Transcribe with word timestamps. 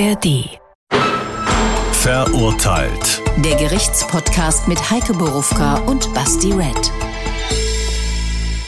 ARD. 0.00 0.58
Verurteilt. 1.92 3.22
Der 3.44 3.56
Gerichtspodcast 3.56 4.66
mit 4.66 4.90
Heike 4.90 5.12
Borufka 5.12 5.76
und 5.80 6.14
Basti 6.14 6.52
Red. 6.52 6.90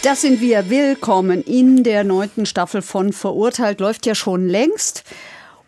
Das 0.02 0.20
sind 0.20 0.42
wir. 0.42 0.68
Willkommen 0.68 1.42
in 1.42 1.84
der 1.84 2.04
neunten 2.04 2.44
Staffel 2.44 2.82
von 2.82 3.14
Verurteilt. 3.14 3.80
Läuft 3.80 4.04
ja 4.04 4.14
schon 4.14 4.46
längst 4.46 5.04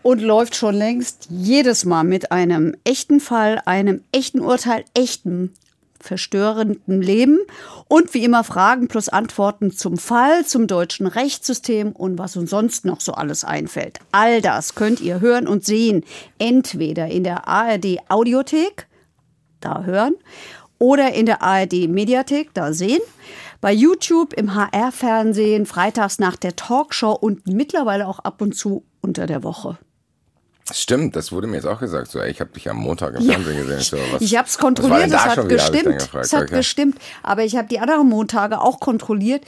und 0.03 0.21
läuft 0.21 0.55
schon 0.55 0.75
längst 0.75 1.29
jedes 1.31 1.87
Mal 1.87 2.05
mit 2.05 2.31
einem 2.31 2.77
echten 2.85 3.19
Fall, 3.19 3.63
einem 3.65 4.03
echten 4.13 4.41
Urteil, 4.41 4.85
echten 4.93 5.55
verstörenden 6.05 7.01
Leben 7.01 7.39
und 7.89 8.15
wie 8.15 8.25
immer 8.25 8.45
Fragen 8.45 8.89
plus 8.89 9.09
Antworten 9.09 9.73
zum 9.73 9.97
Fall, 9.97 10.45
zum 10.45 10.67
deutschen 10.67 11.07
Rechtssystem 11.07 11.93
und 11.93 12.19
was 12.19 12.37
uns 12.37 12.51
sonst 12.51 12.85
noch 12.85 13.01
so 13.01 13.13
alles 13.13 13.45
einfällt. 13.45 14.01
All 14.13 14.43
das 14.43 14.75
könnt 14.75 15.01
ihr 15.01 15.21
hören 15.21 15.49
und 15.49 15.65
sehen, 15.65 16.05
entweder 16.39 17.09
in 17.09 17.25
der 17.25 17.49
ARD 17.49 17.99
Audiothek, 18.09 18.87
da 19.61 19.83
hören, 19.85 20.15
oder 20.79 21.15
in 21.15 21.25
der 21.25 21.43
ARD 21.43 21.89
Mediathek, 21.89 22.53
da 22.53 22.73
sehen, 22.73 23.01
bei 23.63 23.73
YouTube, 23.73 24.35
im 24.35 24.55
HR-Fernsehen, 24.55 25.65
freitags 25.65 26.19
nach 26.19 26.37
der 26.37 26.55
Talkshow 26.55 27.13
und 27.13 27.47
mittlerweile 27.47 28.07
auch 28.07 28.19
ab 28.19 28.43
und 28.43 28.55
zu 28.55 28.85
unter 29.01 29.25
der 29.27 29.43
Woche. 29.43 29.79
Stimmt, 30.73 31.15
das 31.15 31.31
wurde 31.31 31.47
mir 31.47 31.57
jetzt 31.57 31.67
auch 31.67 31.79
gesagt. 31.81 32.11
So, 32.11 32.21
ey, 32.21 32.31
ich 32.31 32.41
habe 32.41 32.51
dich 32.51 32.71
am 32.71 32.79
Montag 32.79 33.15
im 33.15 33.25
Fernsehen 33.27 33.57
gesehen. 33.59 33.79
Ich, 33.81 33.89
so, 33.89 33.99
was, 34.13 34.23
Ich 34.23 34.35
habe 34.37 34.49
es 34.49 34.57
kontrolliert, 34.57 35.09
es 35.09 35.19
hat 35.25 35.49
gestimmt. 35.49 35.99
gefragt. 35.99 36.25
Es 36.25 36.33
hat 36.33 36.45
Okay. 36.45 36.57
gestimmt. 36.57 36.99
Aber 37.23 37.45
ich 37.45 37.57
habe 37.57 37.69
die 37.69 37.79
anderen 37.81 38.09
Montage 38.09 38.61
auch 38.61 38.81
kontrolliert. 38.81 39.43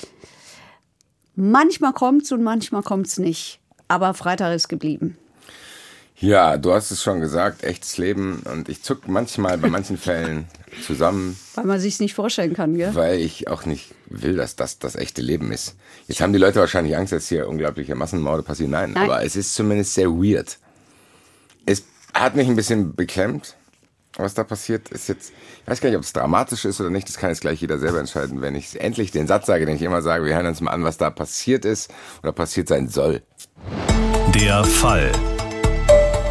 Manchmal 1.34 1.92
kommt's 1.92 2.32
und 2.32 2.42
manchmal 2.42 2.82
kommt's 2.82 3.18
nicht. 3.18 3.60
Aber 3.88 4.14
Freitag 4.14 4.54
ist 4.54 4.68
geblieben. 4.68 5.16
Ja, 6.18 6.56
du 6.56 6.72
hast 6.72 6.90
es 6.90 7.02
schon 7.02 7.20
gesagt, 7.20 7.62
echtes 7.62 7.98
Leben. 7.98 8.42
Und 8.50 8.68
ich 8.68 8.82
zuck 8.82 9.06
manchmal 9.06 9.58
bei 9.58 9.68
manchen 9.68 9.98
Fällen 9.98 10.46
zusammen, 10.86 11.38
Weil 11.54 11.64
man 11.66 11.78
sich's 11.80 12.00
nicht 12.00 12.14
vorstellen 12.14 12.54
kann, 12.54 12.74
gell? 12.76 12.94
weil 12.94 13.18
ich 13.20 13.48
auch 13.48 13.64
nicht 13.66 13.94
will, 14.06 14.36
dass 14.36 14.56
das 14.56 14.78
das 14.78 14.96
echte 14.96 15.20
Leben 15.22 15.52
ist. 15.52 15.76
Jetzt 16.08 16.20
haben 16.20 16.32
die 16.32 16.38
Leute 16.38 16.58
wahrscheinlich 16.60 16.96
Angst, 16.96 17.12
dass 17.12 17.28
hier 17.28 17.48
unglaubliche 17.48 17.94
Massenmorde 17.94 18.42
passieren. 18.42 18.70
Nein, 18.72 18.92
Nein. 18.92 19.04
aber 19.04 19.24
es 19.24 19.36
ist 19.36 19.54
zumindest 19.54 19.94
sehr 19.94 20.10
weird. 20.10 20.58
Hat 22.18 22.34
mich 22.34 22.48
ein 22.48 22.56
bisschen 22.56 22.94
beklemmt, 22.94 23.56
was 24.16 24.32
da 24.32 24.42
passiert. 24.42 24.88
Ist 24.88 25.06
jetzt, 25.08 25.32
ich 25.62 25.70
weiß 25.70 25.82
gar 25.82 25.90
nicht, 25.90 25.98
ob 25.98 26.02
es 26.02 26.14
dramatisch 26.14 26.64
ist 26.64 26.80
oder 26.80 26.88
nicht. 26.88 27.06
Das 27.08 27.18
kann 27.18 27.28
jetzt 27.28 27.42
gleich 27.42 27.60
jeder 27.60 27.78
selber 27.78 28.00
entscheiden. 28.00 28.40
Wenn 28.40 28.54
ich 28.54 28.80
endlich 28.80 29.10
den 29.10 29.26
Satz 29.26 29.44
sage, 29.44 29.66
den 29.66 29.76
ich 29.76 29.82
immer 29.82 30.00
sage, 30.00 30.24
wir 30.24 30.34
hören 30.34 30.46
uns 30.46 30.62
mal 30.62 30.70
an, 30.70 30.82
was 30.82 30.96
da 30.96 31.10
passiert 31.10 31.66
ist 31.66 31.92
oder 32.22 32.32
passiert 32.32 32.68
sein 32.68 32.88
soll. 32.88 33.22
Der 34.34 34.64
Fall. 34.64 35.12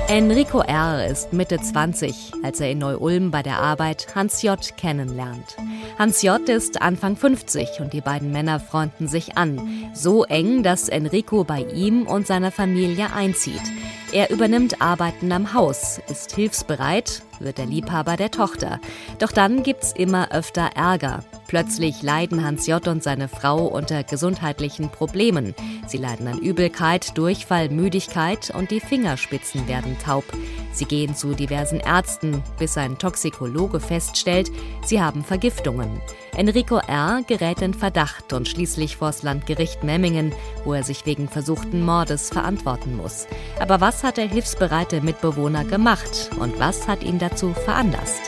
Enrico 0.08 0.60
R. 0.60 1.08
ist 1.08 1.34
Mitte 1.34 1.60
20, 1.60 2.34
als 2.44 2.60
er 2.60 2.70
in 2.70 2.78
Neu-Ulm 2.78 3.32
bei 3.32 3.42
der 3.42 3.58
Arbeit 3.58 4.14
Hans 4.14 4.44
J. 4.44 4.60
kennenlernt. 4.78 5.58
Hans 5.98 6.22
J. 6.22 6.48
ist 6.48 6.80
Anfang 6.80 7.18
50 7.18 7.80
und 7.80 7.92
die 7.92 8.02
beiden 8.02 8.32
Männer 8.32 8.60
freunden 8.60 9.08
sich 9.08 9.36
an. 9.36 9.90
So 9.96 10.24
eng, 10.24 10.62
dass 10.62 10.90
Enrico 10.90 11.44
bei 11.44 11.64
ihm 11.64 12.06
und 12.06 12.28
seiner 12.28 12.52
Familie 12.52 13.14
einzieht. 13.14 13.64
Er 14.12 14.30
übernimmt 14.30 14.80
Arbeiten 14.80 15.32
am 15.32 15.56
Haus, 15.56 16.00
ist 16.08 16.36
hilfsbereit, 16.36 17.24
wird 17.40 17.58
der 17.58 17.66
Liebhaber 17.66 18.18
der 18.18 18.32
Tochter. 18.32 18.80
Doch 19.20 19.32
dann 19.32 19.64
gibt's 19.64 19.92
immer 19.92 20.32
öfter 20.32 20.72
Ärger. 20.76 21.24
Plötzlich 21.48 22.02
leiden 22.02 22.44
Hans 22.44 22.68
J. 22.68 22.88
und 22.88 23.04
seine 23.04 23.28
Frau 23.28 23.68
unter 23.68 24.04
gesundheitlichen 24.04 24.90
Problemen. 24.90 25.54
Sie 25.88 25.98
leiden 25.98 26.28
an 26.28 26.40
Übelkeit, 26.40 27.18
Durchfall, 27.18 27.70
Müdigkeit 27.70 28.52
und 28.56 28.72
die 28.72 28.80
Fingerspitzen 28.80 29.68
werden 29.68 29.98
taub. 30.04 30.26
Sie 30.74 30.86
gehen 30.86 31.16
zu 31.16 31.34
diversen 31.34 31.80
Ärzten, 31.80 32.44
bis 32.60 32.78
ein 32.78 32.98
Toxikologe 32.98 33.80
feststellt, 33.80 34.52
sie 34.84 35.02
haben 35.02 35.24
Vergiftungen. 35.24 36.02
Enrico 36.38 36.80
R. 36.80 37.22
gerät 37.26 37.62
in 37.62 37.74
Verdacht 37.74 38.34
und 38.34 38.50
schließlich 38.50 38.98
vors 38.98 39.24
Landgericht 39.24 39.86
Memmingen, 39.86 40.34
wo 40.66 40.74
er 40.74 40.84
sich 40.84 41.06
wegen 41.06 41.30
versuchten 41.30 41.82
Mordes 41.82 42.30
verantworten 42.30 42.98
muss. 42.98 43.26
Aber 43.58 43.80
was 43.80 44.04
hat 44.04 44.18
der 44.18 44.28
hilfsbereite 44.28 45.00
Mitbewohner 45.00 45.64
gemacht 45.64 46.30
und 46.38 46.60
was 46.60 46.90
hat 46.90 47.04
ihn 47.04 47.20
dazu 47.20 47.54
veranlasst? 47.54 48.22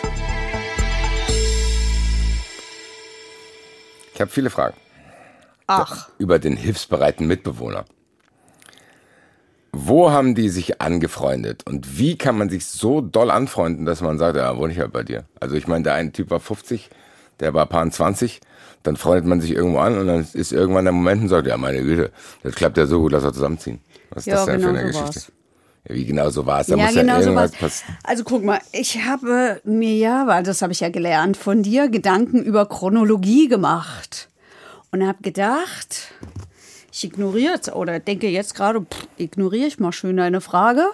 Ich 4.13 4.21
habe 4.21 4.31
viele 4.31 4.49
Fragen 4.49 4.77
Ach, 5.67 6.07
über 6.17 6.39
den 6.39 6.55
hilfsbereiten 6.55 7.27
Mitbewohner. 7.27 7.83
Wo 9.73 10.11
haben 10.11 10.33
die 10.33 10.47
sich 10.47 10.81
angefreundet 10.81 11.67
und 11.67 11.99
wie 11.99 12.17
kann 12.17 12.37
man 12.37 12.49
sich 12.49 12.67
so 12.67 13.01
doll 13.01 13.29
anfreunden, 13.29 13.85
dass 13.85 13.99
man 13.99 14.17
sagt, 14.17 14.37
ja, 14.37 14.57
wohne 14.57 14.71
ich 14.71 14.79
halt 14.79 14.93
bei 14.93 15.03
dir. 15.03 15.25
Also 15.41 15.55
ich 15.55 15.67
meine, 15.67 15.83
der 15.83 15.93
eine 15.95 16.13
Typ 16.13 16.31
war 16.31 16.39
50, 16.39 16.89
der 17.39 17.53
war 17.53 17.65
paar 17.65 17.89
20, 17.89 18.41
dann 18.83 18.95
freundet 18.95 19.25
man 19.25 19.41
sich 19.41 19.51
irgendwo 19.51 19.79
an 19.79 19.97
und 19.97 20.07
dann 20.07 20.27
ist 20.33 20.51
irgendwann 20.51 20.85
der 20.85 20.93
Moment 20.93 21.23
und 21.23 21.29
sagt, 21.29 21.47
ja, 21.47 21.57
meine 21.57 21.81
Güte, 21.81 22.11
das 22.43 22.55
klappt 22.55 22.77
ja 22.77 22.85
so 22.85 22.99
gut, 23.01 23.11
lass 23.11 23.23
uns 23.23 23.33
zusammenziehen. 23.35 23.79
Was 24.11 24.19
ist 24.19 24.27
Ja, 24.27 24.35
das 24.35 24.45
denn 24.45 24.55
genau 24.61 24.67
für 24.73 24.77
eine 24.77 24.79
so 24.79 24.87
Geschichte? 24.99 25.15
war's. 25.15 25.31
Ja, 25.89 25.95
wie 25.95 26.05
genau 26.05 26.29
so 26.29 26.45
war 26.45 26.61
es? 26.61 26.67
Da 26.67 26.75
ja, 26.75 26.85
muss 26.85 26.93
genau 26.95 27.13
ja 27.13 27.21
so 27.21 27.29
irgendwas 27.29 27.51
was. 27.53 27.59
passieren. 27.59 27.97
Also 28.03 28.23
guck 28.23 28.43
mal, 28.43 28.59
ich 28.73 29.03
habe 29.05 29.61
mir 29.63 29.95
ja, 29.95 30.27
weil 30.27 30.43
das 30.43 30.61
habe 30.61 30.73
ich 30.73 30.81
ja 30.81 30.89
gelernt 30.89 31.37
von 31.37 31.63
dir, 31.63 31.89
Gedanken 31.89 32.41
über 32.43 32.65
Chronologie 32.65 33.47
gemacht. 33.47 34.29
Und 34.91 35.05
habe 35.05 35.21
gedacht, 35.21 36.13
ich 36.91 37.03
ignoriere 37.03 37.53
jetzt 37.53 37.73
oder 37.73 37.99
denke 37.99 38.27
jetzt 38.27 38.55
gerade, 38.55 38.85
ignoriere 39.17 39.67
ich 39.67 39.79
mal 39.79 39.91
schön 39.91 40.17
deine 40.17 40.41
Frage, 40.41 40.85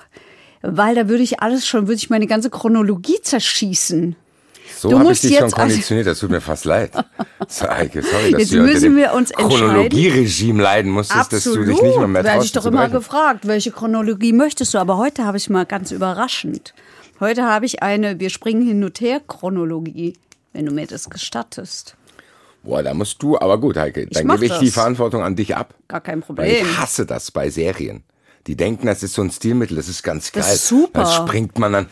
weil 0.61 0.95
da 0.95 1.07
würde 1.09 1.23
ich 1.23 1.41
alles 1.41 1.67
schon, 1.67 1.87
würde 1.87 1.95
ich 1.95 2.09
meine 2.09 2.27
ganze 2.27 2.49
Chronologie 2.49 3.21
zerschießen. 3.21 4.15
So 4.83 4.89
Du 4.89 4.99
habe 4.99 5.13
ich 5.13 5.21
dich 5.21 5.35
schon 5.35 5.43
also- 5.45 5.55
konditioniert, 5.55 6.07
das 6.07 6.19
tut 6.19 6.29
mir 6.29 6.41
fast 6.41 6.65
leid. 6.65 6.91
So, 7.47 7.69
Heike, 7.69 8.01
sorry, 8.03 8.31
dass 8.31 8.41
Jetzt 8.41 8.53
du 8.53 8.63
müssen 8.63 8.97
wir 8.97 9.13
uns 9.13 9.31
entscheiden. 9.31 9.57
Chronologieregime 9.57 10.61
leiden 10.61 10.91
musstest, 10.91 11.31
dass 11.31 11.43
du 11.45 11.63
dich 11.63 11.81
nicht 11.81 11.97
mehr 11.97 12.07
mehr 12.09 12.23
werde 12.25 12.43
ich 12.43 12.51
doch 12.51 12.65
immer 12.65 12.89
gefragt, 12.89 13.47
welche 13.47 13.71
Chronologie 13.71 14.33
möchtest 14.33 14.73
du? 14.73 14.79
Aber 14.79 14.97
heute 14.97 15.23
habe 15.23 15.37
ich 15.37 15.49
mal 15.49 15.65
ganz 15.65 15.91
überraschend. 15.91 16.73
Heute 17.21 17.43
habe 17.45 17.65
ich 17.65 17.81
eine 17.81 18.19
Wir 18.19 18.29
springen 18.29 18.67
hin 18.67 18.83
und 18.83 18.99
her 18.99 19.21
Chronologie, 19.25 20.15
wenn 20.51 20.65
du 20.65 20.73
mir 20.73 20.85
das 20.85 21.09
gestattest. 21.09 21.95
Boah, 22.61 22.83
da 22.83 22.93
musst 22.93 23.23
du, 23.23 23.37
aber 23.39 23.57
gut, 23.59 23.77
Heike, 23.77 24.07
dann 24.07 24.27
mach 24.27 24.35
gebe 24.35 24.47
ich 24.47 24.51
das. 24.51 24.59
die 24.59 24.71
Verantwortung 24.71 25.23
an 25.23 25.37
dich 25.37 25.55
ab. 25.55 25.75
Gar 25.87 26.01
kein 26.01 26.21
Weil 26.27 26.47
ich 26.49 26.57
Problem. 26.59 26.77
hasse 26.77 27.05
das 27.05 27.31
bei 27.31 27.49
Serien. 27.49 28.03
Die 28.47 28.57
denken, 28.57 28.87
das 28.87 29.03
ist 29.03 29.13
so 29.13 29.21
ein 29.21 29.31
Stilmittel, 29.31 29.77
das 29.77 29.87
ist 29.87 30.03
ganz 30.03 30.31
geil. 30.31 30.43
Das 30.43 30.55
ist 30.55 30.67
super. 30.67 31.03
Dann 31.03 31.11
springt 31.11 31.57
man 31.59 31.71
dann, 31.71 31.87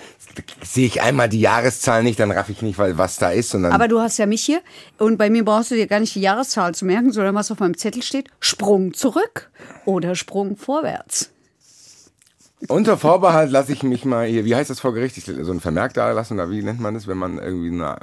sehe 0.63 0.85
ich 0.85 1.01
einmal 1.01 1.29
die 1.29 1.39
Jahreszahl 1.39 2.03
nicht, 2.03 2.19
dann 2.19 2.31
raff 2.31 2.49
ich 2.49 2.61
nicht, 2.61 2.77
weil 2.77 2.97
was 2.97 3.17
da 3.17 3.31
ist. 3.31 3.55
Und 3.55 3.65
Aber 3.65 3.87
du 3.87 3.99
hast 4.01 4.17
ja 4.17 4.25
mich 4.25 4.43
hier 4.43 4.61
und 4.97 5.17
bei 5.17 5.29
mir 5.29 5.45
brauchst 5.45 5.71
du 5.71 5.75
dir 5.75 5.87
gar 5.87 6.01
nicht 6.01 6.13
die 6.15 6.21
Jahreszahl 6.21 6.75
zu 6.75 6.85
merken, 6.85 7.11
sondern 7.13 7.35
was 7.35 7.51
auf 7.51 7.59
meinem 7.59 7.77
Zettel 7.77 8.03
steht, 8.03 8.27
Sprung 8.39 8.93
zurück 8.93 9.49
oder 9.85 10.15
Sprung 10.15 10.57
vorwärts. 10.57 11.31
unter 12.67 12.97
Vorbehalt 12.97 13.49
lasse 13.49 13.71
ich 13.71 13.83
mich 13.83 14.03
mal 14.03 14.27
hier, 14.27 14.43
wie 14.43 14.55
heißt 14.55 14.69
das 14.69 14.81
vor 14.81 14.93
Gericht? 14.93 15.17
Ich, 15.17 15.25
so 15.25 15.51
ein 15.51 15.61
Vermerk 15.61 15.93
da 15.93 16.11
lassen, 16.11 16.33
oder 16.33 16.49
wie 16.49 16.63
nennt 16.63 16.81
man 16.81 16.95
das, 16.95 17.07
wenn 17.07 17.17
man 17.17 17.37
irgendwie, 17.37 17.69
eine, 17.69 17.97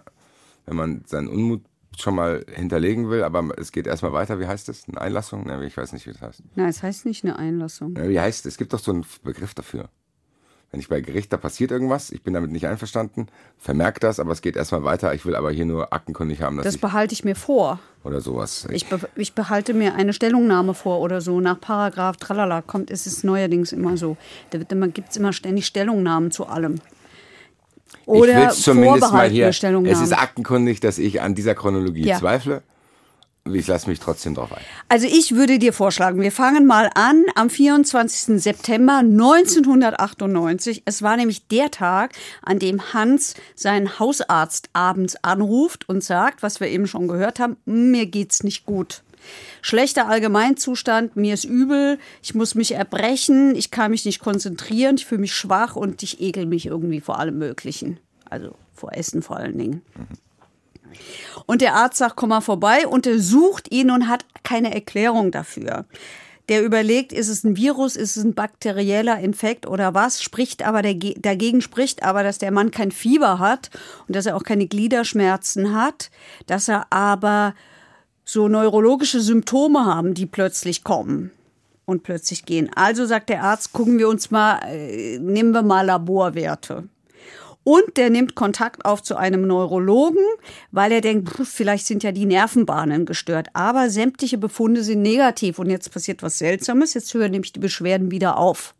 wenn 0.65 0.77
man 0.77 1.05
seinen 1.07 1.29
Unmut 1.29 1.63
schon 1.99 2.15
mal 2.15 2.45
hinterlegen 2.55 3.11
will, 3.11 3.23
aber 3.25 3.49
es 3.59 3.73
geht 3.73 3.87
erstmal 3.87 4.13
weiter. 4.13 4.39
Wie 4.41 4.47
heißt 4.47 4.69
das? 4.69 4.85
Eine 4.89 5.01
Einlassung? 5.01 5.45
Ne, 5.47 5.65
ich 5.67 5.77
weiß 5.77 5.93
nicht, 5.93 6.07
wie 6.07 6.13
das 6.13 6.23
heißt. 6.23 6.43
Nein, 6.55 6.69
es 6.69 6.83
heißt 6.83 7.07
nicht 7.07 7.25
eine 7.25 7.37
Einlassung. 7.39 7.95
Wie 7.97 8.21
heißt 8.21 8.47
es? 8.47 8.53
Es 8.55 8.59
gibt 8.59 8.73
doch 8.73 8.79
so 8.79 8.93
einen 8.93 9.05
Begriff 9.25 9.55
dafür. 9.55 9.89
Wenn 10.71 10.81
ich 10.81 10.89
bei 10.91 11.01
Gericht, 11.01 11.33
da 11.33 11.39
passiert 11.39 11.71
irgendwas, 11.71 12.11
ich 12.11 12.23
bin 12.23 12.35
damit 12.35 12.51
nicht 12.53 12.67
einverstanden, 12.67 13.29
vermerkt 13.57 14.03
das, 14.05 14.21
aber 14.21 14.33
es 14.33 14.43
geht 14.43 14.55
erstmal 14.55 14.85
weiter. 14.85 15.15
Ich 15.15 15.25
will 15.25 15.35
aber 15.35 15.51
hier 15.51 15.65
nur 15.65 15.95
aktenkundig 15.95 16.43
haben, 16.43 16.57
dass 16.59 16.65
Das 16.67 16.75
ich 16.75 16.81
behalte 16.83 17.15
ich 17.15 17.25
mir 17.25 17.35
vor. 17.37 17.79
oder 18.05 18.21
sowas. 18.21 18.69
Ich, 18.71 18.87
be 18.87 19.01
ich 19.17 19.33
behalte 19.35 19.73
mir 19.73 19.95
eine 19.95 20.13
Stellungnahme 20.13 20.75
vor 20.75 21.01
oder 21.01 21.23
so. 21.23 21.41
Nach 21.41 21.59
Paragraph 21.59 22.19
Tralala 22.19 22.61
kommt, 22.61 22.91
ist 22.91 23.07
es 23.07 23.25
neuerdings 23.25 23.73
immer 23.73 23.97
so. 23.97 24.19
Da 24.51 24.59
wird 24.59 24.71
immer, 24.71 24.89
gibt's 24.89 25.17
immer 25.17 25.33
ständig 25.33 25.65
Stellungnahmen 25.65 26.31
zu 26.31 26.45
allem. 26.47 26.75
Ich 28.03 28.07
will 28.07 28.17
Oder 28.17 28.51
zumindest 28.51 29.13
mal 29.13 29.29
hier. 29.29 29.49
Es 29.49 30.01
ist 30.01 30.13
aktenkundig, 30.13 30.81
dass 30.81 30.99
ich 30.99 31.21
an 31.21 31.35
dieser 31.35 31.55
Chronologie 31.55 32.07
Ja. 32.07 32.19
zweifle. 32.19 32.63
Ich 33.55 33.67
lasse 33.67 33.89
mich 33.89 33.99
trotzdem 33.99 34.35
drauf 34.35 34.53
ein. 34.53 34.63
Also 34.89 35.07
ich 35.07 35.35
würde 35.35 35.59
dir 35.59 35.73
vorschlagen, 35.73 36.21
wir 36.21 36.33
fangen 36.33 36.67
mal 36.67 36.91
an 36.95 37.25
am 37.35 37.49
24. 37.49 38.39
September 38.43 38.99
1998. 38.99 40.83
Es 40.85 41.03
war 41.03 41.17
nämlich 41.17 41.47
der 41.49 41.71
Tag, 41.71 42.13
an 42.43 42.59
dem 42.59 42.93
Hans 42.93 43.35
seinen 43.55 43.99
Hausarzt 43.99 44.69
abends 44.75 45.17
anruft 45.23 45.89
und 45.89 46.05
sagt, 46.05 46.43
was 46.43 46.61
wir 46.61 46.69
eben 46.69 46.87
schon 46.87 47.09
gehört 47.09 47.41
haben, 47.41 47.57
mir 47.65 48.07
geht's 48.07 48.43
nicht 48.43 48.67
gut. 48.67 49.03
Schlechter 49.63 50.09
Allgemeinzustand, 50.09 51.17
mir 51.17 51.35
ist 51.35 51.45
übel, 51.45 51.99
ich 52.23 52.35
muss 52.35 52.55
mich 52.55 52.73
erbrechen, 52.73 53.55
ich 53.55 53.71
kann 53.71 53.91
mich 53.91 54.05
nicht 54.05 54.21
konzentrieren, 54.21 54.97
ich 54.97 55.07
fühle 55.07 55.21
mich 55.21 55.35
schwach 55.35 55.77
und 55.77 56.03
ich 56.03 56.21
ekel 56.21 56.47
mich 56.47 56.67
irgendwie 56.67 57.01
vor 57.01 57.19
allem 57.19 57.39
Möglichen. 57.39 57.99
Also 58.29 58.55
vor 58.75 58.93
Essen 58.93 59.23
vor 59.23 59.37
allen 59.37 59.59
Dingen. 59.59 59.83
Und 61.47 61.61
der 61.61 61.75
Arzt 61.75 61.99
sagt, 61.99 62.17
komm 62.17 62.31
mal 62.31 62.41
vorbei, 62.41 62.87
untersucht 62.87 63.73
ihn 63.73 63.91
und 63.91 64.09
hat 64.09 64.25
keine 64.43 64.75
Erklärung 64.75 65.31
dafür. 65.31 65.85
der 66.49 66.65
überlegt, 66.65 67.13
ist 67.13 67.29
es 67.29 67.45
ein 67.45 67.57
Virus, 67.57 67.95
ist 67.95 68.17
es 68.17 68.25
ein 68.25 68.35
bakterieller 68.35 69.19
Infekt 69.19 69.67
oder 69.67 69.93
was, 69.93 70.23
spricht 70.23 70.67
aber 70.67 70.83
dagegen 70.83 71.61
spricht 71.61 72.03
aber, 72.03 72.23
dass 72.23 72.39
der 72.39 72.53
Mann 72.53 72.71
kein 72.71 72.91
Fieber 72.91 73.39
hat 73.39 73.69
und 74.07 74.17
dass 74.17 74.25
er 74.25 74.35
auch 74.35 74.45
keine 74.45 74.67
Gliederschmerzen 74.67 75.75
hat, 75.75 76.11
dass 76.47 76.69
er 76.69 76.91
aber 76.91 77.55
so 78.29 78.47
neurologische 78.47 79.21
Symptome 79.21 79.87
haben, 79.87 80.13
die 80.13 80.27
plötzlich 80.27 80.85
kommen 80.85 81.31
und 81.87 82.03
plötzlich 82.03 82.45
gehen. 82.45 82.69
Also 82.75 83.07
sagt 83.07 83.31
der 83.31 83.43
Arzt, 83.43 83.73
gucken 83.73 83.99
wir 83.99 84.07
uns 84.07 84.31
mal, 84.31 84.61
äh, 84.67 85.19
nehmen 85.19 85.53
wir 85.53 85.63
mal 85.63 85.87
Laborwerte. 85.87 86.85
Und 87.65 87.97
der 87.97 88.11
nimmt 88.11 88.35
Kontakt 88.35 88.85
auf 88.85 89.03
zu 89.03 89.17
einem 89.17 89.47
Neurologen, 89.47 90.25
weil 90.73 90.93
er 90.93 91.01
denkt, 91.01 91.31
vielleicht 91.45 91.87
sind 91.87 92.03
ja 92.03 92.13
die 92.13 92.27
Nervenbahnen 92.27 93.07
gestört. 93.07 93.49
Aber 93.55 93.89
sämtliche 93.89 94.37
Befunde 94.37 94.83
sind 94.83 95.01
negativ. 95.01 95.59
Und 95.59 95.71
jetzt 95.71 95.91
passiert 95.91 96.23
was 96.23 96.39
Seltsames. 96.39 96.93
Jetzt 96.93 97.13
hören 97.15 97.31
nämlich 97.31 97.53
die 97.53 97.61
Beschwerden 97.61 98.11
wieder 98.11 98.37
auf. 98.37 98.75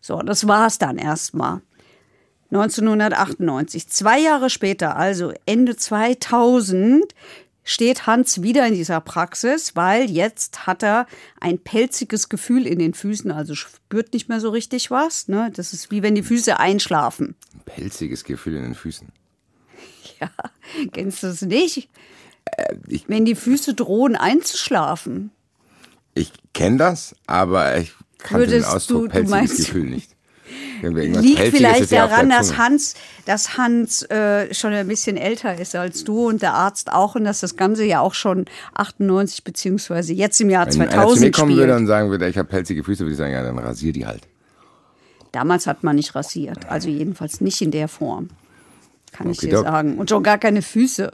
So, 0.00 0.20
das 0.20 0.46
war's 0.46 0.78
dann 0.78 0.98
erstmal. 0.98 1.62
1998. 2.50 3.88
Zwei 3.88 4.20
Jahre 4.20 4.50
später, 4.50 4.96
also 4.96 5.32
Ende 5.46 5.76
2000, 5.76 7.12
steht 7.64 8.06
Hans 8.06 8.42
wieder 8.42 8.66
in 8.66 8.74
dieser 8.74 9.00
Praxis, 9.00 9.76
weil 9.76 10.10
jetzt 10.10 10.66
hat 10.66 10.82
er 10.82 11.06
ein 11.40 11.58
pelziges 11.58 12.28
Gefühl 12.28 12.66
in 12.66 12.78
den 12.78 12.94
Füßen, 12.94 13.30
also 13.30 13.54
spürt 13.54 14.12
nicht 14.12 14.28
mehr 14.28 14.40
so 14.40 14.50
richtig 14.50 14.90
was. 14.90 15.28
Ne? 15.28 15.50
Das 15.54 15.72
ist 15.72 15.90
wie 15.90 16.02
wenn 16.02 16.14
die 16.14 16.22
Füße 16.22 16.58
einschlafen. 16.58 17.34
Ein 17.54 17.62
pelziges 17.64 18.24
Gefühl 18.24 18.56
in 18.56 18.62
den 18.62 18.74
Füßen. 18.74 19.08
Ja, 20.20 20.30
kennst 20.92 21.24
du 21.24 21.26
es 21.26 21.42
nicht? 21.42 21.88
Äh, 22.44 22.76
ich, 22.86 23.08
wenn 23.08 23.24
die 23.24 23.34
Füße 23.34 23.74
drohen 23.74 24.14
einzuschlafen. 24.14 25.32
Ich 26.14 26.30
kenne 26.54 26.76
das, 26.76 27.16
aber 27.26 27.78
ich 27.78 27.92
kann 28.18 28.46
den 28.48 28.64
Ausdruck 28.64 29.04
du, 29.04 29.08
pelziges 29.08 29.30
du 29.30 29.36
meinst, 29.36 29.56
Gefühl 29.56 29.84
nicht. 29.84 30.11
Liegt 30.82 31.40
vielleicht 31.40 31.92
daran, 31.92 32.28
dass 32.28 32.56
Hans, 32.56 32.94
dass 33.24 33.56
Hans 33.56 34.02
äh, 34.02 34.52
schon 34.52 34.72
ein 34.72 34.88
bisschen 34.88 35.16
älter 35.16 35.58
ist 35.58 35.76
als 35.76 36.04
du 36.04 36.28
und 36.28 36.42
der 36.42 36.54
Arzt 36.54 36.92
auch 36.92 37.14
und 37.14 37.24
dass 37.24 37.40
das 37.40 37.56
Ganze 37.56 37.84
ja 37.84 38.00
auch 38.00 38.14
schon 38.14 38.46
98 38.74 39.44
beziehungsweise 39.44 40.12
jetzt 40.12 40.40
im 40.40 40.50
Jahr 40.50 40.66
Wenn 40.66 40.72
2000 40.72 40.92
einer 40.92 41.14
zu 41.14 41.20
mir 41.20 41.30
kommen 41.30 41.52
spielt. 41.52 41.58
würde 41.68 41.76
und 41.76 41.86
sagen 41.86 42.10
würde, 42.10 42.28
ich 42.28 42.36
habe 42.36 42.48
pelzige 42.48 42.82
Füße, 42.84 43.00
würde 43.00 43.12
ich 43.12 43.18
sagen, 43.18 43.32
ja, 43.32 43.42
dann 43.42 43.58
rasier 43.58 43.92
die 43.92 44.06
halt. 44.06 44.22
Damals 45.32 45.66
hat 45.66 45.82
man 45.82 45.96
nicht 45.96 46.14
rasiert, 46.14 46.68
also 46.68 46.88
jedenfalls 46.88 47.40
nicht 47.40 47.62
in 47.62 47.70
der 47.70 47.88
Form, 47.88 48.28
kann 49.12 49.28
okay, 49.28 49.38
ich 49.44 49.50
dir 49.50 49.58
sagen. 49.58 49.98
Und 49.98 50.10
schon 50.10 50.22
gar 50.22 50.38
keine 50.38 50.60
Füße. 50.62 51.10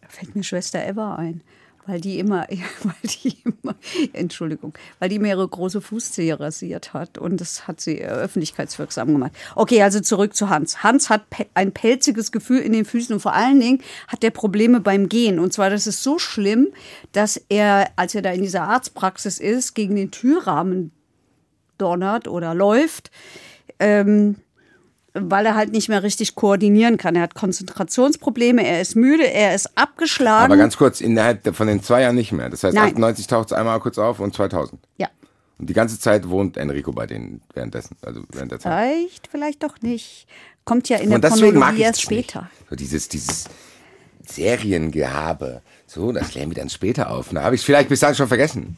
Da 0.00 0.08
fällt 0.08 0.34
mir 0.34 0.42
Schwester 0.42 0.84
Eva 0.86 1.16
ein 1.16 1.42
weil 1.90 2.00
die 2.00 2.18
immer, 2.18 2.46
weil 2.82 2.94
die 3.04 3.36
immer, 3.44 3.74
Entschuldigung, 4.12 4.74
weil 4.98 5.08
die 5.08 5.18
mehrere 5.18 5.46
große 5.46 5.80
Fußzehe 5.80 6.38
rasiert 6.38 6.94
hat 6.94 7.18
und 7.18 7.40
das 7.40 7.66
hat 7.66 7.80
sie 7.80 8.00
öffentlichkeitswirksam 8.02 9.08
gemacht. 9.12 9.32
Okay, 9.56 9.82
also 9.82 10.00
zurück 10.00 10.34
zu 10.34 10.48
Hans. 10.48 10.82
Hans 10.82 11.10
hat 11.10 11.22
ein 11.54 11.72
pelziges 11.72 12.30
Gefühl 12.32 12.60
in 12.60 12.72
den 12.72 12.84
Füßen 12.84 13.14
und 13.14 13.20
vor 13.20 13.34
allen 13.34 13.58
Dingen 13.58 13.82
hat 14.08 14.22
er 14.22 14.30
Probleme 14.30 14.80
beim 14.80 15.08
Gehen. 15.08 15.38
Und 15.38 15.52
zwar, 15.52 15.70
das 15.70 15.86
ist 15.86 16.02
so 16.02 16.18
schlimm, 16.18 16.68
dass 17.12 17.36
er, 17.48 17.90
als 17.96 18.14
er 18.14 18.22
da 18.22 18.30
in 18.30 18.42
dieser 18.42 18.62
Arztpraxis 18.62 19.38
ist, 19.38 19.74
gegen 19.74 19.96
den 19.96 20.10
Türrahmen 20.10 20.92
donnert 21.78 22.28
oder 22.28 22.54
läuft. 22.54 23.10
Ähm, 23.78 24.36
weil 25.24 25.46
er 25.46 25.54
halt 25.54 25.72
nicht 25.72 25.88
mehr 25.88 26.02
richtig 26.02 26.34
koordinieren 26.34 26.96
kann. 26.96 27.16
Er 27.16 27.22
hat 27.22 27.34
Konzentrationsprobleme, 27.34 28.66
er 28.66 28.80
ist 28.80 28.96
müde, 28.96 29.30
er 29.30 29.54
ist 29.54 29.76
abgeschlagen. 29.76 30.52
Aber 30.52 30.56
ganz 30.56 30.76
kurz, 30.76 31.00
innerhalb 31.00 31.54
von 31.54 31.66
den 31.66 31.82
zwei 31.82 32.02
Jahren 32.02 32.16
nicht 32.16 32.32
mehr. 32.32 32.48
Das 32.48 32.64
heißt, 32.64 32.74
Nein. 32.74 32.90
98 32.90 33.26
taucht 33.26 33.48
es 33.48 33.52
einmal 33.52 33.80
kurz 33.80 33.98
auf 33.98 34.20
und 34.20 34.34
2000. 34.34 34.80
Ja. 34.98 35.08
Und 35.58 35.68
die 35.68 35.74
ganze 35.74 35.98
Zeit 35.98 36.28
wohnt 36.28 36.56
Enrico 36.56 36.92
bei 36.92 37.06
denen 37.06 37.42
währenddessen, 37.52 37.96
also 38.02 38.22
während 38.32 38.52
der 38.52 38.60
Zeit. 38.60 38.72
Vielleicht, 38.72 39.28
vielleicht 39.28 39.62
doch 39.62 39.80
nicht. 39.82 40.26
Kommt 40.64 40.88
ja 40.88 40.98
in 40.98 41.12
und 41.12 41.22
der 41.22 41.30
Chronologie 41.30 41.82
erst 41.82 42.00
später. 42.00 42.50
So 42.70 42.76
dieses, 42.76 43.08
dieses 43.08 43.44
Seriengehabe. 44.26 45.62
So, 45.86 46.12
das 46.12 46.30
klären 46.30 46.50
wir 46.50 46.54
dann 46.54 46.70
später 46.70 47.10
auf. 47.10 47.30
Da 47.30 47.42
habe 47.42 47.56
ich 47.56 47.62
vielleicht 47.62 47.88
bis 47.88 48.00
dahin 48.00 48.14
schon 48.14 48.28
vergessen. 48.28 48.76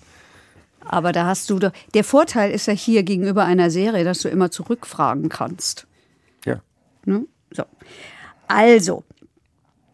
Aber 0.84 1.12
da 1.12 1.26
hast 1.26 1.48
du 1.50 1.58
doch. 1.58 1.72
Der 1.94 2.04
Vorteil 2.04 2.50
ist 2.50 2.66
ja 2.66 2.72
hier 2.72 3.02
gegenüber 3.02 3.44
einer 3.44 3.70
Serie, 3.70 4.04
dass 4.04 4.20
du 4.20 4.28
immer 4.28 4.50
zurückfragen 4.50 5.28
kannst. 5.28 5.86
Ne? 7.06 7.26
So. 7.50 7.64
Also, 8.48 9.04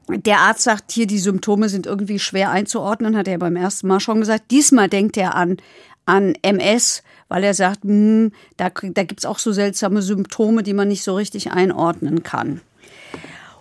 der 0.09 0.41
Arzt 0.41 0.63
sagt 0.63 0.93
hier, 0.93 1.07
die 1.07 1.19
Symptome 1.19 1.69
sind 1.69 1.87
irgendwie 1.87 2.19
schwer 2.19 2.51
einzuordnen, 2.51 3.17
hat 3.17 3.29
er 3.29 3.39
beim 3.39 3.57
ersten 3.57 3.89
Mal 3.89 4.01
schon 4.01 4.21
gesagt. 4.21 4.51
Diesmal 4.51 4.89
denkt 4.89 5.17
er 5.17 5.35
an, 5.35 5.59
an 6.07 6.35
MS, 6.43 7.03
weil 7.29 7.45
er 7.45 7.55
sagt, 7.55 7.85
hm, 7.85 8.33
da, 8.57 8.71
da 8.71 9.03
gibt 9.03 9.21
es 9.21 9.27
auch 9.27 9.39
so 9.39 9.53
seltsame 9.53 10.01
Symptome, 10.03 10.63
die 10.63 10.73
man 10.73 10.89
nicht 10.89 11.05
so 11.05 11.15
richtig 11.15 11.53
einordnen 11.53 12.23
kann. 12.23 12.63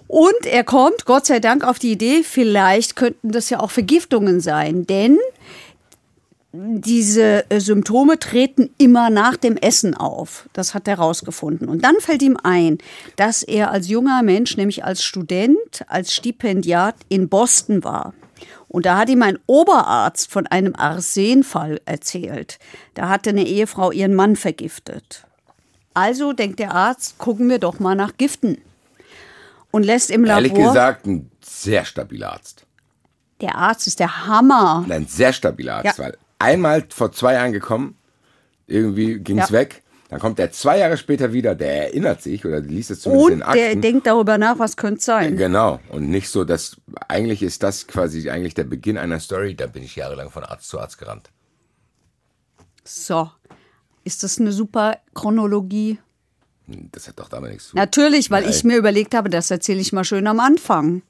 Und 0.07 0.45
er 0.45 0.63
kommt, 0.63 1.03
Gott 1.05 1.25
sei 1.25 1.41
Dank, 1.41 1.65
auf 1.65 1.79
die 1.79 1.91
Idee, 1.91 2.23
vielleicht 2.23 2.95
könnten 2.95 3.33
das 3.33 3.49
ja 3.49 3.59
auch 3.59 3.71
Vergiftungen 3.71 4.39
sein, 4.39 4.87
denn 4.87 5.17
diese 6.53 7.49
äh, 7.51 7.59
Symptome 7.59 8.19
treten 8.19 8.69
immer 8.77 9.09
nach 9.09 9.35
dem 9.35 9.57
Essen 9.57 9.93
auf. 9.93 10.47
Das 10.53 10.73
hat 10.73 10.87
er 10.87 10.97
herausgefunden. 10.97 11.67
Und 11.67 11.83
dann 11.83 11.95
fällt 11.99 12.21
ihm 12.21 12.37
ein, 12.41 12.77
dass 13.15 13.43
er 13.43 13.71
als 13.71 13.89
junger 13.89 14.23
Mensch, 14.23 14.55
nämlich 14.55 14.83
als 14.83 15.03
Student, 15.03 15.83
als 15.87 16.13
Stipendiat 16.13 16.95
in 17.09 17.27
Boston 17.29 17.83
war. 17.83 18.13
Und 18.69 18.85
da 18.85 18.97
hat 18.97 19.09
ihm 19.09 19.23
ein 19.23 19.39
Oberarzt 19.45 20.31
von 20.31 20.47
einem 20.47 20.73
Arsenfall 20.75 21.81
erzählt. 21.85 22.59
Da 22.93 23.09
hatte 23.09 23.31
eine 23.31 23.45
Ehefrau 23.45 23.91
ihren 23.91 24.13
Mann 24.13 24.35
vergiftet. 24.35 25.25
Also 25.93 26.33
denkt 26.33 26.59
der 26.59 26.73
Arzt, 26.73 27.17
gucken 27.17 27.49
wir 27.49 27.59
doch 27.59 27.79
mal 27.79 27.95
nach 27.95 28.17
Giften. 28.17 28.57
Und 29.71 29.83
lässt 29.83 30.11
im 30.11 30.23
Labor. 30.23 30.43
Ehrlich 30.43 30.53
gesagt, 30.53 31.05
ein 31.07 31.29
sehr 31.41 31.85
stabiler 31.85 32.33
Arzt. 32.33 32.65
Der 33.41 33.55
Arzt 33.55 33.87
ist 33.87 33.99
der 33.99 34.27
Hammer. 34.27 34.85
Ein 34.89 35.07
sehr 35.07 35.33
stabiler 35.33 35.77
Arzt, 35.77 35.97
ja. 35.97 36.05
weil 36.05 36.17
einmal 36.39 36.85
vor 36.89 37.11
zwei 37.11 37.33
Jahren 37.33 37.51
gekommen, 37.51 37.97
irgendwie 38.67 39.19
ging 39.19 39.39
es 39.39 39.49
ja. 39.49 39.59
weg. 39.59 39.83
Dann 40.09 40.19
kommt 40.19 40.39
er 40.39 40.51
zwei 40.51 40.77
Jahre 40.79 40.95
später 40.95 41.33
wieder, 41.33 41.53
der 41.53 41.87
erinnert 41.87 42.21
sich 42.21 42.45
oder 42.45 42.61
liest 42.61 42.91
es 42.91 43.01
zumindest 43.01 43.27
Und 43.27 43.33
in 43.33 43.43
Akten. 43.43 43.57
der 43.57 43.75
denkt 43.75 44.07
darüber 44.07 44.37
nach, 44.37 44.57
was 44.57 44.77
könnte 44.77 45.03
sein. 45.03 45.35
Genau. 45.35 45.81
Und 45.89 46.09
nicht 46.09 46.29
so, 46.29 46.45
dass 46.45 46.77
eigentlich 47.09 47.43
ist 47.43 47.61
das 47.61 47.87
quasi 47.87 48.29
eigentlich 48.29 48.53
der 48.53 48.63
Beginn 48.63 48.97
einer 48.97 49.19
Story. 49.19 49.53
Da 49.55 49.67
bin 49.67 49.83
ich 49.83 49.97
jahrelang 49.97 50.29
von 50.29 50.45
Arzt 50.45 50.69
zu 50.69 50.79
Arzt 50.79 50.97
gerannt. 50.97 51.29
So. 52.85 53.29
Ist 54.05 54.23
das 54.23 54.39
eine 54.39 54.53
super 54.53 54.97
Chronologie? 55.13 55.99
Das 56.67 57.09
hat 57.09 57.19
doch 57.19 57.27
damit 57.27 57.51
nichts 57.51 57.65
zu 57.65 57.71
tun. 57.71 57.79
Natürlich, 57.79 58.31
weil 58.31 58.43
Nein. 58.43 58.51
ich 58.51 58.63
mir 58.63 58.77
überlegt 58.77 59.13
habe, 59.13 59.29
das 59.29 59.51
erzähle 59.51 59.81
ich 59.81 59.91
mal 59.91 60.05
schön 60.05 60.27
am 60.27 60.39
Anfang. 60.39 61.01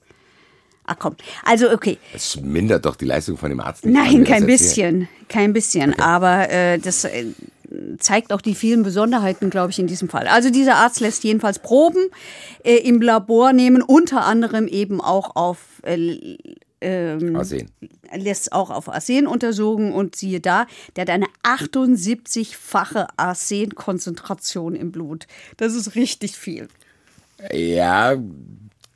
Ach 0.87 0.95
komm, 0.97 1.15
also 1.43 1.69
okay. 1.71 1.97
Das 2.13 2.37
mindert 2.41 2.85
doch 2.85 2.95
die 2.95 3.05
Leistung 3.05 3.37
von 3.37 3.49
dem 3.49 3.59
Arzt 3.59 3.85
nicht. 3.85 3.93
Nein, 3.93 4.23
kein 4.23 4.45
bisschen, 4.45 5.09
kein 5.27 5.51
bisschen. 5.51 5.91
Okay. 5.93 6.01
Aber 6.01 6.49
äh, 6.49 6.79
das 6.79 7.03
äh, 7.03 7.25
zeigt 7.99 8.31
auch 8.31 8.39
die 8.39 8.55
vielen 8.55 8.83
Besonderheiten, 8.83 9.49
glaube 9.49 9.71
ich, 9.71 9.79
in 9.79 9.87
diesem 9.87 10.07
Fall. 10.07 10.27
Also 10.27 10.49
dieser 10.49 10.75
Arzt 10.75 11.01
lässt 11.01 11.25
jedenfalls 11.25 11.59
Proben 11.59 12.07
äh, 12.63 12.77
im 12.77 13.01
Labor 13.01 13.51
nehmen, 13.51 13.81
unter 13.81 14.23
anderem 14.25 14.67
eben 14.67 15.01
auch 15.01 15.35
auf 15.35 15.57
äh, 15.83 16.37
ähm, 16.79 17.35
Arsen. 17.35 17.69
lässt 18.13 18.53
auch 18.53 18.69
auf 18.69 18.87
Arsen 18.87 19.27
untersuchen 19.27 19.91
und 19.91 20.15
siehe 20.15 20.39
da, 20.39 20.67
der 20.95 21.01
hat 21.01 21.09
eine 21.09 21.27
78-fache 21.43 23.07
Arsenkonzentration 23.17 24.75
im 24.75 24.91
Blut. 24.91 25.27
Das 25.57 25.75
ist 25.75 25.95
richtig 25.95 26.37
viel. 26.37 26.69
Ja, 27.51 28.15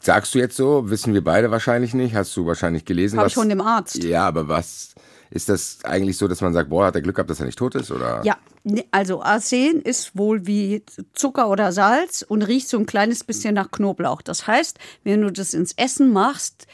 Sagst 0.01 0.33
du 0.33 0.39
jetzt 0.39 0.57
so? 0.57 0.89
Wissen 0.89 1.13
wir 1.13 1.23
beide 1.23 1.51
wahrscheinlich 1.51 1.93
nicht. 1.93 2.15
Hast 2.15 2.35
du 2.35 2.45
wahrscheinlich 2.45 2.85
gelesen? 2.85 3.19
Habe 3.19 3.27
ich 3.27 3.35
von 3.35 3.49
dem 3.49 3.61
Arzt. 3.61 4.03
Ja, 4.03 4.27
aber 4.27 4.47
was 4.47 4.95
ist 5.29 5.47
das 5.47 5.79
eigentlich 5.83 6.17
so, 6.17 6.27
dass 6.27 6.41
man 6.41 6.53
sagt, 6.53 6.69
boah, 6.69 6.87
hat 6.87 6.95
er 6.95 7.01
Glück 7.01 7.15
gehabt, 7.15 7.29
dass 7.29 7.39
er 7.39 7.45
nicht 7.45 7.57
tot 7.57 7.75
ist? 7.75 7.89
Oder? 7.91 8.21
Ja, 8.25 8.37
ne, 8.63 8.83
also 8.91 9.21
Arsen 9.21 9.81
ist 9.81 10.17
wohl 10.17 10.45
wie 10.45 10.83
Zucker 11.13 11.49
oder 11.49 11.71
Salz 11.71 12.21
und 12.21 12.41
riecht 12.41 12.67
so 12.67 12.77
ein 12.77 12.85
kleines 12.85 13.23
bisschen 13.23 13.53
nach 13.53 13.71
Knoblauch. 13.71 14.21
Das 14.21 14.45
heißt, 14.45 14.77
wenn 15.03 15.21
du 15.21 15.31
das 15.31 15.53
ins 15.53 15.73
Essen 15.73 16.11
machst, 16.11 16.67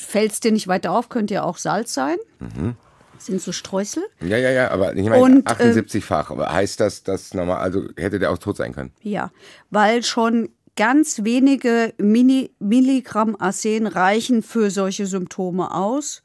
fällt 0.00 0.32
es 0.32 0.40
dir 0.40 0.52
nicht 0.52 0.68
weiter 0.68 0.92
auf, 0.92 1.08
könnte 1.08 1.34
ja 1.34 1.42
auch 1.44 1.56
Salz 1.56 1.94
sein. 1.94 2.16
Mhm. 2.40 2.74
sind 3.18 3.40
so 3.40 3.52
Streusel. 3.52 4.02
Ja, 4.20 4.36
ja, 4.36 4.50
ja, 4.50 4.70
aber 4.70 4.94
ich 4.94 5.08
meine 5.08 5.40
78-fach. 5.40 6.30
aber 6.30 6.52
heißt 6.52 6.80
das, 6.80 7.02
dass 7.02 7.32
normal, 7.32 7.58
also 7.58 7.84
hätte 7.96 8.18
der 8.18 8.30
auch 8.30 8.38
tot 8.38 8.58
sein 8.58 8.74
können? 8.74 8.92
Ja, 9.02 9.30
weil 9.70 10.02
schon 10.02 10.50
ganz 10.80 11.24
wenige 11.24 11.92
Mini 11.98 12.52
Milligramm 12.58 13.36
Arsen 13.38 13.86
reichen 13.86 14.42
für 14.42 14.70
solche 14.70 15.04
Symptome 15.04 15.74
aus. 15.74 16.22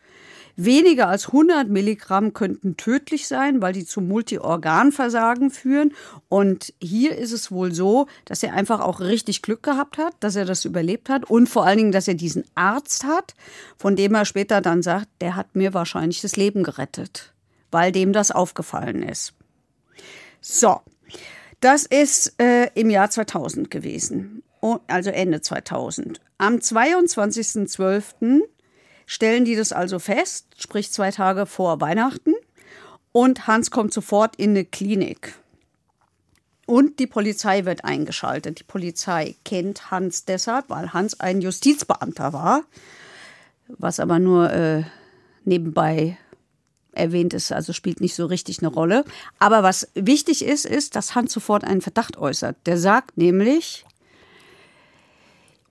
Weniger 0.55 1.09
als 1.09 1.27
100 1.27 1.67
Milligramm 1.67 2.31
könnten 2.31 2.77
tödlich 2.77 3.27
sein, 3.27 3.61
weil 3.61 3.73
die 3.73 3.85
zu 3.85 3.99
Multiorganversagen 3.99 5.51
führen. 5.51 5.91
Und 6.29 6.73
hier 6.79 7.17
ist 7.17 7.33
es 7.33 7.51
wohl 7.51 7.73
so, 7.73 8.07
dass 8.23 8.41
er 8.43 8.53
einfach 8.53 8.79
auch 8.79 9.01
richtig 9.01 9.41
Glück 9.41 9.61
gehabt 9.61 9.97
hat, 9.97 10.13
dass 10.21 10.37
er 10.37 10.45
das 10.45 10.63
überlebt 10.63 11.09
hat 11.09 11.29
und 11.29 11.49
vor 11.49 11.65
allen 11.65 11.79
Dingen, 11.79 11.91
dass 11.91 12.07
er 12.07 12.13
diesen 12.13 12.45
Arzt 12.55 13.03
hat, 13.03 13.35
von 13.75 13.97
dem 13.97 14.15
er 14.15 14.23
später 14.23 14.61
dann 14.61 14.81
sagt, 14.81 15.09
der 15.19 15.35
hat 15.35 15.53
mir 15.57 15.73
wahrscheinlich 15.73 16.21
das 16.21 16.37
Leben 16.37 16.63
gerettet 16.63 17.33
weil 17.75 17.91
dem 17.91 18.13
das 18.13 18.31
aufgefallen 18.31 19.03
ist. 19.03 19.33
So, 20.39 20.79
das 21.59 21.85
ist 21.85 22.39
äh, 22.39 22.69
im 22.75 22.89
Jahr 22.89 23.09
2000 23.09 23.69
gewesen, 23.69 24.43
also 24.87 25.09
Ende 25.09 25.41
2000. 25.41 26.19
Am 26.37 26.55
22.12. 26.55 28.41
stellen 29.05 29.45
die 29.45 29.55
das 29.55 29.71
also 29.71 29.99
fest, 29.99 30.47
sprich 30.57 30.91
zwei 30.91 31.11
Tage 31.11 31.45
vor 31.45 31.81
Weihnachten. 31.81 32.33
Und 33.11 33.47
Hans 33.47 33.71
kommt 33.71 33.93
sofort 33.93 34.35
in 34.35 34.51
eine 34.51 34.65
Klinik. 34.65 35.35
Und 36.65 36.99
die 36.99 37.07
Polizei 37.07 37.65
wird 37.65 37.85
eingeschaltet. 37.85 38.59
Die 38.59 38.63
Polizei 38.63 39.35
kennt 39.45 39.91
Hans 39.91 40.25
deshalb, 40.25 40.69
weil 40.69 40.93
Hans 40.93 41.19
ein 41.19 41.41
Justizbeamter 41.41 42.33
war, 42.33 42.63
was 43.67 43.99
aber 43.99 44.19
nur 44.19 44.51
äh, 44.51 44.83
nebenbei 45.43 46.17
erwähnt 46.91 47.33
ist, 47.33 47.51
also 47.51 47.73
spielt 47.73 48.01
nicht 48.01 48.15
so 48.15 48.25
richtig 48.25 48.59
eine 48.59 48.69
Rolle. 48.69 49.05
Aber 49.37 49.63
was 49.63 49.89
wichtig 49.93 50.43
ist, 50.43 50.65
ist, 50.65 50.95
dass 50.95 51.13
Hans 51.13 51.33
sofort 51.33 51.63
einen 51.63 51.81
Verdacht 51.81 52.17
äußert. 52.17 52.55
Der 52.65 52.77
sagt 52.77 53.17
nämlich, 53.17 53.85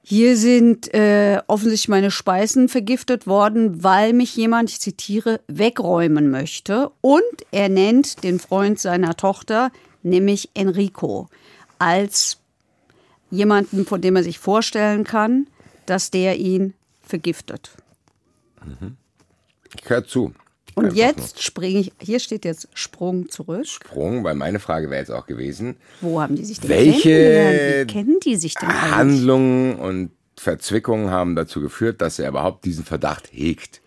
hier 0.06 0.36
sind 0.36 0.92
äh, 0.92 1.40
offensichtlich 1.46 1.88
meine 1.88 2.10
Speisen 2.10 2.68
vergiftet 2.68 3.26
worden, 3.26 3.82
weil 3.82 4.12
mich 4.12 4.36
jemand, 4.36 4.68
ich 4.68 4.78
zitiere, 4.78 5.40
wegräumen 5.48 6.30
möchte. 6.30 6.90
Und 7.00 7.22
er 7.52 7.70
nennt 7.70 8.22
den 8.22 8.38
Freund 8.38 8.78
seiner 8.78 9.16
Tochter, 9.16 9.72
nämlich 10.02 10.50
Enrico, 10.52 11.28
als 11.78 12.38
jemanden, 13.30 13.86
von 13.86 14.02
dem 14.02 14.16
er 14.16 14.22
sich 14.22 14.38
vorstellen 14.38 15.04
kann, 15.04 15.46
dass 15.86 16.10
der 16.10 16.36
ihn 16.36 16.74
vergiftet. 17.02 17.70
Ich 19.74 19.88
höre 19.88 20.04
zu. 20.04 20.34
Und 20.74 20.86
Einfach 20.86 20.96
jetzt 20.96 21.42
springe 21.42 21.78
ich, 21.80 21.92
hier 22.00 22.18
steht 22.18 22.44
jetzt 22.44 22.68
Sprung 22.74 23.28
zurück. 23.28 23.66
Sprung, 23.66 24.24
weil 24.24 24.34
meine 24.34 24.58
Frage 24.58 24.90
wäre 24.90 25.00
jetzt 25.00 25.10
auch 25.10 25.26
gewesen, 25.26 25.76
Wo 26.00 26.20
haben 26.20 26.34
die 26.34 26.44
sich 26.44 26.60
denn 26.60 26.70
Welche 26.70 27.86
kennen 27.86 28.18
die 28.24 28.36
sich 28.36 28.54
denn 28.54 28.68
eigentlich? 28.68 28.92
Handlungen 28.92 29.76
und 29.76 30.10
Verzwickungen 30.36 31.10
haben 31.10 31.36
dazu 31.36 31.60
geführt, 31.60 32.00
dass 32.00 32.18
er 32.18 32.28
überhaupt 32.28 32.64
diesen 32.64 32.84
Verdacht 32.84 33.28
hegt. 33.32 33.80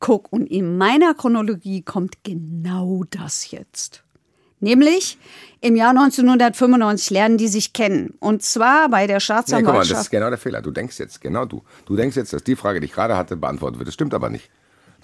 Guck, 0.00 0.32
und 0.32 0.46
in 0.46 0.76
meiner 0.76 1.14
Chronologie 1.14 1.82
kommt 1.82 2.24
genau 2.24 3.04
das 3.08 3.50
jetzt. 3.50 4.02
Nämlich 4.60 5.18
im 5.60 5.74
Jahr 5.74 5.90
1995 5.90 7.10
lernen 7.10 7.36
die 7.36 7.48
sich 7.48 7.72
kennen. 7.72 8.14
Und 8.20 8.42
zwar 8.42 8.88
bei 8.88 9.06
der 9.08 9.16
Nee, 9.16 9.18
guck 9.18 9.18
mal, 9.18 9.18
das 9.18 9.24
Staatsanwaltschaft. 9.24 10.00
ist 10.02 10.10
genau 10.10 10.28
der 10.28 10.38
Fehler. 10.38 10.62
Du 10.62 10.70
denkst 10.70 10.98
jetzt, 11.00 11.20
genau 11.20 11.46
du. 11.46 11.62
Du 11.84 11.96
denkst 11.96 12.16
jetzt, 12.16 12.32
dass 12.32 12.44
die 12.44 12.54
Frage, 12.54 12.78
die 12.80 12.86
ich 12.86 12.92
gerade 12.92 13.16
hatte, 13.16 13.36
beantwortet 13.36 13.78
wird. 13.80 13.88
Das 13.88 13.94
stimmt 13.94 14.14
aber 14.14 14.30
nicht. 14.30 14.50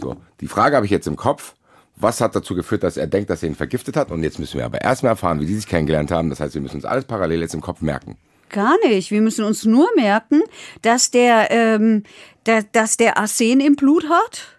So, 0.01 0.17
die 0.41 0.49
Frage 0.49 0.77
habe 0.77 0.87
ich 0.87 0.93
jetzt 0.93 1.07
im 1.07 1.17
Kopf. 1.17 1.55
Was 1.97 2.21
hat 2.21 2.37
dazu 2.37 2.55
geführt, 2.55 2.85
dass 2.85 2.97
er 2.97 3.09
denkt, 3.09 3.29
dass 3.29 3.43
er 3.43 3.49
ihn 3.49 3.57
vergiftet 3.57 3.97
hat? 3.97 4.13
Und 4.13 4.23
jetzt 4.23 4.39
müssen 4.39 4.59
wir 4.59 4.65
aber 4.65 4.81
erstmal 4.81 5.11
erfahren, 5.11 5.41
wie 5.41 5.47
die 5.47 5.55
sich 5.55 5.67
kennengelernt 5.67 6.13
haben. 6.13 6.31
Das 6.31 6.39
heißt, 6.39 6.55
wir 6.55 6.63
müssen 6.63 6.77
uns 6.77 6.85
alles 6.85 7.05
parallel 7.05 7.41
jetzt 7.41 7.55
im 7.55 7.61
Kopf 7.61 7.81
merken. 7.81 8.17
Gar 8.51 8.77
nicht. 8.87 9.11
Wir 9.11 9.21
müssen 9.21 9.45
uns 9.45 9.65
nur 9.65 9.89
merken, 9.97 10.43
dass 10.83 11.11
der, 11.11 11.51
ähm, 11.51 12.05
der, 12.47 12.63
dass 12.63 12.97
der 12.97 13.19
Arsen 13.19 13.61
im 13.61 13.75
Blut 13.77 14.09
hat, 14.09 14.58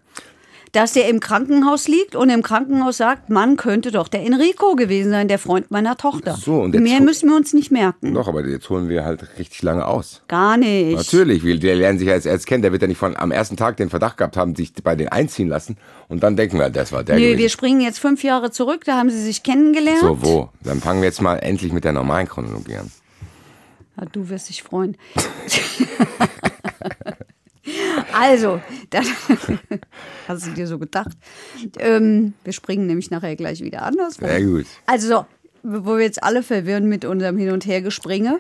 dass 0.71 0.93
der 0.93 1.09
im 1.09 1.19
Krankenhaus 1.19 1.87
liegt 1.87 2.15
und 2.15 2.29
im 2.29 2.43
Krankenhaus 2.43 2.97
sagt, 2.97 3.29
man 3.29 3.57
könnte 3.57 3.91
doch 3.91 4.07
der 4.07 4.23
Enrico 4.23 4.75
gewesen 4.75 5.11
sein, 5.11 5.27
der 5.27 5.39
Freund 5.39 5.71
meiner 5.71 5.97
Tochter. 5.97 6.35
So, 6.35 6.61
und 6.61 6.73
jetzt 6.73 6.83
Mehr 6.83 7.01
müssen 7.01 7.29
wir 7.29 7.35
uns 7.35 7.53
nicht 7.53 7.71
merken. 7.71 8.13
Doch, 8.13 8.27
aber 8.27 8.45
jetzt 8.45 8.69
holen 8.69 8.89
wir 8.89 9.03
halt 9.03 9.25
richtig 9.37 9.61
lange 9.63 9.85
aus. 9.85 10.21
Gar 10.27 10.57
nicht. 10.57 10.95
Natürlich, 10.95 11.43
wir, 11.43 11.59
der 11.59 11.75
lernen 11.75 11.99
sich 11.99 12.07
ja 12.07 12.13
jetzt 12.15 12.25
erst 12.25 12.47
kennen. 12.47 12.61
Der 12.61 12.71
wird 12.71 12.81
ja 12.81 12.87
nicht 12.87 12.97
von 12.97 13.15
am 13.15 13.31
ersten 13.31 13.57
Tag 13.57 13.77
den 13.77 13.89
Verdacht 13.89 14.17
gehabt 14.17 14.37
haben, 14.37 14.55
sich 14.55 14.73
bei 14.83 14.95
denen 14.95 15.09
einziehen 15.09 15.47
lassen. 15.47 15.77
Und 16.07 16.23
dann 16.23 16.35
denken 16.35 16.59
wir, 16.59 16.69
das 16.69 16.91
war 16.91 17.03
der 17.03 17.15
Nö, 17.15 17.21
gewesen. 17.21 17.37
wir 17.39 17.49
springen 17.49 17.81
jetzt 17.81 17.99
fünf 17.99 18.23
Jahre 18.23 18.51
zurück, 18.51 18.83
da 18.85 18.97
haben 18.97 19.09
sie 19.09 19.21
sich 19.21 19.43
kennengelernt. 19.43 19.99
So, 20.01 20.21
wo? 20.21 20.49
Dann 20.63 20.79
fangen 20.81 21.01
wir 21.01 21.07
jetzt 21.07 21.21
mal 21.21 21.35
endlich 21.37 21.73
mit 21.73 21.83
der 21.83 21.93
normalen 21.93 22.27
Chronologie 22.27 22.77
an. 22.77 22.91
Ja, 23.97 24.05
du 24.11 24.29
wirst 24.29 24.49
dich 24.49 24.63
freuen. 24.63 24.97
also, 28.13 28.61
dann 28.89 29.05
hast 30.27 30.47
du 30.47 30.51
dir 30.51 30.67
so 30.67 30.79
gedacht. 30.79 31.17
Ähm, 31.79 32.33
wir 32.43 32.53
springen 32.53 32.87
nämlich 32.87 33.11
nachher 33.11 33.35
gleich 33.35 33.61
wieder 33.61 33.83
anders. 33.83 34.15
Sehr 34.15 34.43
gut. 34.43 34.65
Also, 34.85 35.25
wo 35.63 35.97
wir 35.97 36.03
jetzt 36.03 36.23
alle 36.23 36.43
verwirren 36.43 36.87
mit 36.87 37.05
unserem 37.05 37.37
Hin- 37.37 37.51
und 37.51 37.65
Hergespringe. 37.65 38.39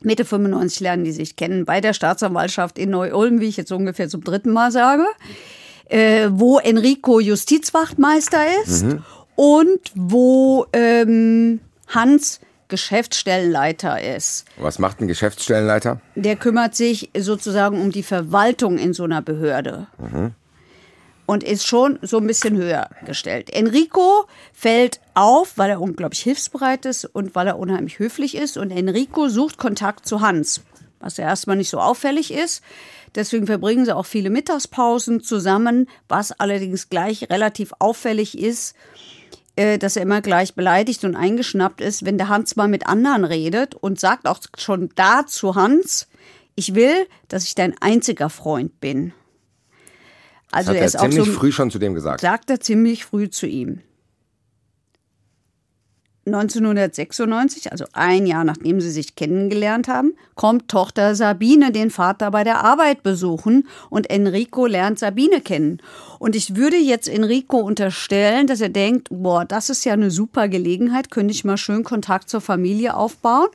Mitte 0.00 0.24
95 0.24 0.80
lernen 0.80 1.04
die 1.04 1.12
sich 1.12 1.36
kennen 1.36 1.64
bei 1.64 1.80
der 1.80 1.94
Staatsanwaltschaft 1.94 2.78
in 2.78 2.90
Neu-Ulm, 2.90 3.40
wie 3.40 3.48
ich 3.48 3.56
jetzt 3.56 3.72
ungefähr 3.72 4.08
zum 4.08 4.22
dritten 4.22 4.52
Mal 4.52 4.70
sage, 4.70 5.06
äh, 5.88 6.28
wo 6.30 6.58
Enrico 6.58 7.20
Justizwachtmeister 7.20 8.42
ist 8.64 8.84
und 9.34 9.80
wo 9.94 10.66
ähm, 10.74 11.60
Hans 11.88 12.40
Geschäftsstellenleiter 12.74 14.02
ist. 14.16 14.46
Was 14.56 14.80
macht 14.80 15.00
ein 15.00 15.06
Geschäftsstellenleiter? 15.06 16.00
Der 16.16 16.34
kümmert 16.34 16.74
sich 16.74 17.08
sozusagen 17.16 17.80
um 17.80 17.92
die 17.92 18.02
Verwaltung 18.02 18.78
in 18.78 18.92
so 18.92 19.04
einer 19.04 19.22
Behörde. 19.22 19.86
Und 21.26 21.44
ist 21.44 21.64
schon 21.64 22.00
so 22.02 22.18
ein 22.18 22.26
bisschen 22.26 22.56
höher 22.56 22.90
gestellt. 23.06 23.48
Enrico 23.50 24.26
fällt 24.52 25.00
auf, 25.14 25.52
weil 25.56 25.70
er 25.70 25.80
unglaublich 25.80 26.22
hilfsbereit 26.22 26.84
ist 26.84 27.04
und 27.04 27.36
weil 27.36 27.46
er 27.46 27.60
unheimlich 27.60 28.00
höflich 28.00 28.36
ist. 28.36 28.56
Und 28.56 28.72
Enrico 28.72 29.28
sucht 29.28 29.56
Kontakt 29.56 30.04
zu 30.04 30.20
Hans, 30.20 30.62
was 30.98 31.16
ja 31.16 31.26
erstmal 31.26 31.56
nicht 31.56 31.70
so 31.70 31.78
auffällig 31.78 32.32
ist. 32.34 32.60
Deswegen 33.14 33.46
verbringen 33.46 33.84
sie 33.84 33.94
auch 33.94 34.06
viele 34.06 34.30
Mittagspausen 34.30 35.22
zusammen, 35.22 35.88
was 36.08 36.32
allerdings 36.32 36.88
gleich 36.88 37.30
relativ 37.30 37.72
auffällig 37.78 38.36
ist, 38.36 38.74
dass 39.56 39.96
er 39.96 40.02
immer 40.02 40.20
gleich 40.20 40.54
beleidigt 40.54 41.04
und 41.04 41.14
eingeschnappt 41.14 41.80
ist, 41.80 42.04
wenn 42.04 42.18
der 42.18 42.28
Hans 42.28 42.56
mal 42.56 42.68
mit 42.68 42.86
anderen 42.86 43.24
redet 43.24 43.74
und 43.74 44.00
sagt 44.00 44.26
auch 44.26 44.40
schon 44.58 44.90
da 44.96 45.26
zu 45.26 45.54
Hans, 45.54 46.08
ich 46.56 46.74
will, 46.74 47.06
dass 47.28 47.44
ich 47.44 47.54
dein 47.54 47.74
einziger 47.80 48.30
Freund 48.30 48.80
bin. 48.80 49.12
Also 50.50 50.70
Hat 50.70 50.76
er 50.76 50.80
er 50.82 50.86
ist 50.86 50.96
auch 50.96 51.02
ziemlich 51.02 51.26
so, 51.26 51.32
früh 51.32 51.52
schon 51.52 51.70
zu 51.70 51.78
dem 51.78 51.94
gesagt. 51.94 52.20
sagt 52.20 52.50
er 52.50 52.60
ziemlich 52.60 53.04
früh 53.04 53.28
zu 53.28 53.46
ihm. 53.46 53.80
1996, 56.26 57.70
also 57.70 57.84
ein 57.92 58.26
Jahr 58.26 58.44
nachdem 58.44 58.80
sie 58.80 58.90
sich 58.90 59.14
kennengelernt 59.14 59.88
haben, 59.88 60.14
kommt 60.34 60.68
Tochter 60.68 61.14
Sabine 61.14 61.70
den 61.70 61.90
Vater 61.90 62.30
bei 62.30 62.44
der 62.44 62.64
Arbeit 62.64 63.02
besuchen 63.02 63.68
und 63.90 64.08
Enrico 64.08 64.66
lernt 64.66 64.98
Sabine 64.98 65.40
kennen. 65.40 65.80
Und 66.18 66.34
ich 66.34 66.56
würde 66.56 66.76
jetzt 66.76 67.08
Enrico 67.08 67.58
unterstellen, 67.58 68.46
dass 68.46 68.60
er 68.60 68.70
denkt, 68.70 69.08
boah, 69.10 69.44
das 69.44 69.68
ist 69.68 69.84
ja 69.84 69.92
eine 69.92 70.10
super 70.10 70.48
Gelegenheit, 70.48 71.10
könnte 71.10 71.32
ich 71.32 71.44
mal 71.44 71.58
schön 71.58 71.84
Kontakt 71.84 72.30
zur 72.30 72.40
Familie 72.40 72.96
aufbauen. 72.96 73.48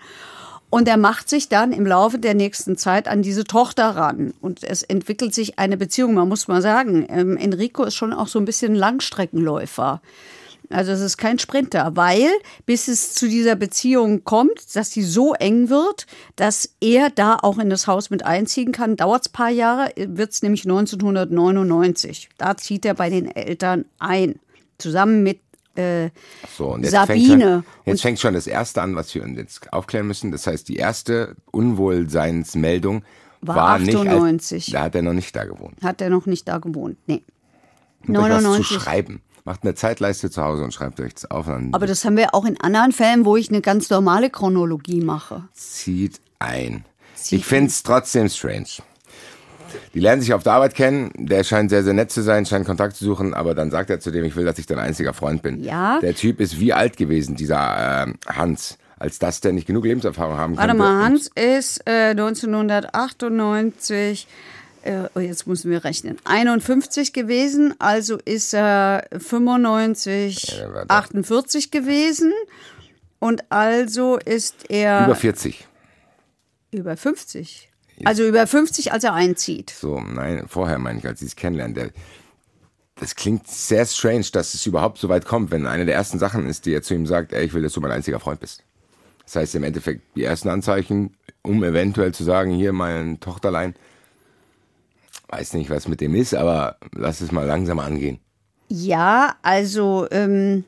Und 0.72 0.88
er 0.88 0.98
macht 0.98 1.30
sich 1.30 1.50
dann 1.50 1.72
im 1.72 1.88
Laufe 1.88 2.20
der 2.20 2.36
nächsten 2.36 2.78
Zeit 2.78 3.08
an 3.08 3.24
diese 3.24 3.44
Tochter 3.44 3.96
ran. 3.96 4.36
Und 4.40 4.64
es 4.64 4.84
entwickelt 4.84 5.34
sich 5.34 5.58
eine 5.58 5.78
Beziehung. 5.78 6.14
Man 6.14 6.30
muss 6.30 6.48
mal 6.48 6.62
sagen, 6.62 7.08
ähm, 7.10 7.38
Enrico 7.38 7.84
ist 7.84 7.96
schon 7.96 8.14
auch 8.14 8.28
so 8.28 8.38
ein 8.38 8.46
bisschen 8.46 8.76
Langstreckenläufer. 8.76 10.00
Also 10.70 10.92
es 10.92 11.02
ist 11.02 11.18
kein 11.18 11.40
Sprinter, 11.40 11.96
weil 11.96 12.30
bis 12.66 12.88
es 12.88 13.16
zu 13.16 13.28
dieser 13.28 13.56
Beziehung 13.56 14.24
kommt, 14.24 14.76
dass 14.76 14.92
sie 14.92 15.02
so 15.02 15.34
eng 15.34 15.70
wird, 15.70 16.06
dass 16.36 16.76
er 16.80 17.10
da 17.10 17.38
auch 17.42 17.58
in 17.58 17.72
das 17.72 17.88
Haus 17.88 18.12
mit 18.12 18.24
einziehen 18.24 18.72
kann, 18.72 18.96
dauert 18.96 19.26
es 19.26 19.30
paar 19.30 19.50
Jahre, 19.50 19.92
wird 19.96 20.32
es 20.32 20.44
nämlich 20.44 20.66
1999. 20.66 22.30
Da 22.38 22.56
zieht 22.56 22.86
er 22.86 22.94
bei 22.94 23.10
den 23.10 23.36
Eltern 23.36 23.86
ein, 23.98 24.40
zusammen 24.78 25.24
mit 25.24 25.40
äh, 25.76 26.10
So, 26.56 26.74
und 26.74 26.84
jetzt 26.84 26.92
Sabine. 26.92 27.18
Fängt 27.18 27.42
schon, 27.42 27.64
jetzt 27.86 28.02
fängt 28.02 28.20
schon 28.20 28.34
das 28.36 28.46
Erste 28.46 28.82
an, 28.84 28.96
was 28.96 29.14
wir 29.16 29.24
uns 29.24 29.38
jetzt 29.38 29.74
aufklären 29.74 30.06
müssen. 30.06 30.32
Das 30.32 30.46
heißt, 30.46 30.68
die 30.68 30.76
erste 30.76 31.36
Unwohlseinsmeldung 31.52 33.04
War 33.42 33.56
war, 33.56 33.80
nicht. 33.80 33.96
98. 33.96 34.66
Als, 34.66 34.72
da 34.72 34.82
hat 34.84 34.96
er 34.96 35.02
noch 35.02 35.14
nicht 35.14 35.36
da 35.36 35.46
gewohnt. 35.46 35.82
hat 35.82 36.02
er 36.02 36.12
noch 36.12 36.28
nicht 36.28 36.48
da 36.48 36.60
gewohnt. 36.60 36.98
Nee. 37.08 37.24
Und 38.08 38.18
euch 38.18 38.30
was 38.30 38.44
zu 38.44 38.50
99. 38.50 38.78
schreiben. 38.78 39.22
Macht 39.46 39.64
eine 39.64 39.76
Zeitleiste 39.76 40.30
zu 40.30 40.44
Hause 40.44 40.64
und 40.64 40.74
schreibt 40.74 41.00
euch 41.00 41.14
das 41.14 41.30
auf. 41.32 41.48
Aber 41.48 41.88
das 41.88 42.04
haben 42.06 42.18
wir 42.18 42.36
auch 42.36 42.46
in 42.46 42.60
anderen 42.60 42.92
Fällen, 42.92 43.26
wo 43.26 43.38
ich 43.38 43.50
eine 43.50 43.62
ganz 43.62 43.90
normale 43.90 44.30
Chronologie 44.30 45.02
mache. 45.02 45.44
zieht 45.54 46.20
ein. 46.40 46.86
Zieht 47.16 47.40
ich 47.40 47.46
finde 47.46 47.70
es 47.70 47.84
trotzdem 47.84 48.30
strange. 48.30 48.68
Die 49.94 50.00
lernen 50.00 50.22
sich 50.22 50.34
auf 50.34 50.44
der 50.44 50.54
Arbeit 50.54 50.76
kennen. 50.76 51.12
Der 51.16 51.44
scheint 51.44 51.70
sehr, 51.70 51.84
sehr 51.84 51.94
nett 51.94 52.12
zu 52.12 52.22
sein, 52.22 52.46
scheint 52.46 52.66
Kontakt 52.66 52.96
zu 52.96 53.06
suchen, 53.06 53.34
aber 53.34 53.56
dann 53.56 53.72
sagt 53.72 53.90
er 53.90 54.00
zu 54.00 54.12
dem, 54.12 54.26
ich 54.26 54.36
will, 54.36 54.46
dass 54.46 54.58
ich 54.58 54.66
dein 54.66 54.80
einziger 54.80 55.14
Freund 55.14 55.42
bin. 55.42 55.64
Ja. 55.64 56.00
Der 56.00 56.16
Typ 56.16 56.40
ist 56.40 56.60
wie 56.60 56.74
alt 56.74 56.98
gewesen, 56.98 57.36
dieser 57.36 58.04
ähm, 58.08 58.16
Hans, 58.28 58.78
als 58.98 59.20
dass 59.20 59.42
der 59.42 59.54
nicht 59.54 59.68
genug 59.68 59.86
Lebenserfahrung 59.86 60.38
haben 60.38 60.58
Warte 60.58 60.70
könnte. 60.70 60.84
mal, 60.84 61.04
Hans 61.04 61.30
ist 61.36 61.82
äh, 61.88 62.12
1998, 62.12 64.28
äh, 64.90 65.08
oh, 65.14 65.20
jetzt 65.20 65.46
müssen 65.46 65.70
wir 65.70 65.84
rechnen, 65.84 66.18
51 66.24 67.14
gewesen, 67.14 67.76
also 67.80 68.18
ist 68.18 68.54
er 68.54 69.06
95, 69.16 70.58
Ja, 70.60 70.74
warte. 70.74 70.90
48 70.90 71.72
gewesen. 71.72 72.34
Und 73.20 73.52
also 73.52 74.18
ist 74.18 74.70
er 74.70 75.06
Über 75.06 75.16
40. 75.16 75.68
über 76.72 76.98
50. 76.98 77.70
Also 78.06 78.26
über 78.26 78.48
50, 78.48 78.94
als 78.94 79.04
er 79.04 79.14
einzieht. 79.14 79.72
So, 79.72 80.00
nein, 80.00 80.46
vorher 80.48 80.80
meine 80.80 81.00
ich, 81.00 81.06
als 81.06 81.20
sie 81.20 81.26
es 81.26 81.36
kennenlernen. 81.36 81.76
Der, 81.76 81.90
das 82.96 83.16
klingt 83.16 83.48
sehr 83.48 83.86
strange, 83.86 84.26
dass 84.32 84.54
es 84.54 84.66
überhaupt 84.66 84.98
so 85.00 85.10
weit 85.10 85.26
kommt, 85.26 85.52
wenn 85.52 85.68
eine 85.68 85.86
der 85.86 85.96
ersten 85.96 86.18
Sachen 86.18 86.48
ist, 86.48 86.66
die 86.66 86.74
er 86.74 86.82
zu 86.82 86.94
ihm 86.94 87.06
sagt, 87.06 87.34
ey, 87.34 87.46
ich 87.46 87.54
will, 87.54 87.62
dass 87.62 87.74
du 87.74 87.82
mein 87.82 87.92
einziger 87.92 88.22
Freund 88.22 88.40
bist. 88.40 88.64
Das 89.26 89.36
heißt 89.36 89.56
im 89.56 89.64
Endeffekt 89.64 90.02
die 90.16 90.24
ersten 90.24 90.48
Anzeichen, 90.50 91.16
um 91.42 91.62
eventuell 91.64 92.14
zu 92.14 92.24
sagen, 92.24 92.52
hier 92.52 92.72
mein 92.72 93.20
Tochterlein, 93.20 93.76
weiß 95.30 95.54
nicht, 95.54 95.70
was 95.70 95.88
mit 95.88 96.02
dem 96.02 96.16
ist, 96.16 96.34
aber 96.36 96.78
lass 96.94 97.22
es 97.22 97.32
mal 97.32 97.46
langsam 97.46 97.80
angehen. 97.80 98.20
Ja, 98.68 99.36
also 99.42 100.08
ähm, 100.12 100.64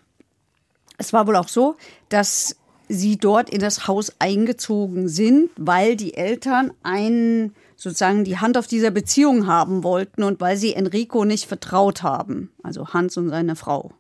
es 0.98 1.14
war 1.14 1.28
wohl 1.28 1.36
auch 1.36 1.48
so, 1.48 1.76
dass 2.10 2.56
sie 2.88 3.18
dort 3.18 3.50
in 3.50 3.60
das 3.60 3.88
Haus 3.88 4.14
eingezogen 4.20 5.08
sind, 5.08 5.50
weil 5.58 5.96
die 5.96 6.16
Eltern 6.16 6.72
einen 6.84 7.56
sozusagen 7.76 8.24
die 8.24 8.38
Hand 8.38 8.58
auf 8.58 8.68
dieser 8.68 8.92
Beziehung 8.92 9.48
haben 9.48 9.84
wollten 9.84 10.24
und 10.24 10.40
weil 10.42 10.58
sie 10.58 10.74
Enrico 10.74 11.26
nicht 11.26 11.46
vertraut 11.48 12.04
haben, 12.04 12.52
also 12.64 12.90
Hans 12.90 13.18
und 13.18 13.30
seine 13.30 13.56
Frau. 13.56 13.92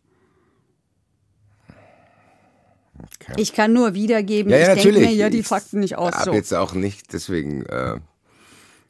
Okay. 3.20 3.34
Ich 3.38 3.54
kann 3.54 3.74
nur 3.74 3.94
wiedergeben, 3.94 4.52
Ja, 4.52 4.58
ja, 4.60 4.76
ich 4.76 4.84
denke 4.84 5.00
mir 5.00 5.12
ja 5.12 5.30
die 5.30 5.40
Ich 5.40 5.48
Fakten 5.48 5.80
nicht 5.80 5.98
aus. 5.98 6.14
Hab 6.14 6.26
So. 6.26 6.34
jetzt 6.34 6.54
auch 6.54 6.74
nicht 6.74 7.14
deswegen 7.14 7.66
äh, 7.66 8.00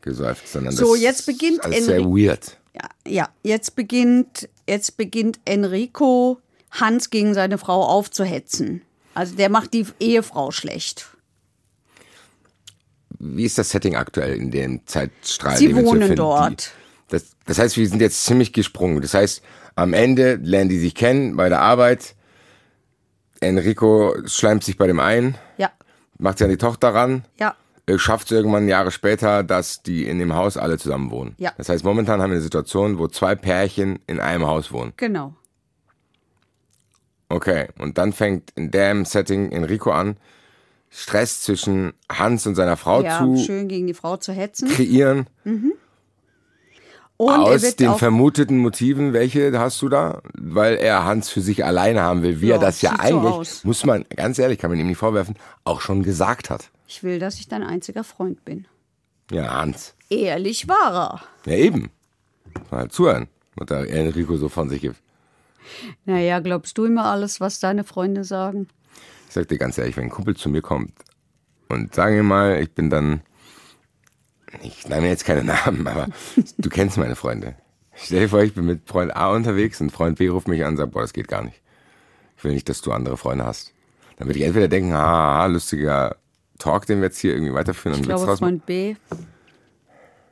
gesäuft, 0.01 0.47
sondern 0.47 0.73
So, 0.73 0.93
das 0.93 1.01
jetzt 1.03 1.25
beginnt 1.25 1.57
ist 1.59 1.65
alles 1.65 1.85
sehr 1.85 2.01
weird. 2.05 2.57
Ja, 2.73 2.89
ja, 3.05 3.29
jetzt 3.43 3.75
beginnt, 3.75 4.47
jetzt 4.67 4.97
beginnt 4.97 5.39
Enrico 5.45 6.39
Hans 6.71 7.09
gegen 7.09 7.33
seine 7.33 7.57
Frau 7.57 7.83
aufzuhetzen. 7.83 8.81
Also 9.13 9.35
der 9.35 9.49
macht 9.49 9.73
die 9.73 9.85
Ehefrau 9.99 10.51
schlecht. 10.51 11.07
Wie 13.19 13.43
ist 13.43 13.57
das 13.57 13.69
Setting 13.69 13.95
aktuell 13.95 14.35
in 14.35 14.51
dem 14.51 14.85
Zeitstrahl? 14.87 15.57
Sie 15.57 15.75
wohnen 15.75 16.15
dort. 16.15 16.71
Die, 17.09 17.11
das, 17.17 17.25
das 17.45 17.59
heißt, 17.59 17.77
wir 17.77 17.87
sind 17.87 17.99
jetzt 18.01 18.23
ziemlich 18.23 18.53
gesprungen. 18.53 19.01
Das 19.01 19.13
heißt, 19.13 19.41
am 19.75 19.93
Ende 19.93 20.35
lernen 20.41 20.69
die 20.69 20.79
sich 20.79 20.95
kennen 20.95 21.35
bei 21.35 21.49
der 21.49 21.59
Arbeit. 21.61 22.15
Enrico 23.41 24.15
schleimt 24.25 24.63
sich 24.63 24.77
bei 24.77 24.87
dem 24.87 24.99
ein, 24.99 25.37
Ja, 25.57 25.71
macht 26.17 26.37
sich 26.37 26.45
an 26.45 26.51
die 26.51 26.57
Tochter 26.57 26.93
ran. 26.93 27.25
ja, 27.39 27.55
schafft 27.97 28.27
es 28.27 28.31
irgendwann 28.31 28.67
Jahre 28.67 28.91
später, 28.91 29.43
dass 29.43 29.81
die 29.83 30.05
in 30.07 30.19
dem 30.19 30.33
Haus 30.33 30.55
alle 30.57 30.77
zusammen 30.77 31.11
wohnen. 31.11 31.35
Ja. 31.37 31.51
Das 31.57 31.67
heißt, 31.69 31.83
momentan 31.83 32.21
haben 32.21 32.29
wir 32.29 32.35
eine 32.35 32.41
Situation, 32.43 32.97
wo 32.99 33.07
zwei 33.07 33.35
Pärchen 33.35 33.99
in 34.07 34.19
einem 34.19 34.45
Haus 34.47 34.71
wohnen. 34.71 34.93
genau. 34.97 35.33
Okay, 37.29 37.69
und 37.79 37.97
dann 37.97 38.11
fängt 38.11 38.51
in 38.55 38.71
dem 38.71 39.05
Setting 39.05 39.53
Enrico 39.53 39.91
an, 39.91 40.17
Stress 40.89 41.41
zwischen 41.43 41.93
Hans 42.11 42.45
und 42.45 42.55
seiner 42.55 42.75
Frau 42.75 43.01
Ja, 43.01 43.19
zu 43.19 43.37
schön 43.37 43.69
gegen 43.69 43.87
die 43.87 43.93
Frau 43.93 44.17
zu 44.17 44.33
hetzen. 44.33 44.67
kreieren. 44.67 45.27
Und 47.15 47.29
er 47.29 47.39
aus 47.39 47.75
den 47.77 47.93
vermuteten 47.95 48.57
Motiven, 48.57 49.13
welche 49.13 49.57
hast 49.57 49.81
du 49.81 49.87
da? 49.87 50.21
Weil 50.33 50.75
er 50.75 51.05
Hans 51.05 51.29
für 51.29 51.39
sich 51.39 51.63
alleine 51.63 52.01
haben 52.01 52.21
will, 52.23 52.41
wie 52.41 52.47
Ja, 52.47 52.55
er 52.55 52.59
das 52.59 52.81
ja 52.81 52.91
so 52.95 52.97
eigentlich, 52.99 53.33
aus. 53.33 53.63
muss 53.63 53.85
man, 53.85 54.03
ganz 54.13 54.37
ehrlich, 54.37 54.59
kann 54.59 54.69
man 54.71 54.79
ihm 54.79 54.87
nicht 54.87 54.97
vorwerfen, 54.97 55.35
auch 55.63 55.79
schon 55.79 56.03
gesagt 56.03 56.49
hat. 56.49 56.69
Ich 56.91 57.03
will, 57.03 57.19
dass 57.19 57.39
ich 57.39 57.47
dein 57.47 57.63
einziger 57.63 58.03
Freund 58.03 58.43
bin. 58.43 58.67
Ja, 59.31 59.53
Hans. 59.53 59.95
Ehrlich 60.09 60.67
war 60.67 60.93
er. 61.45 61.49
Ja, 61.49 61.57
eben. 61.57 61.89
Mal 62.69 62.89
zuhören, 62.89 63.29
was 63.55 63.67
der 63.67 63.89
Enrico 63.89 64.35
so 64.35 64.49
von 64.49 64.67
sich 64.67 64.81
gibt. 64.81 64.97
Naja, 66.03 66.39
glaubst 66.39 66.77
du 66.77 66.83
immer 66.83 67.05
alles, 67.05 67.39
was 67.39 67.61
deine 67.61 67.85
Freunde 67.85 68.25
sagen? 68.25 68.67
Ich 69.29 69.33
sag 69.33 69.47
dir 69.47 69.57
ganz 69.57 69.77
ehrlich, 69.77 69.95
wenn 69.95 70.05
ein 70.05 70.09
Kumpel 70.09 70.35
zu 70.35 70.49
mir 70.49 70.61
kommt 70.61 70.91
und 71.69 71.95
sagen 71.95 72.15
wir 72.15 72.23
mal, 72.23 72.61
ich 72.61 72.73
bin 72.73 72.89
dann, 72.89 73.21
ich 74.61 74.85
nenne 74.89 75.07
jetzt 75.07 75.23
keine 75.23 75.43
Namen, 75.65 75.87
aber 75.87 76.09
du 76.57 76.69
kennst 76.69 76.97
meine 76.97 77.15
Freunde. 77.15 77.55
Stell 77.95 78.19
dir 78.19 78.29
vor, 78.29 78.41
ich 78.41 78.53
bin 78.53 78.65
mit 78.65 78.85
Freund 78.85 79.15
A 79.15 79.31
unterwegs 79.33 79.79
und 79.79 79.91
Freund 79.91 80.17
B 80.17 80.27
ruft 80.27 80.49
mich 80.49 80.61
an 80.65 80.71
und 80.71 80.77
sagt, 80.77 80.91
boah, 80.91 81.03
das 81.03 81.13
geht 81.13 81.29
gar 81.29 81.43
nicht. 81.43 81.61
Ich 82.35 82.43
will 82.43 82.51
nicht, 82.51 82.67
dass 82.67 82.81
du 82.81 82.91
andere 82.91 83.15
Freunde 83.15 83.45
hast. 83.45 83.73
Dann 84.17 84.27
würde 84.27 84.39
ich 84.39 84.45
entweder 84.45 84.67
denken, 84.67 84.93
haha, 84.93 85.45
lustiger 85.45 86.17
Talk, 86.61 86.85
den 86.85 86.99
wir 86.99 87.05
jetzt 87.05 87.19
hier 87.19 87.33
irgendwie 87.33 87.53
weiterführen 87.53 87.99
Ich 87.99 88.03
glaube. 88.03 88.37
Freund 88.37 88.65
B, 88.65 88.95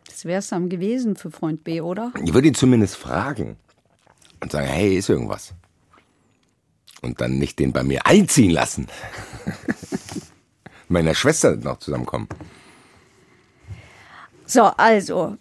das 0.05 0.25
wäre 0.25 0.39
es 0.39 0.49
dann 0.49 0.69
gewesen 0.69 1.15
für 1.15 1.31
Freund 1.31 1.63
B, 1.63 1.81
oder? 1.81 2.11
Ich 2.23 2.33
würde 2.33 2.47
ihn 2.47 2.53
zumindest 2.53 2.97
fragen 2.97 3.57
und 4.41 4.51
sagen, 4.51 4.67
hey, 4.67 4.97
ist 4.97 5.09
irgendwas? 5.09 5.53
Und 7.01 7.21
dann 7.21 7.37
nicht 7.37 7.57
den 7.59 7.71
bei 7.71 7.83
mir 7.83 8.05
einziehen 8.05 8.51
lassen. 8.51 8.87
Meiner 10.89 11.15
Schwester 11.15 11.55
noch 11.55 11.79
zusammenkommen. 11.79 12.27
So, 14.45 14.63
also, 14.63 15.37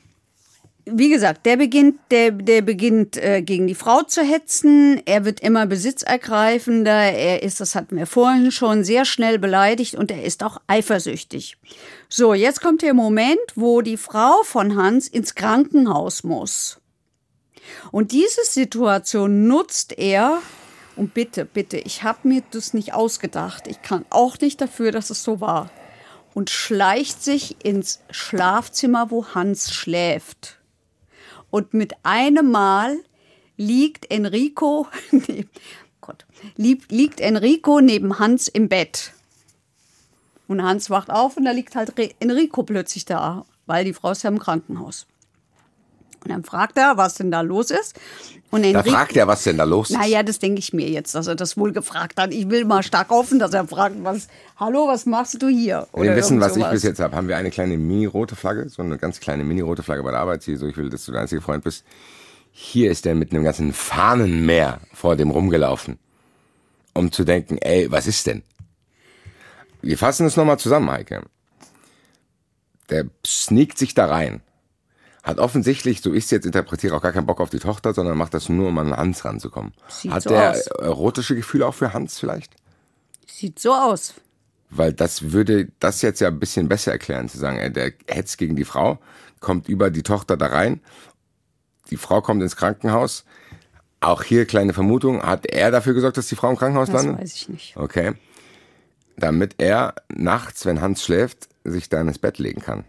wie 0.92 1.10
gesagt, 1.10 1.46
der 1.46 1.56
beginnt, 1.56 1.98
der, 2.10 2.32
der 2.32 2.62
beginnt 2.62 3.16
äh, 3.16 3.42
gegen 3.42 3.66
die 3.66 3.74
Frau 3.74 4.02
zu 4.02 4.22
hetzen. 4.22 5.00
Er 5.04 5.24
wird 5.24 5.40
immer 5.40 5.66
besitzergreifender. 5.66 6.90
Er 6.90 7.42
ist, 7.42 7.60
das 7.60 7.74
hatten 7.74 7.96
wir 7.96 8.06
vorhin 8.06 8.50
schon, 8.50 8.84
sehr 8.84 9.04
schnell 9.04 9.38
beleidigt 9.38 9.94
und 9.94 10.10
er 10.10 10.22
ist 10.24 10.42
auch 10.42 10.60
eifersüchtig. 10.66 11.56
So, 12.08 12.34
jetzt 12.34 12.60
kommt 12.60 12.82
der 12.82 12.94
Moment, 12.94 13.38
wo 13.54 13.82
die 13.82 13.96
Frau 13.96 14.42
von 14.44 14.76
Hans 14.76 15.08
ins 15.08 15.34
Krankenhaus 15.34 16.24
muss. 16.24 16.80
Und 17.90 18.12
diese 18.12 18.44
Situation 18.44 19.46
nutzt 19.46 19.98
er. 19.98 20.40
Und 20.96 21.14
bitte, 21.14 21.44
bitte, 21.44 21.78
ich 21.78 22.02
habe 22.02 22.26
mir 22.26 22.42
das 22.50 22.74
nicht 22.74 22.92
ausgedacht. 22.92 23.68
Ich 23.68 23.82
kann 23.82 24.04
auch 24.10 24.38
nicht 24.40 24.60
dafür, 24.60 24.90
dass 24.90 25.10
es 25.10 25.22
so 25.22 25.40
war. 25.40 25.70
Und 26.34 26.50
schleicht 26.50 27.22
sich 27.22 27.56
ins 27.64 28.00
Schlafzimmer, 28.10 29.10
wo 29.10 29.26
Hans 29.26 29.72
schläft. 29.72 30.57
Und 31.50 31.74
mit 31.74 31.94
einem 32.02 32.50
Mal 32.50 32.98
liegt 33.56 34.10
Enrico, 34.10 34.86
nee, 35.10 35.46
Gott, 36.00 36.26
liegt, 36.56 36.92
liegt 36.92 37.20
Enrico 37.20 37.80
neben 37.80 38.18
Hans 38.18 38.48
im 38.48 38.68
Bett. 38.68 39.12
Und 40.46 40.62
Hans 40.62 40.88
wacht 40.88 41.10
auf 41.10 41.36
und 41.36 41.44
da 41.44 41.50
liegt 41.50 41.76
halt 41.76 41.92
Enrico 42.20 42.62
plötzlich 42.62 43.04
da, 43.04 43.44
weil 43.66 43.84
die 43.84 43.92
Frau 43.92 44.12
ist 44.12 44.22
ja 44.22 44.30
im 44.30 44.38
Krankenhaus. 44.38 45.06
Und 46.24 46.30
dann 46.30 46.42
fragt 46.44 46.76
er, 46.76 46.96
was 46.96 47.14
denn 47.14 47.30
da 47.30 47.40
los 47.42 47.70
ist. 47.70 47.94
Und 48.50 48.62
Da 48.62 48.68
Enrico, 48.68 48.90
fragt 48.90 49.16
er, 49.16 49.26
was 49.26 49.44
denn 49.44 49.58
da 49.58 49.64
los 49.64 49.90
ist. 49.90 49.96
naja, 49.96 50.22
das 50.22 50.38
denke 50.38 50.58
ich 50.58 50.72
mir 50.72 50.88
jetzt, 50.88 51.14
dass 51.14 51.26
er 51.26 51.34
das 51.36 51.56
wohl 51.56 51.72
gefragt 51.72 52.18
hat. 52.18 52.32
Ich 52.32 52.48
will 52.50 52.64
mal 52.64 52.82
stark 52.82 53.10
hoffen, 53.10 53.38
dass 53.38 53.52
er 53.52 53.66
fragt, 53.68 53.96
was, 54.02 54.28
hallo, 54.56 54.88
was 54.88 55.06
machst 55.06 55.42
du 55.42 55.48
hier? 55.48 55.86
Wenn 55.92 56.04
wir 56.04 56.16
wissen, 56.16 56.40
was 56.40 56.56
ich 56.56 56.64
bis 56.66 56.82
jetzt 56.82 56.98
habe, 56.98 57.14
haben 57.14 57.28
wir 57.28 57.36
eine 57.36 57.50
kleine 57.50 57.76
mini-rote 57.76 58.36
Flagge, 58.36 58.68
so 58.68 58.82
eine 58.82 58.96
ganz 58.98 59.20
kleine 59.20 59.44
mini-rote 59.44 59.82
Flagge 59.82 60.02
bei 60.02 60.10
der 60.10 60.20
Arbeit, 60.20 60.46
die 60.46 60.56
so, 60.56 60.66
ich 60.66 60.76
will, 60.76 60.88
dass 60.90 61.04
du 61.04 61.12
der 61.12 61.20
einzige 61.20 61.40
Freund 61.42 61.62
bist. 61.64 61.84
Hier 62.50 62.90
ist 62.90 63.06
er 63.06 63.14
mit 63.14 63.32
einem 63.32 63.44
ganzen 63.44 63.72
Fahnenmeer 63.72 64.80
vor 64.92 65.14
dem 65.14 65.30
rumgelaufen, 65.30 65.98
um 66.94 67.12
zu 67.12 67.24
denken, 67.24 67.58
ey, 67.58 67.90
was 67.90 68.06
ist 68.06 68.26
denn? 68.26 68.42
Wir 69.82 69.96
fassen 69.98 70.26
es 70.26 70.36
nochmal 70.36 70.58
zusammen, 70.58 70.90
Heike. 70.90 71.22
Der 72.90 73.04
sneakt 73.24 73.78
sich 73.78 73.94
da 73.94 74.06
rein. 74.06 74.40
Hat 75.28 75.38
offensichtlich, 75.40 76.00
so 76.00 76.14
ich 76.14 76.24
es 76.24 76.30
jetzt 76.30 76.46
interpretiere, 76.46 76.96
auch 76.96 77.02
gar 77.02 77.12
keinen 77.12 77.26
Bock 77.26 77.40
auf 77.42 77.50
die 77.50 77.58
Tochter, 77.58 77.92
sondern 77.92 78.16
macht 78.16 78.32
das 78.32 78.48
nur, 78.48 78.68
um 78.68 78.78
an 78.78 78.96
Hans 78.96 79.26
ranzukommen. 79.26 79.74
Sieht 79.88 80.10
Hat 80.10 80.22
so 80.22 80.30
der 80.30 80.52
aus. 80.52 80.66
erotische 80.68 81.36
Gefühle 81.36 81.66
auch 81.66 81.74
für 81.74 81.92
Hans 81.92 82.18
vielleicht? 82.18 82.54
Sieht 83.26 83.58
so 83.58 83.74
aus. 83.74 84.14
Weil 84.70 84.94
das 84.94 85.30
würde 85.32 85.68
das 85.80 86.00
jetzt 86.00 86.20
ja 86.20 86.28
ein 86.28 86.38
bisschen 86.40 86.66
besser 86.70 86.92
erklären, 86.92 87.28
zu 87.28 87.36
sagen, 87.36 87.58
ey, 87.58 87.70
der 87.70 87.92
hetzt 88.06 88.38
gegen 88.38 88.56
die 88.56 88.64
Frau, 88.64 88.98
kommt 89.40 89.68
über 89.68 89.90
die 89.90 90.02
Tochter 90.02 90.38
da 90.38 90.46
rein, 90.46 90.80
die 91.90 91.98
Frau 91.98 92.22
kommt 92.22 92.42
ins 92.42 92.56
Krankenhaus. 92.56 93.24
Auch 94.00 94.22
hier 94.22 94.46
kleine 94.46 94.72
Vermutung, 94.72 95.22
hat 95.22 95.44
er 95.44 95.70
dafür 95.70 95.92
gesorgt, 95.92 96.16
dass 96.16 96.28
die 96.28 96.36
Frau 96.36 96.48
im 96.48 96.56
Krankenhaus 96.56 96.88
Das 96.88 97.02
landet? 97.04 97.20
weiß 97.22 97.34
ich 97.34 97.48
nicht. 97.50 97.76
Okay. 97.76 98.14
Damit 99.18 99.56
er 99.58 99.94
nachts, 100.08 100.64
wenn 100.64 100.80
Hans 100.80 101.04
schläft, 101.04 101.48
sich 101.64 101.90
da 101.90 102.00
ins 102.00 102.18
Bett 102.18 102.38
legen 102.38 102.62
kann. 102.62 102.84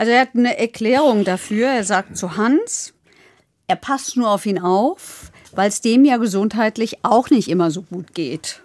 Also 0.00 0.12
er 0.12 0.22
hat 0.22 0.30
eine 0.34 0.56
Erklärung 0.56 1.24
dafür. 1.24 1.68
Er 1.68 1.84
sagt 1.84 2.16
zu 2.16 2.38
Hans, 2.38 2.94
er 3.66 3.76
passt 3.76 4.16
nur 4.16 4.30
auf 4.30 4.46
ihn 4.46 4.58
auf, 4.58 5.30
weil 5.52 5.68
es 5.68 5.82
dem 5.82 6.06
ja 6.06 6.16
gesundheitlich 6.16 7.04
auch 7.04 7.28
nicht 7.28 7.48
immer 7.50 7.70
so 7.70 7.82
gut 7.82 8.14
geht. 8.14 8.62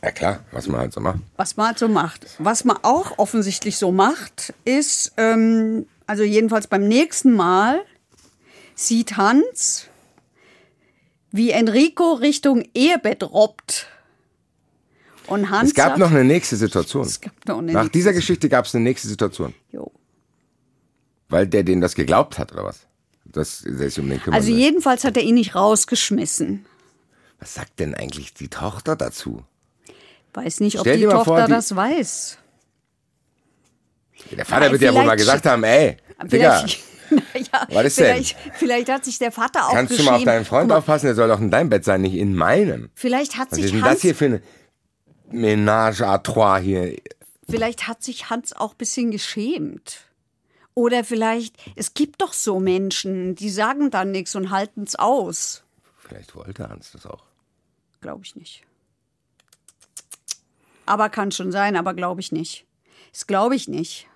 Ja 0.00 0.12
klar, 0.12 0.44
was 0.52 0.68
man 0.68 0.82
halt 0.82 0.92
so 0.92 1.00
macht. 1.00 1.18
Was 1.36 1.56
man 1.56 1.66
halt 1.66 1.80
so 1.80 1.88
macht. 1.88 2.26
Was 2.38 2.64
man 2.64 2.78
auch 2.82 3.18
offensichtlich 3.18 3.76
so 3.76 3.90
macht, 3.90 4.54
ist, 4.64 5.12
ähm, 5.16 5.86
also 6.06 6.22
jedenfalls 6.22 6.68
beim 6.68 6.86
nächsten 6.86 7.34
Mal 7.34 7.80
sieht 8.76 9.16
Hans, 9.16 9.88
wie 11.32 11.50
Enrico 11.50 12.12
Richtung 12.12 12.62
Ehebett 12.72 13.24
robbt. 13.24 13.88
Und 15.30 15.48
Hans 15.50 15.70
Es 15.70 15.74
gab 15.74 15.88
sagt, 15.90 15.98
noch 15.98 16.10
eine 16.10 16.24
nächste 16.24 16.56
Situation. 16.56 17.06
Es 17.06 17.20
gab 17.20 17.32
noch 17.46 17.58
eine 17.58 17.72
Nach 17.72 17.82
nächste 17.84 17.98
dieser 17.98 18.12
Geschichte 18.12 18.48
gab 18.48 18.64
es 18.66 18.74
eine 18.74 18.84
nächste 18.84 19.08
Situation. 19.08 19.54
Jo. 19.70 19.90
Weil 21.28 21.46
der 21.46 21.62
denen 21.62 21.80
das 21.80 21.94
geglaubt 21.94 22.38
hat, 22.38 22.52
oder 22.52 22.64
was? 22.64 22.86
Er 23.32 23.44
sich 23.44 23.98
um 24.00 24.08
den 24.10 24.20
kümmern 24.20 24.36
Also 24.38 24.50
jedenfalls 24.52 25.04
hat 25.04 25.16
er 25.16 25.22
ihn 25.22 25.36
nicht 25.36 25.54
rausgeschmissen. 25.54 26.66
Was 27.38 27.54
sagt 27.54 27.78
denn 27.78 27.94
eigentlich 27.94 28.34
die 28.34 28.48
Tochter 28.48 28.96
dazu? 28.96 29.44
Weiß 30.34 30.60
nicht, 30.60 30.76
ob 30.78 30.82
Stell 30.82 30.98
die 30.98 31.04
Tochter 31.04 31.24
vor, 31.24 31.42
die- 31.46 31.52
das 31.52 31.74
weiß. 31.74 32.38
Der 34.32 34.44
Vater 34.44 34.66
Ja, 34.66 34.72
wird 34.72 34.82
ja 34.82 34.94
wohl 34.94 35.04
mal 35.04 35.16
gesagt 35.16 35.46
haben, 35.46 35.64
ey, 35.64 35.96
Digga, 36.24 36.64
Ja, 37.34 37.66
Was 37.70 37.86
ist 37.86 37.98
denn? 37.98 38.24
vielleicht, 38.54 38.88
hat 38.88 39.04
sich 39.04 39.18
der 39.18 39.32
Vater 39.32 39.66
auch 39.66 39.72
Kannst 39.72 39.98
du 39.98 40.02
mal 40.04 40.16
auf 40.16 40.24
deinen 40.24 40.44
Freund 40.44 40.68
mal, 40.68 40.76
aufpassen? 40.78 41.06
Der 41.06 41.14
soll 41.16 41.26
doch 41.28 41.40
in 41.40 41.50
deinem 41.50 41.68
Bett 41.68 41.84
sein, 41.84 42.02
nicht 42.02 42.14
in 42.14 42.36
meinem. 42.36 42.90
Vielleicht 42.94 43.36
hat 43.36 43.50
Was 43.50 43.56
sich 43.56 43.64
ist 43.66 43.72
Hans, 43.82 43.94
das 43.94 44.02
hier 44.02 44.14
für 44.14 44.26
eine 44.26 44.42
Ménage 45.32 46.02
à 46.02 46.18
trois 46.22 46.58
hier? 46.60 46.96
vielleicht 47.48 47.88
hat 47.88 48.02
sich 48.02 48.30
Hans 48.30 48.52
auch 48.52 48.72
ein 48.72 48.76
bisschen 48.78 49.10
geschämt. 49.10 50.02
Oder 50.74 51.02
vielleicht, 51.02 51.56
es 51.74 51.94
gibt 51.94 52.22
doch 52.22 52.32
so 52.32 52.60
Menschen, 52.60 53.34
die 53.34 53.50
sagen 53.50 53.90
dann 53.90 54.12
nichts 54.12 54.36
und 54.36 54.50
halten 54.50 54.84
es 54.84 54.94
aus. 54.94 55.64
Vielleicht 55.98 56.34
wollte 56.36 56.68
Hans 56.68 56.92
das 56.92 57.06
auch. 57.06 57.24
Glaube 58.00 58.22
ich 58.24 58.36
nicht. 58.36 58.62
Aber 60.86 61.08
kann 61.08 61.32
schon 61.32 61.52
sein, 61.52 61.76
aber 61.76 61.92
glaube 61.94 62.20
ich 62.20 62.32
nicht. 62.32 62.66
Das 63.12 63.26
glaube 63.26 63.56
ich 63.56 63.68
nicht. 63.68 64.06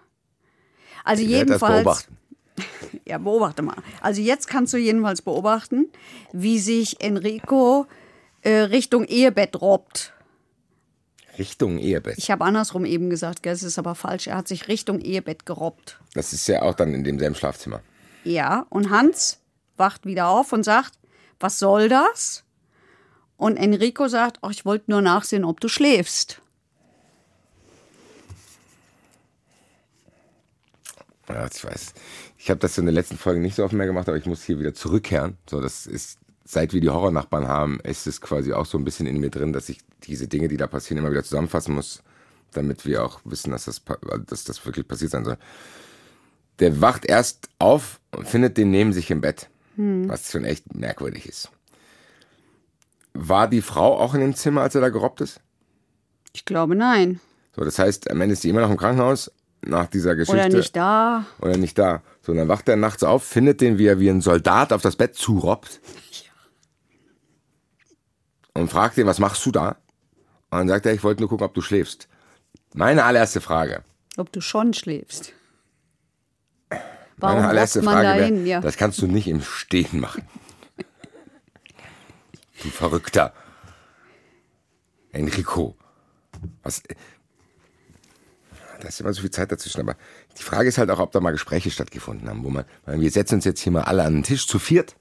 Also 1.04 1.22
Ich 1.22 1.28
jedenfalls. 1.28 1.82
beobachten. 1.84 2.16
Ja, 3.06 3.18
beobachte 3.18 3.60
mal. 3.62 3.76
Also 4.00 4.22
jetzt 4.22 4.46
kannst 4.46 4.72
du 4.72 4.76
jedenfalls 4.78 5.20
beobachten, 5.20 5.90
wie 6.32 6.58
sich 6.60 7.00
Enrico 7.00 7.86
äh, 8.42 8.60
Richtung 8.60 9.04
Ehebett 9.04 9.60
robbt. 9.60 10.13
Richtung 11.38 11.78
Ehebett. 11.78 12.18
Ich 12.18 12.30
habe 12.30 12.44
andersrum 12.44 12.84
eben 12.84 13.10
gesagt, 13.10 13.42
gell, 13.42 13.52
es 13.52 13.62
ist 13.62 13.78
aber 13.78 13.94
falsch. 13.94 14.26
Er 14.26 14.36
hat 14.36 14.48
sich 14.48 14.68
Richtung 14.68 15.00
Ehebett 15.00 15.46
gerobbt. 15.46 16.00
Das 16.14 16.32
ist 16.32 16.46
ja 16.46 16.62
auch 16.62 16.74
dann 16.74 16.94
in 16.94 17.04
demselben 17.04 17.34
Schlafzimmer. 17.34 17.80
Ja, 18.24 18.66
und 18.70 18.90
Hans 18.90 19.40
wacht 19.76 20.06
wieder 20.06 20.28
auf 20.28 20.52
und 20.52 20.62
sagt, 20.62 20.98
was 21.40 21.58
soll 21.58 21.88
das? 21.88 22.44
Und 23.36 23.56
Enrico 23.56 24.08
sagt, 24.08 24.38
ach, 24.42 24.50
ich 24.50 24.64
wollte 24.64 24.90
nur 24.90 25.02
nachsehen, 25.02 25.44
ob 25.44 25.60
du 25.60 25.68
schläfst. 25.68 26.40
Ja, 31.28 31.46
ich 31.52 31.64
weiß. 31.64 31.94
Ich 32.38 32.50
habe 32.50 32.60
das 32.60 32.78
in 32.78 32.84
der 32.84 32.94
letzten 32.94 33.16
Folge 33.16 33.40
nicht 33.40 33.56
so 33.56 33.64
offen 33.64 33.78
mehr 33.78 33.86
gemacht, 33.86 34.08
aber 34.08 34.18
ich 34.18 34.26
muss 34.26 34.44
hier 34.44 34.58
wieder 34.58 34.74
zurückkehren. 34.74 35.38
So, 35.48 35.60
das 35.60 35.86
ist, 35.86 36.18
seit 36.44 36.72
wir 36.72 36.80
die 36.80 36.90
Horrornachbarn 36.90 37.48
haben, 37.48 37.80
ist 37.80 38.06
es 38.06 38.20
quasi 38.20 38.52
auch 38.52 38.66
so 38.66 38.78
ein 38.78 38.84
bisschen 38.84 39.06
in 39.06 39.18
mir 39.18 39.30
drin, 39.30 39.52
dass 39.52 39.68
ich 39.68 39.78
diese 40.04 40.28
Dinge, 40.28 40.48
die 40.48 40.56
da 40.56 40.66
passieren, 40.66 40.98
immer 40.98 41.10
wieder 41.10 41.24
zusammenfassen 41.24 41.74
muss, 41.74 42.02
damit 42.52 42.84
wir 42.84 43.04
auch 43.04 43.20
wissen, 43.24 43.50
dass 43.50 43.64
das, 43.64 43.82
dass 44.26 44.44
das 44.44 44.64
wirklich 44.66 44.86
passiert 44.86 45.10
sein 45.10 45.24
soll. 45.24 45.38
Der 46.60 46.80
wacht 46.80 47.06
erst 47.06 47.48
auf 47.58 48.00
und 48.14 48.28
findet 48.28 48.56
den 48.58 48.70
neben 48.70 48.92
sich 48.92 49.10
im 49.10 49.20
Bett, 49.20 49.48
was 49.76 50.30
schon 50.30 50.44
echt 50.44 50.74
merkwürdig 50.74 51.26
ist. 51.26 51.50
War 53.14 53.48
die 53.48 53.62
Frau 53.62 53.98
auch 53.98 54.14
in 54.14 54.20
dem 54.20 54.34
Zimmer, 54.34 54.62
als 54.62 54.74
er 54.74 54.80
da 54.80 54.88
gerobbt 54.88 55.20
ist? 55.20 55.40
Ich 56.32 56.44
glaube, 56.44 56.74
nein. 56.74 57.20
So, 57.56 57.64
das 57.64 57.78
heißt, 57.78 58.10
am 58.10 58.20
Ende 58.20 58.34
ist 58.34 58.44
die 58.44 58.50
immer 58.50 58.60
noch 58.60 58.70
im 58.70 58.76
Krankenhaus 58.76 59.30
nach 59.62 59.86
dieser 59.86 60.16
Geschichte. 60.16 60.46
Oder 60.46 60.48
nicht 60.48 60.76
da. 60.76 61.24
Oder 61.40 61.56
nicht 61.56 61.78
da. 61.78 62.02
So, 62.22 62.32
und 62.32 62.38
dann 62.38 62.48
wacht 62.48 62.68
er 62.68 62.76
nachts 62.76 63.02
auf, 63.02 63.24
findet 63.24 63.60
den, 63.60 63.78
wie 63.78 63.86
er 63.86 64.00
wie 64.00 64.08
ein 64.08 64.20
Soldat 64.20 64.72
auf 64.72 64.82
das 64.82 64.96
Bett 64.96 65.14
zurobbt. 65.14 65.80
Und 68.54 68.70
fragt 68.70 68.96
ihn, 68.98 69.06
was 69.06 69.18
machst 69.18 69.44
du 69.44 69.50
da? 69.50 69.76
Und 70.50 70.58
dann 70.58 70.68
sagt 70.68 70.86
er, 70.86 70.94
ich 70.94 71.02
wollte 71.02 71.20
nur 71.20 71.28
gucken, 71.28 71.44
ob 71.44 71.54
du 71.54 71.60
schläfst. 71.60 72.08
Meine 72.72 73.04
allererste 73.04 73.40
Frage. 73.40 73.82
Ob 74.16 74.32
du 74.32 74.40
schon 74.40 74.74
schläfst. 74.74 75.32
Warum 77.16 77.36
meine 77.36 77.48
allererste 77.48 77.82
man 77.82 77.94
Frage 77.94 78.08
da 78.08 78.16
wäre? 78.16 78.42
Ja. 78.44 78.60
das 78.60 78.76
kannst 78.76 79.00
du 79.00 79.06
nicht 79.06 79.28
im 79.28 79.42
Stehen 79.42 80.00
machen. 80.00 80.26
du 82.62 82.68
Verrückter. 82.70 83.32
Enrico. 85.12 85.76
Was, 86.62 86.82
da 88.80 88.88
ist 88.88 89.00
immer 89.00 89.12
so 89.12 89.22
viel 89.22 89.30
Zeit 89.30 89.50
dazwischen. 89.50 89.80
Aber 89.80 89.96
die 90.38 90.42
Frage 90.42 90.68
ist 90.68 90.78
halt 90.78 90.90
auch, 90.90 90.98
ob 90.98 91.12
da 91.12 91.20
mal 91.20 91.30
Gespräche 91.30 91.70
stattgefunden 91.70 92.28
haben, 92.28 92.44
wo 92.44 92.50
man, 92.50 92.64
wir 92.86 93.10
setzen 93.10 93.36
uns 93.36 93.44
jetzt 93.44 93.60
hier 93.60 93.72
mal 93.72 93.82
alle 93.82 94.04
an 94.04 94.14
den 94.14 94.22
Tisch 94.22 94.46
zu 94.46 94.58
viert. 94.58 94.96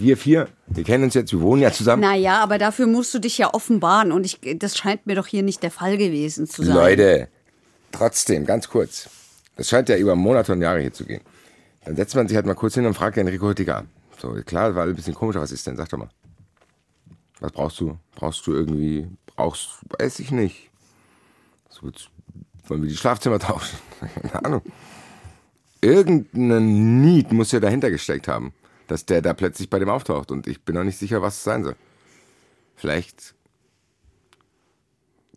Wir 0.00 0.16
vier, 0.16 0.48
wir 0.66 0.82
kennen 0.82 1.04
uns 1.04 1.14
jetzt, 1.14 1.30
wir 1.32 1.42
wohnen 1.42 1.60
ja 1.60 1.70
zusammen. 1.70 2.00
Naja, 2.00 2.42
aber 2.42 2.56
dafür 2.56 2.86
musst 2.86 3.12
du 3.12 3.18
dich 3.18 3.36
ja 3.36 3.52
offenbaren. 3.52 4.12
Und 4.12 4.24
ich, 4.24 4.40
das 4.58 4.76
scheint 4.78 5.06
mir 5.06 5.14
doch 5.14 5.26
hier 5.26 5.42
nicht 5.42 5.62
der 5.62 5.70
Fall 5.70 5.98
gewesen 5.98 6.46
zu 6.46 6.62
sein. 6.62 6.74
Leute, 6.74 7.28
trotzdem, 7.92 8.46
ganz 8.46 8.68
kurz. 8.68 9.10
Das 9.56 9.68
scheint 9.68 9.90
ja 9.90 9.96
über 9.98 10.16
Monate 10.16 10.52
und 10.52 10.62
Jahre 10.62 10.80
hier 10.80 10.92
zu 10.92 11.04
gehen. 11.04 11.20
Dann 11.84 11.96
setzt 11.96 12.14
man 12.14 12.26
sich 12.28 12.36
halt 12.36 12.46
mal 12.46 12.54
kurz 12.54 12.74
hin 12.74 12.86
und 12.86 12.94
fragt 12.94 13.18
Enrico 13.18 13.48
Hüttiger 13.48 13.76
an. 13.76 13.88
So, 14.18 14.32
klar, 14.44 14.74
war 14.74 14.86
ein 14.86 14.94
bisschen 14.94 15.14
komisch, 15.14 15.36
aber 15.36 15.44
was 15.44 15.52
ist 15.52 15.66
denn? 15.66 15.76
Sag 15.76 15.90
doch 15.90 15.98
mal. 15.98 16.10
Was 17.40 17.52
brauchst 17.52 17.80
du? 17.80 17.98
Brauchst 18.14 18.46
du 18.46 18.54
irgendwie, 18.54 19.06
brauchst, 19.26 19.80
weiß 19.98 20.18
ich 20.20 20.30
nicht. 20.30 20.70
So, 21.68 21.86
jetzt 21.88 22.08
wollen 22.66 22.82
wir 22.82 22.88
die 22.88 22.96
Schlafzimmer 22.96 23.38
tauschen? 23.38 23.78
Keine 24.22 24.44
Ahnung. 24.44 24.62
Irgendein 25.82 27.00
Need 27.00 27.32
muss 27.32 27.52
ja 27.52 27.60
dahinter 27.60 27.90
gesteckt 27.90 28.28
haben, 28.28 28.52
dass 28.90 29.06
der 29.06 29.22
da 29.22 29.34
plötzlich 29.34 29.70
bei 29.70 29.78
dem 29.78 29.88
auftaucht. 29.88 30.32
Und 30.32 30.48
ich 30.48 30.62
bin 30.62 30.74
noch 30.74 30.84
nicht 30.84 30.98
sicher, 30.98 31.22
was 31.22 31.36
es 31.36 31.44
sein 31.44 31.62
soll. 31.62 31.76
Vielleicht 32.74 33.34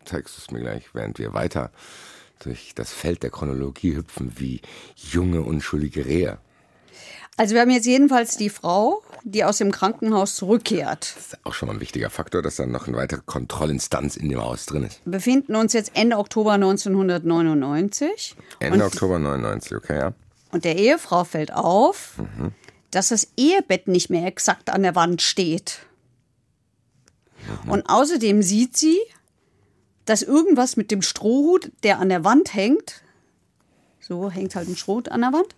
zeigst 0.06 0.36
du 0.36 0.42
es 0.42 0.52
mir 0.52 0.60
gleich, 0.60 0.86
während 0.94 1.20
wir 1.20 1.34
weiter 1.34 1.72
durch 2.40 2.74
das 2.76 2.92
Feld 2.92 3.22
der 3.22 3.30
Chronologie 3.30 3.96
hüpfen 3.96 4.34
wie 4.38 4.62
junge, 4.96 5.42
unschuldige 5.42 6.06
Rehe. 6.06 6.40
Also 7.38 7.54
wir 7.54 7.62
haben 7.62 7.70
jetzt 7.70 7.86
jedenfalls 7.86 8.38
die 8.38 8.50
Frau, 8.50 9.04
die 9.24 9.44
aus 9.44 9.58
dem 9.58 9.72
Krankenhaus 9.72 10.36
zurückkehrt. 10.36 11.14
Das 11.16 11.28
ist 11.28 11.46
auch 11.46 11.54
schon 11.54 11.68
mal 11.68 11.76
ein 11.76 11.80
wichtiger 11.80 12.10
Faktor, 12.10 12.42
dass 12.42 12.58
dann 12.58 12.72
noch 12.72 12.88
eine 12.88 12.98
weitere 12.98 13.22
Kontrollinstanz 13.26 14.18
in 14.18 14.30
dem 14.30 14.42
Haus 14.42 14.66
drin 14.66 14.84
ist. 14.84 15.02
Wir 15.06 15.14
befinden 15.14 15.56
uns 15.56 15.74
jetzt 15.74 15.92
Ende 15.96 16.18
Oktober 16.18 16.54
1999. 16.54 18.36
Ende 18.60 18.86
Oktober 18.86 19.20
99, 19.20 19.78
okay, 19.78 19.98
ja. 19.98 20.14
und 20.52 20.66
der 20.66 20.78
Ehefrau 20.78 21.24
fällt 21.24 21.54
auf, 21.54 22.20
dass 22.96 23.10
das 23.10 23.28
Ehebett 23.38 23.88
nicht 23.88 24.10
mehr 24.10 24.28
exakt 24.28 24.70
an 24.70 24.84
der 24.84 24.96
Wand 24.96 25.22
steht. 25.22 25.80
Und 27.68 27.90
außerdem 27.90 28.44
sieht 28.44 28.78
sie, 28.78 29.00
dass 30.06 30.22
irgendwas 30.22 30.78
mit 30.78 30.92
dem 30.92 31.02
Strohhut, 31.02 31.72
der 31.82 32.00
an 32.00 32.10
der 32.10 32.24
Wand 32.24 32.54
hängt, 32.54 33.02
so 34.00 34.30
hängt 34.30 34.56
halt 34.56 34.68
ein 34.68 34.76
Strohhut 34.76 35.10
an 35.10 35.22
der 35.22 35.34
Wand, 35.34 35.56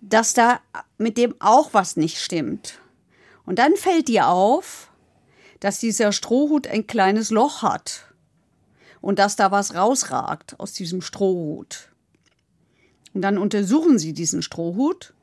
dass 0.00 0.34
da 0.34 0.60
mit 0.98 1.16
dem 1.16 1.34
auch 1.40 1.74
was 1.74 1.96
nicht 1.96 2.20
stimmt. 2.20 2.78
Und 3.44 3.58
dann 3.58 3.74
fällt 3.74 4.08
ihr 4.08 4.28
auf, 4.28 4.92
dass 5.58 5.80
dieser 5.80 6.12
Strohhut 6.12 6.68
ein 6.68 6.86
kleines 6.86 7.30
Loch 7.30 7.62
hat 7.62 8.04
und 9.00 9.18
dass 9.18 9.34
da 9.34 9.50
was 9.50 9.74
rausragt 9.74 10.60
aus 10.60 10.74
diesem 10.74 11.02
Strohhut. 11.02 11.88
Und 13.14 13.22
dann 13.22 13.36
untersuchen 13.36 13.98
sie 13.98 14.12
diesen 14.12 14.42
Strohhut 14.42 15.14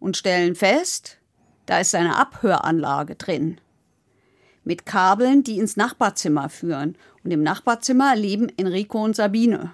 und 0.00 0.16
stellen 0.16 0.56
fest, 0.56 1.18
da 1.66 1.78
ist 1.78 1.94
eine 1.94 2.16
Abhöranlage 2.16 3.14
drin. 3.14 3.60
Mit 4.64 4.86
Kabeln, 4.86 5.44
die 5.44 5.58
ins 5.58 5.76
Nachbarzimmer 5.76 6.48
führen. 6.48 6.96
Und 7.22 7.30
im 7.30 7.42
Nachbarzimmer 7.42 8.16
leben 8.16 8.50
Enrico 8.56 9.04
und 9.04 9.14
Sabine. 9.14 9.72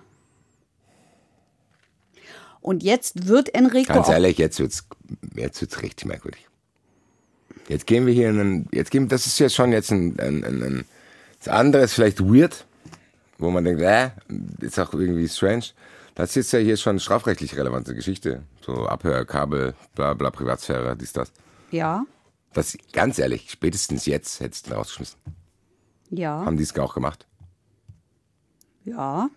Und 2.61 2.83
jetzt 2.83 3.29
wird 3.29 3.55
Enrico. 3.55 3.95
Ganz 3.95 4.09
ehrlich, 4.09 4.39
jetzt 4.39 4.59
wird's, 4.59 4.87
jetzt 5.35 5.61
wird's 5.61 5.83
richtig 5.83 6.07
merkwürdig. 6.07 6.47
Jetzt 7.69 7.87
gehen 7.87 8.07
wir 8.07 8.13
hier 8.13 8.29
in 8.29 8.41
einen, 8.41 8.69
jetzt 8.73 8.91
gehen, 8.91 9.09
das 9.09 9.27
ist 9.27 9.39
jetzt 9.39 9.55
schon 9.55 9.73
jetzt 9.73 9.91
ein, 9.91 10.19
ein, 10.19 10.45
ein, 10.45 10.63
ein 10.63 10.85
das 11.39 11.49
andere 11.49 11.83
ist 11.83 11.95
vielleicht 11.95 12.21
weird, 12.21 12.65
wo 13.39 13.51
man 13.51 13.65
denkt, 13.65 13.83
äh, 13.83 14.11
ist 14.61 14.79
auch 14.79 14.93
irgendwie 14.95 15.29
strange. 15.29 15.67
Das 16.17 16.35
ist 16.37 16.51
ja 16.53 16.59
hier 16.59 16.77
schon 16.79 16.99
strafrechtlich 16.99 17.57
relevante 17.57 17.95
Geschichte. 17.95 18.43
So 18.65 18.87
Abhörkabel, 18.87 19.75
bla 19.95 20.15
bla, 20.15 20.31
Privatsphäre, 20.31 20.97
dies, 20.97 21.13
das. 21.13 21.31
Ja, 21.71 22.05
Das, 22.55 22.77
ganz 22.93 23.19
ehrlich, 23.19 23.51
spätestens 23.51 24.07
jetzt 24.07 24.41
hättest 24.41 24.67
du 24.67 24.71
ihn 24.71 24.77
rausgeschmissen. 24.77 25.19
ja, 26.11 26.45
Haben 26.45 26.57
die 26.57 26.63
es 26.65 26.77
auch 26.79 26.95
gemacht? 26.95 27.27
ja. 28.85 29.29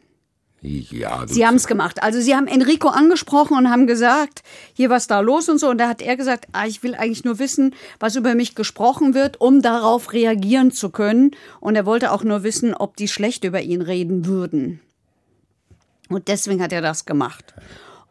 Ja, 0.61 1.25
Sie 1.25 1.47
haben 1.47 1.55
es 1.55 1.67
gemacht. 1.67 2.03
Also 2.03 2.19
sie 2.19 2.35
haben 2.35 2.45
Enrico 2.47 2.89
angesprochen 2.89 3.55
und 3.57 3.69
haben 3.69 3.87
gesagt, 3.87 4.43
hier 4.73 4.89
was 4.89 5.07
da 5.07 5.21
los 5.21 5.47
und 5.47 5.57
so. 5.57 5.69
Und 5.69 5.77
da 5.77 5.87
hat 5.87 6.01
er 6.01 6.17
gesagt, 6.17 6.47
ah, 6.51 6.65
ich 6.67 6.83
will 6.83 6.95
eigentlich 6.95 7.23
nur 7.23 7.39
wissen, 7.39 7.73
was 7.97 8.17
über 8.17 8.35
mich 8.35 8.55
gesprochen 8.55 9.13
wird, 9.13 9.39
um 9.39 9.61
darauf 9.61 10.11
reagieren 10.11 10.71
zu 10.73 10.89
können. 10.89 11.31
Und 11.61 11.77
er 11.77 11.85
wollte 11.85 12.11
auch 12.11 12.25
nur 12.25 12.43
wissen, 12.43 12.73
ob 12.73 12.97
die 12.97 13.07
schlecht 13.07 13.45
über 13.45 13.61
ihn 13.61 13.81
reden 13.81 14.25
würden. 14.25 14.81
Und 16.09 16.27
deswegen 16.27 16.61
hat 16.61 16.73
er 16.73 16.81
das 16.81 17.05
gemacht. 17.05 17.53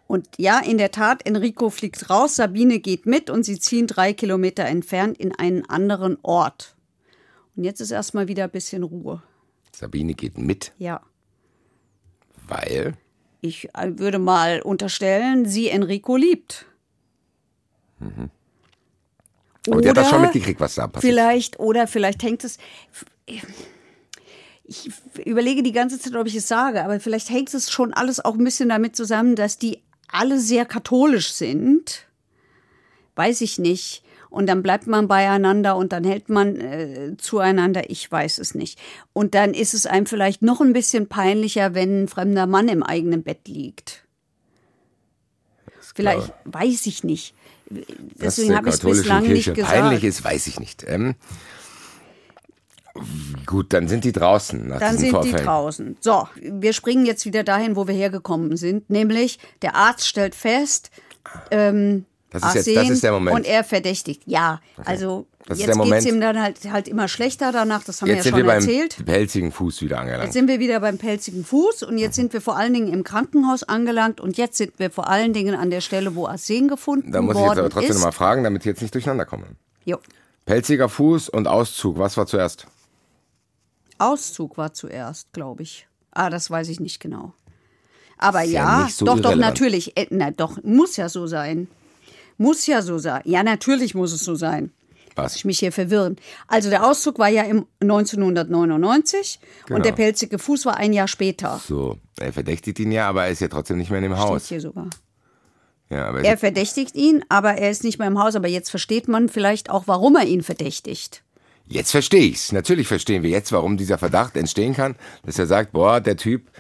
Und 0.06 0.26
ja, 0.38 0.60
in 0.60 0.78
der 0.78 0.90
Tat, 0.90 1.26
Enrico 1.26 1.68
fliegt 1.68 2.08
raus, 2.08 2.36
Sabine 2.36 2.78
geht 2.80 3.04
mit 3.04 3.28
und 3.28 3.42
sie 3.44 3.58
ziehen 3.58 3.86
drei 3.86 4.12
Kilometer 4.14 4.64
entfernt 4.64 5.18
in 5.18 5.34
einen 5.34 5.68
anderen 5.68 6.16
Ort. 6.22 6.76
Und 7.56 7.64
jetzt 7.64 7.80
ist 7.80 7.90
erstmal 7.90 8.26
wieder 8.28 8.44
ein 8.44 8.50
bisschen 8.50 8.84
Ruhe. 8.84 9.22
Sabine 9.76 10.14
geht 10.14 10.38
mit, 10.38 10.72
Ja. 10.78 11.02
weil 12.46 12.94
Ich 13.40 13.68
äh, 13.74 13.98
würde 13.98 14.18
mal 14.18 14.62
unterstellen, 14.62 15.44
sie 15.46 15.68
Enrico 15.68 16.16
liebt. 16.16 16.64
Aber 19.70 19.80
die 19.82 19.88
hat 19.88 19.96
das 19.96 20.08
schon 20.08 20.22
mitgekriegt, 20.22 20.60
was 20.60 20.76
da 20.76 20.86
passiert. 20.86 21.12
Vielleicht, 21.12 21.58
oder 21.60 21.86
vielleicht 21.86 22.22
hängt 22.22 22.44
es. 22.44 22.58
Ich 24.70 24.90
überlege 25.24 25.62
die 25.62 25.72
ganze 25.72 25.98
Zeit, 25.98 26.14
ob 26.14 26.26
ich 26.26 26.34
es 26.34 26.46
sage, 26.46 26.84
aber 26.84 27.00
vielleicht 27.00 27.30
hängt 27.30 27.52
es 27.54 27.70
schon 27.70 27.94
alles 27.94 28.22
auch 28.22 28.34
ein 28.34 28.44
bisschen 28.44 28.68
damit 28.68 28.94
zusammen, 28.94 29.34
dass 29.34 29.58
die 29.58 29.82
alle 30.08 30.38
sehr 30.38 30.66
katholisch 30.66 31.32
sind. 31.32 32.06
weiß 33.16 33.40
ich 33.40 33.58
nicht. 33.58 34.04
Und 34.30 34.46
dann 34.46 34.62
bleibt 34.62 34.86
man 34.86 35.08
beieinander 35.08 35.76
und 35.76 35.92
dann 35.92 36.04
hält 36.04 36.28
man 36.28 36.56
äh, 36.56 37.16
zueinander, 37.16 37.88
ich 37.88 38.10
weiß 38.12 38.38
es 38.38 38.54
nicht. 38.54 38.78
Und 39.14 39.34
dann 39.34 39.54
ist 39.54 39.72
es 39.72 39.86
einem 39.86 40.04
vielleicht 40.04 40.42
noch 40.42 40.60
ein 40.60 40.74
bisschen 40.74 41.08
peinlicher, 41.08 41.74
wenn 41.74 42.04
ein 42.04 42.08
fremder 42.08 42.46
Mann 42.46 42.68
im 42.68 42.82
eigenen 42.82 43.22
Bett 43.22 43.48
liegt. 43.48 44.04
Vielleicht 45.94 46.32
weiß 46.44 46.86
ich 46.86 47.04
nicht. 47.04 47.34
Deswegen 47.70 48.54
habe 48.54 48.68
ich 48.68 48.74
es 48.74 48.80
bislang 48.80 49.24
Kirche 49.24 49.32
nicht 49.34 49.54
gesagt. 49.54 49.74
Peinlich 49.74 50.04
ist, 50.04 50.22
weiß 50.22 50.46
ich 50.46 50.60
nicht. 50.60 50.84
Ähm, 50.86 51.14
gut, 53.46 53.72
dann 53.72 53.88
sind 53.88 54.04
die 54.04 54.12
draußen. 54.12 54.68
Nach 54.68 54.78
dann 54.78 54.98
sind 54.98 55.10
Vorfällen. 55.10 55.36
die 55.36 55.42
draußen. 55.44 55.96
So, 56.00 56.28
wir 56.40 56.72
springen 56.72 57.06
jetzt 57.06 57.24
wieder 57.26 57.44
dahin, 57.44 57.76
wo 57.76 57.86
wir 57.86 57.94
hergekommen 57.94 58.56
sind. 58.56 58.90
Nämlich, 58.90 59.38
der 59.62 59.74
Arzt 59.74 60.06
stellt 60.06 60.34
fest, 60.34 60.90
ähm, 61.50 62.04
das 62.30 62.42
ist, 62.42 62.66
jetzt, 62.66 62.76
das 62.76 62.90
ist 62.90 63.02
der 63.02 63.12
Moment. 63.12 63.36
Und 63.36 63.46
er 63.46 63.64
verdächtigt, 63.64 64.22
ja. 64.26 64.60
Okay. 64.76 64.90
Also 64.90 65.26
das 65.46 65.58
jetzt 65.60 65.80
geht 65.80 65.92
es 65.94 66.04
ihm 66.04 66.20
dann 66.20 66.40
halt, 66.40 66.58
halt 66.70 66.86
immer 66.86 67.08
schlechter 67.08 67.52
danach, 67.52 67.82
das 67.84 68.02
haben 68.02 68.08
jetzt 68.08 68.26
wir 68.26 68.32
ja 68.32 68.38
schon 68.38 68.46
wir 68.46 68.52
erzählt. 68.52 68.96
Beim 68.98 69.06
pelzigen 69.06 69.50
Fuß 69.50 69.80
wieder 69.80 69.98
angelangt. 69.98 70.24
Jetzt 70.24 70.34
sind 70.34 70.46
wir 70.46 70.60
wieder 70.60 70.80
beim 70.80 70.98
pelzigen 70.98 71.42
Fuß 71.42 71.84
und 71.84 71.96
jetzt 71.96 72.16
sind 72.16 72.34
wir 72.34 72.42
vor 72.42 72.58
allen 72.58 72.74
Dingen 72.74 72.92
im 72.92 73.02
Krankenhaus 73.02 73.62
angelangt 73.62 74.20
und 74.20 74.36
jetzt 74.36 74.58
sind 74.58 74.78
wir 74.78 74.90
vor 74.90 75.08
allen 75.08 75.32
Dingen 75.32 75.54
an 75.54 75.70
der 75.70 75.80
Stelle, 75.80 76.14
wo 76.14 76.26
Arsen 76.26 76.68
gefunden 76.68 77.14
worden 77.14 77.14
ist. 77.14 77.14
Da 77.14 77.22
muss 77.22 77.36
ich 77.36 77.42
jetzt 77.42 77.58
aber 77.58 77.70
trotzdem 77.70 77.94
nochmal 77.94 78.12
fragen, 78.12 78.44
damit 78.44 78.60
ich 78.62 78.66
jetzt 78.66 78.82
nicht 78.82 78.92
durcheinander 78.92 79.24
komme. 79.24 79.46
Jo. 79.86 79.96
Pelziger 80.44 80.90
Fuß 80.90 81.30
und 81.30 81.48
Auszug, 81.48 81.98
was 81.98 82.18
war 82.18 82.26
zuerst? 82.26 82.66
Auszug 83.98 84.56
war 84.56 84.72
zuerst, 84.72 85.32
glaube 85.32 85.62
ich. 85.62 85.86
Ah, 86.10 86.30
das 86.30 86.50
weiß 86.50 86.68
ich 86.68 86.80
nicht 86.80 87.00
genau. 87.00 87.32
Aber 88.18 88.42
ja, 88.42 88.82
ja 88.82 88.88
so 88.88 89.04
doch, 89.04 89.16
irrelevant. 89.16 89.34
doch, 89.34 89.40
natürlich. 89.40 89.96
Äh, 89.96 90.06
na, 90.10 90.30
doch, 90.30 90.62
muss 90.62 90.96
ja 90.96 91.08
so 91.08 91.26
sein. 91.26 91.68
Muss 92.36 92.66
ja 92.66 92.82
so 92.82 92.98
sein. 92.98 93.22
Ja, 93.24 93.42
natürlich 93.42 93.94
muss 93.94 94.12
es 94.12 94.24
so 94.24 94.34
sein. 94.34 94.72
Was? 95.14 95.34
Ich 95.34 95.44
mich 95.44 95.58
hier 95.58 95.72
verwirren. 95.72 96.16
Also 96.46 96.70
der 96.70 96.86
Auszug 96.86 97.18
war 97.18 97.28
ja 97.28 97.42
im 97.42 97.66
1999 97.80 99.40
genau. 99.66 99.76
und 99.76 99.84
der 99.84 99.92
pelzige 99.92 100.38
Fuß 100.38 100.64
war 100.66 100.76
ein 100.76 100.92
Jahr 100.92 101.08
später. 101.08 101.60
So, 101.66 101.98
er 102.20 102.32
verdächtigt 102.32 102.78
ihn 102.78 102.92
ja, 102.92 103.08
aber 103.08 103.24
er 103.24 103.30
ist 103.30 103.40
ja 103.40 103.48
trotzdem 103.48 103.78
nicht 103.78 103.90
mehr 103.90 103.98
in 103.98 104.04
dem 104.04 104.18
Haus. 104.18 104.46
Steht 104.46 104.48
hier 104.48 104.60
sogar. 104.60 104.88
Ja, 105.90 106.06
aber 106.06 106.22
er 106.22 106.36
verdächtigt 106.36 106.94
ihn, 106.94 107.24
aber 107.28 107.54
er 107.54 107.70
ist 107.70 107.82
nicht 107.82 107.98
mehr 107.98 108.08
im 108.08 108.18
Haus. 108.18 108.36
Aber 108.36 108.48
jetzt 108.48 108.70
versteht 108.70 109.08
man 109.08 109.28
vielleicht 109.28 109.70
auch, 109.70 109.84
warum 109.86 110.16
er 110.16 110.26
ihn 110.26 110.42
verdächtigt. 110.42 111.22
Jetzt 111.68 111.90
verstehe 111.90 112.22
ich's. 112.22 112.52
Natürlich 112.52 112.88
verstehen 112.88 113.22
wir 113.22 113.30
jetzt, 113.30 113.52
warum 113.52 113.76
dieser 113.76 113.98
Verdacht 113.98 114.36
entstehen 114.36 114.74
kann, 114.74 114.96
dass 115.24 115.38
er 115.38 115.46
sagt, 115.46 115.72
boah, 115.72 116.00
der 116.00 116.16
Typ, 116.16 116.50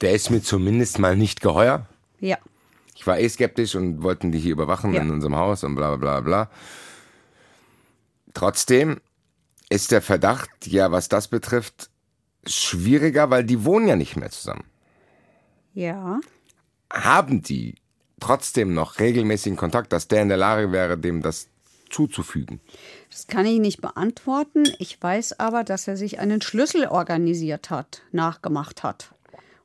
der 0.00 0.12
ist 0.12 0.30
mir 0.30 0.42
zumindest 0.42 0.98
mal 0.98 1.16
nicht 1.16 1.40
geheuer. 1.40 1.86
Ja. 2.20 2.38
Ich 2.94 3.06
war 3.06 3.18
eh 3.18 3.28
skeptisch 3.28 3.74
und 3.74 4.02
wollten 4.02 4.30
die 4.30 4.38
hier 4.38 4.52
überwachen 4.52 4.92
ja. 4.92 5.00
in 5.00 5.10
unserem 5.10 5.36
Haus 5.36 5.64
und 5.64 5.74
bla 5.74 5.96
bla 5.96 6.20
bla. 6.20 6.50
Trotzdem 8.34 9.00
ist 9.70 9.90
der 9.90 10.02
Verdacht, 10.02 10.66
ja, 10.66 10.92
was 10.92 11.08
das 11.08 11.28
betrifft, 11.28 11.88
schwieriger, 12.46 13.30
weil 13.30 13.44
die 13.44 13.64
wohnen 13.64 13.88
ja 13.88 13.96
nicht 13.96 14.16
mehr 14.16 14.30
zusammen. 14.30 14.64
Ja. 15.72 16.20
Haben 16.92 17.42
die 17.42 17.76
trotzdem 18.20 18.74
noch 18.74 18.98
regelmäßigen 19.00 19.56
Kontakt, 19.56 19.92
dass 19.92 20.08
der 20.08 20.22
in 20.22 20.28
der 20.28 20.36
Lage 20.36 20.72
wäre, 20.72 20.98
dem 20.98 21.22
das 21.22 21.48
zuzufügen? 21.94 22.60
Das 23.10 23.26
kann 23.26 23.46
ich 23.46 23.60
nicht 23.60 23.80
beantworten. 23.80 24.64
Ich 24.78 25.00
weiß 25.00 25.38
aber, 25.38 25.64
dass 25.64 25.88
er 25.88 25.96
sich 25.96 26.18
einen 26.18 26.42
Schlüssel 26.42 26.86
organisiert 26.86 27.70
hat, 27.70 28.02
nachgemacht 28.12 28.82
hat 28.82 29.14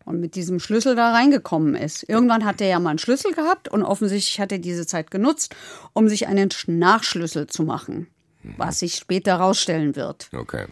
und 0.05 0.19
mit 0.19 0.35
diesem 0.35 0.59
Schlüssel 0.59 0.95
da 0.95 1.11
reingekommen 1.11 1.75
ist. 1.75 2.07
Irgendwann 2.07 2.45
hat 2.45 2.61
er 2.61 2.67
ja 2.67 2.79
mal 2.79 2.91
einen 2.91 2.99
Schlüssel 2.99 3.33
gehabt 3.33 3.67
und 3.67 3.83
offensichtlich 3.83 4.39
hat 4.39 4.51
er 4.51 4.59
diese 4.59 4.85
Zeit 4.87 5.11
genutzt, 5.11 5.55
um 5.93 6.09
sich 6.09 6.27
einen 6.27 6.49
Nachschlüssel 6.67 7.47
zu 7.47 7.63
machen, 7.63 8.07
mhm. 8.43 8.55
was 8.57 8.79
sich 8.79 8.95
später 8.95 9.37
herausstellen 9.37 9.95
wird. 9.95 10.29
Okay. 10.33 10.65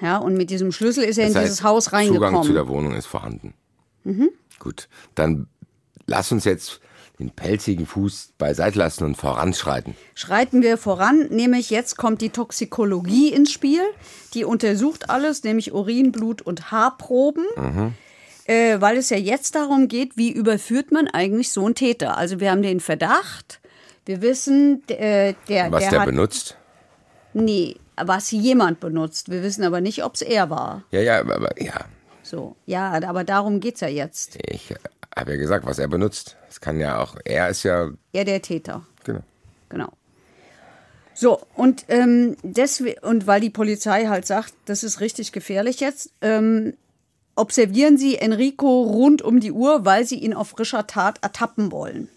Ja, 0.00 0.16
und 0.16 0.36
mit 0.36 0.50
diesem 0.50 0.72
Schlüssel 0.72 1.04
ist 1.04 1.18
er 1.18 1.28
das 1.28 1.36
in 1.36 1.42
dieses 1.42 1.62
Haus 1.62 1.92
reingekommen. 1.92 2.30
Zugang 2.30 2.42
zu 2.44 2.52
der 2.52 2.66
Wohnung 2.68 2.94
ist 2.94 3.06
vorhanden. 3.06 3.54
Mhm. 4.02 4.30
Gut, 4.58 4.88
dann 5.14 5.46
lass 6.06 6.32
uns 6.32 6.44
jetzt 6.44 6.80
den 7.22 7.30
pelzigen 7.30 7.86
Fuß 7.86 8.32
beiseite 8.38 8.78
lassen 8.78 9.04
und 9.04 9.16
voranschreiten. 9.16 9.94
Schreiten 10.14 10.62
wir 10.62 10.76
voran, 10.76 11.28
nämlich 11.30 11.70
jetzt 11.70 11.96
kommt 11.96 12.20
die 12.20 12.30
Toxikologie 12.30 13.32
ins 13.32 13.52
Spiel. 13.52 13.82
Die 14.34 14.44
untersucht 14.44 15.10
alles, 15.10 15.44
nämlich 15.44 15.72
Urin, 15.72 16.12
Blut 16.12 16.42
und 16.42 16.70
Haarproben. 16.70 17.44
Mhm 17.56 17.94
äh, 18.44 18.80
weil 18.80 18.96
es 18.96 19.10
ja 19.10 19.16
jetzt 19.16 19.54
darum 19.54 19.88
geht, 19.88 20.16
wie 20.16 20.32
überführt 20.32 20.90
man 20.90 21.06
eigentlich 21.08 21.50
so 21.52 21.64
einen 21.64 21.74
Täter. 21.74 22.16
Also 22.16 22.40
wir 22.40 22.50
haben 22.50 22.62
den 22.62 22.80
Verdacht, 22.80 23.60
wir 24.04 24.20
wissen, 24.20 24.82
äh, 24.88 25.34
der, 25.48 25.70
was 25.70 25.82
der, 25.82 25.90
der 25.90 26.00
hat, 26.00 26.06
benutzt? 26.06 26.56
Nee, 27.34 27.76
was 27.96 28.30
jemand 28.30 28.80
benutzt. 28.80 29.30
Wir 29.30 29.42
wissen 29.42 29.64
aber 29.64 29.80
nicht, 29.80 30.04
ob 30.04 30.14
es 30.14 30.22
er 30.22 30.50
war. 30.50 30.82
Ja, 30.90 31.00
ja, 31.00 31.20
aber 31.20 31.62
ja. 31.62 31.84
So, 32.22 32.56
ja, 32.66 32.92
aber 33.06 33.24
darum 33.24 33.60
geht 33.60 33.76
es 33.76 33.80
ja 33.80 33.88
jetzt. 33.88 34.38
Ich 34.46 34.74
habe 35.16 35.32
ja 35.32 35.36
gesagt, 35.36 35.66
was 35.66 35.78
er 35.78 35.88
benutzt. 35.88 36.36
Es 36.48 36.60
kann 36.60 36.78
ja 36.78 36.98
auch, 36.98 37.16
er 37.24 37.48
ist 37.48 37.62
ja. 37.62 37.90
Er 38.12 38.24
der 38.24 38.42
Täter. 38.42 38.86
Genau. 39.04 39.20
Genau. 39.68 39.92
So, 41.14 41.40
und, 41.54 41.84
ähm, 41.88 42.36
deswegen, 42.42 42.98
und 43.00 43.26
weil 43.26 43.40
die 43.40 43.50
Polizei 43.50 44.06
halt 44.06 44.26
sagt, 44.26 44.54
das 44.64 44.82
ist 44.82 45.00
richtig 45.00 45.32
gefährlich 45.32 45.80
jetzt, 45.80 46.12
ähm, 46.22 46.74
observieren 47.36 47.98
sie 47.98 48.16
Enrico 48.16 48.82
rund 48.82 49.22
um 49.22 49.40
die 49.40 49.52
Uhr, 49.52 49.84
weil 49.84 50.06
sie 50.06 50.16
ihn 50.16 50.34
auf 50.34 50.48
frischer 50.48 50.86
Tat 50.86 51.18
ertappen 51.22 51.70
wollen. 51.70 52.08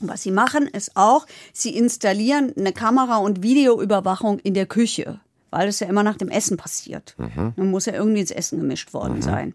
Und 0.00 0.08
was 0.08 0.22
sie 0.22 0.30
machen, 0.30 0.66
ist 0.66 0.92
auch, 0.94 1.26
sie 1.52 1.76
installieren 1.76 2.52
eine 2.56 2.72
Kamera- 2.72 3.18
und 3.18 3.42
Videoüberwachung 3.42 4.38
in 4.40 4.54
der 4.54 4.66
Küche, 4.66 5.20
weil 5.50 5.68
es 5.68 5.80
ja 5.80 5.88
immer 5.88 6.02
nach 6.02 6.16
dem 6.16 6.28
Essen 6.28 6.56
passiert. 6.56 7.14
Mhm. 7.18 7.54
Dann 7.56 7.70
muss 7.70 7.86
ja 7.86 7.94
irgendwie 7.94 8.20
ins 8.20 8.30
Essen 8.30 8.58
gemischt 8.58 8.92
worden 8.94 9.16
mhm. 9.16 9.22
sein. 9.22 9.54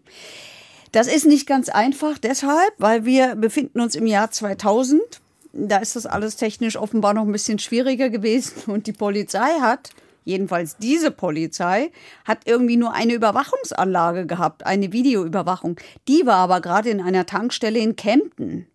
Das 0.94 1.08
ist 1.08 1.26
nicht 1.26 1.48
ganz 1.48 1.70
einfach 1.70 2.18
deshalb, 2.18 2.72
weil 2.78 3.04
wir 3.04 3.34
befinden 3.34 3.80
uns 3.80 3.96
im 3.96 4.06
Jahr 4.06 4.30
2000. 4.30 5.00
Da 5.52 5.78
ist 5.78 5.96
das 5.96 6.06
alles 6.06 6.36
technisch 6.36 6.76
offenbar 6.76 7.14
noch 7.14 7.22
ein 7.22 7.32
bisschen 7.32 7.58
schwieriger 7.58 8.10
gewesen 8.10 8.70
und 8.70 8.86
die 8.86 8.92
Polizei 8.92 9.58
hat 9.60 9.90
jedenfalls 10.24 10.76
diese 10.76 11.10
Polizei, 11.10 11.90
hat 12.24 12.42
irgendwie 12.44 12.76
nur 12.76 12.92
eine 12.92 13.12
Überwachungsanlage 13.12 14.24
gehabt, 14.26 14.66
eine 14.66 14.92
Videoüberwachung. 14.92 15.80
Die 16.06 16.26
war 16.26 16.36
aber 16.36 16.60
gerade 16.60 16.90
in 16.90 17.00
einer 17.00 17.26
Tankstelle 17.26 17.80
in 17.80 17.96
Kempten. 17.96 18.68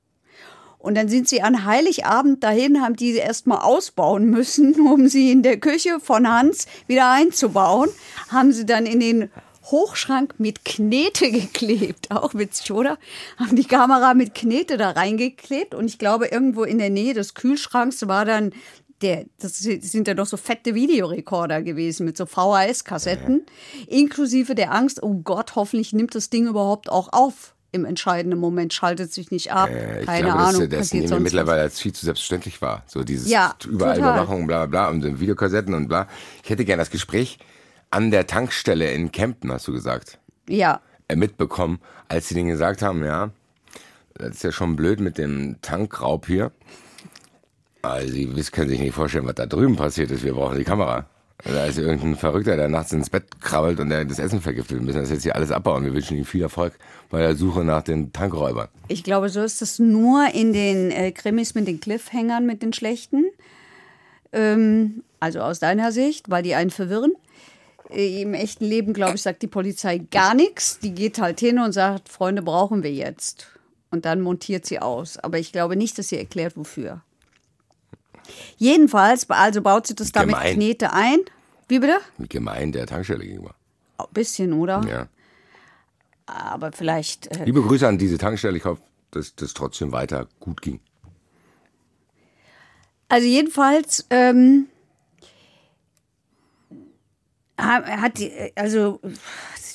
Und 0.78 0.96
dann 0.96 1.08
sind 1.08 1.30
sie 1.30 1.42
an 1.42 1.64
Heiligabend 1.64 2.44
dahin, 2.44 2.82
haben 2.82 2.98
die 2.98 3.14
erstmal 3.14 3.60
ausbauen 3.60 4.26
müssen, 4.26 4.78
um 4.92 5.08
sie 5.08 5.32
in 5.32 5.42
der 5.42 5.58
Küche 5.58 6.02
von 6.02 6.28
Hans 6.28 6.68
wieder 6.86 7.10
einzubauen. 7.10 7.90
Haben 8.28 8.52
sie 8.52 8.66
dann 8.66 8.86
in 8.86 9.00
den 9.00 9.30
Hochschrank 9.72 10.36
mit 10.38 10.66
Knete 10.66 11.32
geklebt. 11.32 12.12
Auch 12.12 12.34
witzig, 12.36 12.72
oder? 12.72 12.98
Haben 13.38 13.56
die 13.56 13.66
Kamera 13.66 14.14
mit 14.14 14.36
Knete 14.36 14.78
da 14.78 14.92
reingeklebt 14.92 15.76
und 15.76 15.86
ich 15.86 16.00
glaube, 16.00 16.28
irgendwo 16.28 16.64
in 16.64 16.78
der 16.78 16.90
Nähe 16.90 17.14
des 17.14 17.34
Kühlschranks 17.34 18.08
war 18.08 18.26
dann 18.26 18.52
der, 19.02 19.26
das 19.40 19.60
sind 19.60 20.08
ja 20.08 20.14
doch 20.14 20.26
so 20.26 20.38
fette 20.38 20.76
Videorekorder 20.76 21.62
gewesen 21.62 22.06
mit 22.06 22.18
so 22.18 22.26
VHS-Kassetten, 22.26 23.46
inklusive 23.88 24.56
der 24.56 24.74
Angst, 24.74 25.02
oh 25.02 25.16
Gott, 25.24 25.56
hoffentlich 25.56 25.94
nimmt 25.94 26.16
das 26.16 26.30
Ding 26.30 26.48
überhaupt 26.48 26.90
auch 26.90 27.14
auf. 27.14 27.56
Im 27.72 27.86
entscheidenden 27.86 28.40
Moment 28.40 28.74
schaltet 28.74 29.14
sich 29.14 29.30
nicht 29.30 29.52
ab. 29.52 29.70
Äh, 29.70 30.04
Keine 30.04 30.24
glaube, 30.24 30.40
Ahnung. 30.40 30.70
Das, 30.70 30.80
das 30.80 30.94
nehmen 30.94 31.10
wir 31.10 31.20
mittlerweile 31.20 31.62
als 31.62 31.80
viel 31.80 31.94
zu 31.94 32.04
selbstverständlich 32.04 32.64
war. 32.64 32.84
So 32.88 33.04
dieses 33.04 33.30
ja, 33.30 33.54
überall 33.68 33.96
total. 33.96 34.16
Überwachung, 34.16 34.48
bla 34.48 34.66
bla 34.66 34.90
und 34.90 35.20
Videokassetten 35.20 35.76
und 35.76 35.88
bla. 35.88 36.08
Ich 36.44 36.50
hätte 36.50 36.66
gerne 36.66 36.82
das 36.82 36.90
Gespräch 36.90 37.38
an 37.92 38.12
der 38.12 38.28
Tankstelle 38.28 38.92
in 38.92 39.12
Kempten, 39.12 39.52
hast 39.52 39.68
du 39.68 39.74
gesagt. 39.74 40.20
Ja. 40.48 40.82
Äh, 41.08 41.16
mitbekommen, 41.16 41.80
als 42.08 42.30
sie 42.30 42.36
denen 42.36 42.50
gesagt 42.50 42.82
haben, 42.82 43.04
ja, 43.04 43.32
das 44.16 44.36
ist 44.36 44.44
ja 44.44 44.52
schon 44.52 44.76
blöd 44.76 45.00
mit 45.00 45.18
dem 45.18 45.58
Tankraub 45.62 46.28
hier. 46.28 46.52
Also, 47.82 48.12
Sie 48.12 48.44
können 48.52 48.70
sich 48.70 48.80
nicht 48.80 48.94
vorstellen, 48.94 49.26
was 49.26 49.36
da 49.36 49.46
drüben 49.46 49.78
passiert 49.78 50.12
ist. 50.12 50.24
Wir 50.24 50.34
brauchen 50.34 50.58
die 50.58 50.66
Kamera. 50.66 51.08
Da 51.46 51.66
ist 51.66 51.78
irgendein 51.78 52.18
Verrückter, 52.18 52.58
der 52.58 52.68
nachts 52.68 52.92
ins 52.92 53.10
Bett 53.10 53.40
krabbelt 53.40 53.80
und 53.80 53.90
der 53.90 54.04
das 54.04 54.20
Essen 54.20 54.42
vergiftet. 54.42 54.78
Wir 54.78 54.86
müssen 54.86 55.00
das 55.00 55.10
jetzt 55.10 55.24
hier 55.24 55.36
alles 55.36 55.52
abbauen. 55.52 55.86
Wir 55.86 55.94
wünschen 55.94 56.18
ihm 56.18 56.26
viel 56.26 56.42
Erfolg 56.42 56.74
bei 57.10 57.20
der 57.20 57.38
Suche 57.38 57.64
nach 57.64 57.82
den 57.82 58.12
Tankräubern. 58.12 58.68
Ich 58.90 59.06
glaube, 59.06 59.30
so 59.30 59.42
ist 59.42 59.62
es 59.62 59.80
nur 59.80 60.28
in 60.34 60.52
den 60.52 60.92
äh, 60.92 61.14
Krimis 61.14 61.56
mit 61.56 61.68
den 61.68 61.80
Cliffhangern, 61.80 62.46
mit 62.46 62.62
den 62.62 62.74
schlechten. 62.74 63.24
Ähm, 64.34 65.04
also 65.22 65.40
aus 65.40 65.60
deiner 65.60 65.94
Sicht, 65.94 66.30
weil 66.30 66.44
die 66.44 66.56
einen 66.56 66.72
verwirren. 66.72 67.14
Äh, 67.90 68.22
Im 68.22 68.34
echten 68.34 68.66
Leben, 68.66 68.94
glaube 68.94 69.16
ich, 69.16 69.22
sagt 69.22 69.42
die 69.42 69.48
Polizei 69.48 69.98
gar 69.98 70.34
nichts. 70.34 70.80
Die 70.80 70.94
geht 70.94 71.20
halt 71.20 71.40
hin 71.40 71.60
und 71.60 71.72
sagt, 71.72 72.10
Freunde, 72.10 72.42
brauchen 72.42 72.84
wir 72.84 72.92
jetzt. 72.92 73.48
Und 73.92 74.06
dann 74.06 74.22
montiert 74.22 74.66
sie 74.66 74.80
aus. 74.80 75.18
Aber 75.18 75.40
ich 75.40 75.52
glaube 75.52 75.76
nicht, 75.76 75.98
dass 75.98 76.10
sie 76.10 76.18
erklärt, 76.18 76.56
wofür. 76.56 77.02
Jedenfalls, 78.58 79.30
also 79.30 79.62
baut 79.62 79.88
sie 79.88 79.96
das 79.96 80.12
da 80.12 80.26
mit 80.26 80.36
Knete 80.36 80.94
ein. 80.94 81.20
Wie 81.68 81.80
bitte? 81.80 81.98
Mit 82.18 82.30
gemein 82.30 82.72
der 82.72 82.86
Tankstelle 82.86 83.24
gegenüber. 83.24 83.56
Ein 83.98 84.06
bisschen, 84.12 84.54
oder? 84.54 84.82
Ja. 84.88 85.08
Aber 86.26 86.72
vielleicht. 86.72 87.28
Äh, 87.36 87.46
Liebe 87.46 87.62
Grüße 87.62 87.88
an 87.88 87.98
diese 87.98 88.18
Tankstelle. 88.18 88.58
Ich 88.58 88.66
hoffe, 88.66 88.82
dass 89.12 89.36
das 89.36 89.54
trotzdem 89.54 89.92
weiter 89.92 90.28
gut 90.40 90.62
ging. 90.62 90.80
Also 93.08 93.28
jedenfalls 93.28 94.06
ähm, 94.12 94.68
hat 97.60 98.18
die, 98.18 98.32
also 98.56 99.00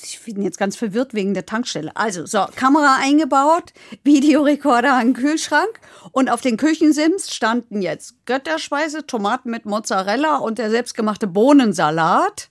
ich 0.03 0.21
bin 0.23 0.41
jetzt 0.41 0.57
ganz 0.57 0.75
verwirrt 0.75 1.13
wegen 1.13 1.33
der 1.33 1.45
Tankstelle. 1.45 1.91
Also 1.95 2.25
so 2.25 2.45
Kamera 2.55 2.97
eingebaut, 3.01 3.73
Videorekorder 4.03 4.93
an 4.93 5.07
den 5.07 5.13
Kühlschrank 5.13 5.79
und 6.11 6.29
auf 6.29 6.41
den 6.41 6.57
Küchensims 6.57 7.33
standen 7.33 7.81
jetzt 7.81 8.25
Götterspeise, 8.25 9.05
Tomaten 9.05 9.49
mit 9.49 9.65
Mozzarella 9.65 10.37
und 10.37 10.57
der 10.57 10.69
selbstgemachte 10.69 11.27
Bohnensalat. 11.27 12.49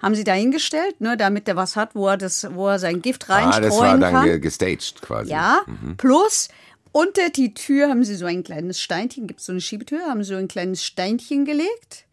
Haben 0.00 0.14
sie 0.14 0.22
da 0.22 0.32
hingestellt, 0.32 1.00
ne, 1.00 1.16
damit 1.16 1.48
er 1.48 1.56
was 1.56 1.74
hat, 1.74 1.96
wo 1.96 2.06
er 2.06 2.16
das, 2.16 2.46
wo 2.54 2.68
er 2.68 2.78
sein 2.78 3.02
Gift 3.02 3.28
Ah, 3.28 3.34
reinstreuen 3.34 3.62
das 3.62 3.78
war 3.80 3.98
dann 3.98 4.12
kann. 4.12 4.24
ge 4.26 4.38
gestaged 4.38 5.02
quasi. 5.02 5.30
Ja, 5.32 5.62
plus 5.96 6.48
unter 6.92 7.30
die 7.30 7.52
Tür 7.52 7.88
haben 7.88 8.04
sie 8.04 8.14
so 8.14 8.26
ein 8.26 8.44
kleines 8.44 8.80
Steinchen, 8.80 9.26
gibt 9.26 9.40
es 9.40 9.46
so 9.46 9.52
eine 9.52 9.60
Schiebetür, 9.60 10.02
haben 10.08 10.22
sie 10.22 10.34
so 10.34 10.36
ein 10.38 10.46
kleines 10.46 10.84
Steinchen 10.84 11.44
gelegt 11.44 12.04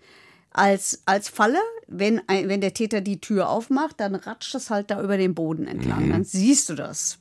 als, 0.58 1.02
als 1.06 1.30
Falle. 1.30 1.60
Wenn, 1.88 2.22
ein, 2.28 2.50
wenn 2.50 2.62
der 2.62 2.74
Täter 2.74 3.02
die 3.02 3.22
Tür 3.22 3.50
aufmacht, 3.50 4.00
dann 4.00 4.15
ratscht 4.15 4.56
es 4.56 4.70
halt 4.70 4.89
da 4.89 5.02
über 5.02 5.18
den 5.18 5.36
Boden 5.36 5.68
entlang. 5.68 6.10
Dann 6.10 6.24
siehst 6.24 6.70
du 6.70 6.76
das. 6.76 7.20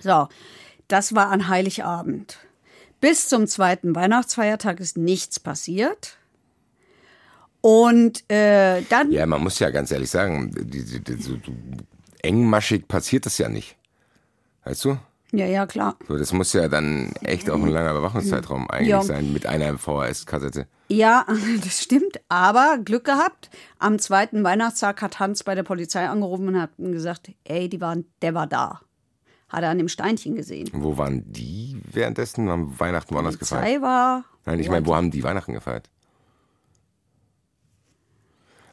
So, 0.00 0.28
das 0.88 1.14
war 1.14 1.30
an 1.30 1.48
Heiligabend. 1.48 2.38
Bis 3.00 3.28
zum 3.28 3.46
zweiten 3.46 3.94
Weihnachtsfeiertag 3.94 4.80
ist 4.80 4.96
nichts 4.96 5.40
passiert. 5.40 6.16
Und 7.60 8.22
äh, 8.30 8.82
dann 8.82 9.10
Ja, 9.10 9.26
man 9.26 9.42
muss 9.42 9.58
ja 9.58 9.70
ganz 9.70 9.90
ehrlich 9.90 10.10
sagen, 10.10 10.52
die, 10.54 10.84
die, 10.84 11.00
die, 11.02 11.20
so 11.20 11.36
engmaschig 12.22 12.86
passiert 12.86 13.26
das 13.26 13.38
ja 13.38 13.48
nicht. 13.48 13.76
Weißt 14.64 14.84
du? 14.84 14.98
Ja, 15.36 15.46
ja, 15.46 15.66
klar. 15.66 15.96
So, 16.08 16.16
das 16.18 16.32
muss 16.32 16.52
ja 16.52 16.68
dann 16.68 17.12
echt 17.22 17.48
auch 17.50 17.56
ein 17.62 17.68
langer 17.68 17.90
Überwachungszeitraum 17.92 18.68
eigentlich 18.70 18.88
Ja. 18.88 19.02
sein 19.02 19.32
mit 19.32 19.46
einer 19.46 19.78
VHS-Kassette. 19.78 20.66
Ja, 20.88 21.26
das 21.64 21.82
stimmt. 21.82 22.20
Aber 22.28 22.78
Glück 22.84 23.04
gehabt. 23.04 23.50
Am 23.78 23.98
zweiten 23.98 24.42
Weihnachtstag 24.44 25.02
hat 25.02 25.18
Hans 25.20 25.44
bei 25.44 25.54
der 25.54 25.62
Polizei 25.62 26.08
angerufen 26.08 26.48
und 26.48 26.60
hat 26.60 26.70
ihm 26.78 26.92
gesagt, 26.92 27.30
ey, 27.44 27.68
die 27.68 27.80
waren, 27.80 28.04
der 28.22 28.34
war 28.34 28.46
da. 28.46 28.80
Hat 29.48 29.62
er 29.62 29.70
an 29.70 29.78
dem 29.78 29.88
Steinchen 29.88 30.34
gesehen. 30.34 30.68
Wo 30.72 30.98
waren 30.98 31.22
die 31.32 31.80
währenddessen? 31.92 32.48
Haben 32.48 32.78
Weihnachten 32.80 33.14
woanders 33.14 33.38
gefeiert? 33.38 33.62
Polizei 33.62 33.82
war. 33.82 34.24
Nein, 34.44 34.58
ich 34.58 34.68
meine, 34.68 34.86
wo 34.86 34.94
haben 34.96 35.10
die 35.10 35.22
Weihnachten 35.22 35.52
gefeiert? 35.52 35.88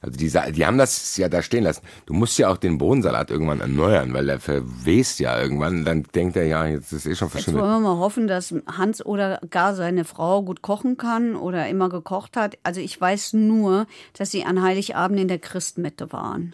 Also 0.04 0.18
die, 0.18 0.30
die 0.52 0.66
haben 0.66 0.78
das 0.78 1.16
ja 1.16 1.30
da 1.30 1.42
stehen 1.42 1.64
lassen. 1.64 1.82
Du 2.06 2.14
musst 2.14 2.38
ja 2.38 2.50
auch 2.52 2.58
den 2.58 2.78
Bohnensalat 2.78 3.32
irgendwann 3.32 3.62
erneuern, 3.62 4.14
weil 4.14 4.26
der 4.26 4.42
verwest 4.42 5.22
ja 5.22 5.42
irgendwann. 5.42 5.86
Dann 5.86 6.04
denkt 6.14 6.36
er, 6.36 6.46
ja, 6.46 6.66
jetzt 6.66 6.92
ist 6.92 7.06
eh 7.06 7.16
schon 7.16 7.28
Jetzt 7.28 7.32
verschwindet. 7.32 7.64
wollen 7.64 7.82
wir 7.82 7.96
mal 7.96 7.98
hoffen, 8.00 8.28
dass 8.28 8.54
Hans 8.68 9.04
oder 9.06 9.40
gar 9.50 9.76
seine 9.76 10.04
Frau 10.04 10.44
gut 10.44 10.62
kochen 10.62 10.98
kann 10.98 11.38
oder 11.38 11.70
immer 11.70 11.88
gekocht 11.88 12.36
hat. 12.36 12.58
Also 12.64 12.82
ich 12.82 13.00
weiß 13.00 13.32
nur, 13.34 13.88
dass 14.18 14.30
sie 14.30 14.44
an 14.44 14.62
Heiligabend 14.62 15.22
in 15.22 15.30
der 15.30 15.40
Christmette 15.40 16.12
waren. 16.12 16.54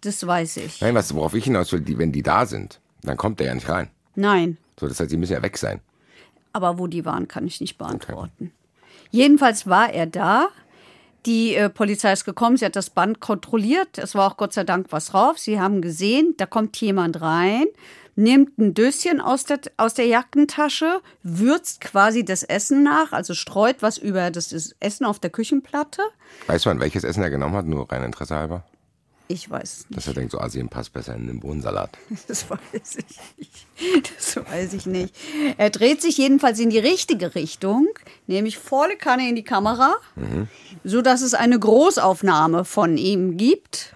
Das 0.00 0.26
weiß 0.26 0.56
ich. 0.56 0.80
Nein, 0.80 0.94
was, 0.94 1.14
worauf 1.14 1.34
ich 1.34 1.44
hinaus 1.44 1.70
will, 1.72 1.80
die, 1.80 1.98
wenn 1.98 2.12
die 2.12 2.22
da 2.22 2.46
sind, 2.46 2.80
dann 3.02 3.18
kommt 3.18 3.40
der 3.40 3.48
ja 3.48 3.54
nicht 3.54 3.68
rein. 3.68 3.90
Nein. 4.14 4.56
So, 4.78 4.88
das 4.88 4.98
heißt, 4.98 5.12
die 5.12 5.18
müssen 5.18 5.34
ja 5.34 5.42
weg 5.42 5.58
sein. 5.58 5.80
Aber 6.54 6.78
wo 6.78 6.86
die 6.86 7.04
waren, 7.04 7.28
kann 7.28 7.46
ich 7.46 7.60
nicht 7.60 7.76
beantworten. 7.76 8.52
Jedenfalls 9.10 9.66
war 9.66 9.92
er 9.92 10.06
da. 10.06 10.48
Die 11.26 11.54
äh, 11.54 11.68
Polizei 11.68 12.12
ist 12.12 12.24
gekommen, 12.24 12.56
sie 12.56 12.64
hat 12.64 12.76
das 12.76 12.90
Band 12.90 13.20
kontrolliert. 13.20 13.98
Es 13.98 14.14
war 14.14 14.30
auch 14.30 14.36
Gott 14.36 14.52
sei 14.52 14.64
Dank 14.64 14.86
was 14.90 15.06
drauf. 15.06 15.38
Sie 15.38 15.60
haben 15.60 15.82
gesehen, 15.82 16.34
da 16.38 16.46
kommt 16.46 16.76
jemand 16.80 17.20
rein, 17.20 17.66
nimmt 18.16 18.58
ein 18.58 18.72
Döschen 18.72 19.20
aus 19.20 19.44
der, 19.44 19.60
aus 19.76 19.94
der 19.94 20.06
Jackentasche, 20.06 21.00
würzt 21.22 21.82
quasi 21.82 22.24
das 22.24 22.42
Essen 22.42 22.82
nach, 22.82 23.12
also 23.12 23.34
streut 23.34 23.76
was 23.80 23.98
über 23.98 24.30
das 24.30 24.74
Essen 24.80 25.04
auf 25.04 25.18
der 25.18 25.30
Küchenplatte. 25.30 26.02
Weißt 26.46 26.64
du, 26.64 26.70
an 26.70 26.80
welches 26.80 27.04
Essen 27.04 27.22
er 27.22 27.30
genommen 27.30 27.54
hat? 27.54 27.66
Nur 27.66 27.90
rein 27.90 28.02
Interesse 28.02 28.36
halber. 28.36 28.64
Ich 29.30 29.48
weiß 29.48 29.86
nicht. 29.88 29.96
Dass 29.96 30.08
er 30.08 30.14
denkt, 30.14 30.32
so 30.32 30.40
Asien 30.40 30.68
passt 30.68 30.92
besser 30.92 31.14
in 31.14 31.28
den 31.28 31.38
Bohnensalat. 31.38 31.90
Das 32.26 32.50
weiß 32.50 32.96
ich 32.96 33.20
nicht. 33.38 33.66
Das 34.16 34.36
weiß 34.36 34.72
ich 34.72 34.86
nicht. 34.86 35.14
Er 35.56 35.70
dreht 35.70 36.02
sich 36.02 36.18
jedenfalls 36.18 36.58
in 36.58 36.70
die 36.70 36.80
richtige 36.80 37.36
Richtung, 37.36 37.86
nämlich 38.26 38.58
volle 38.58 38.96
Kanne 38.96 39.28
in 39.28 39.36
die 39.36 39.44
Kamera, 39.44 39.94
so 40.82 41.00
dass 41.00 41.22
es 41.22 41.34
eine 41.34 41.60
Großaufnahme 41.60 42.64
von 42.64 42.96
ihm 42.96 43.36
gibt. 43.36 43.94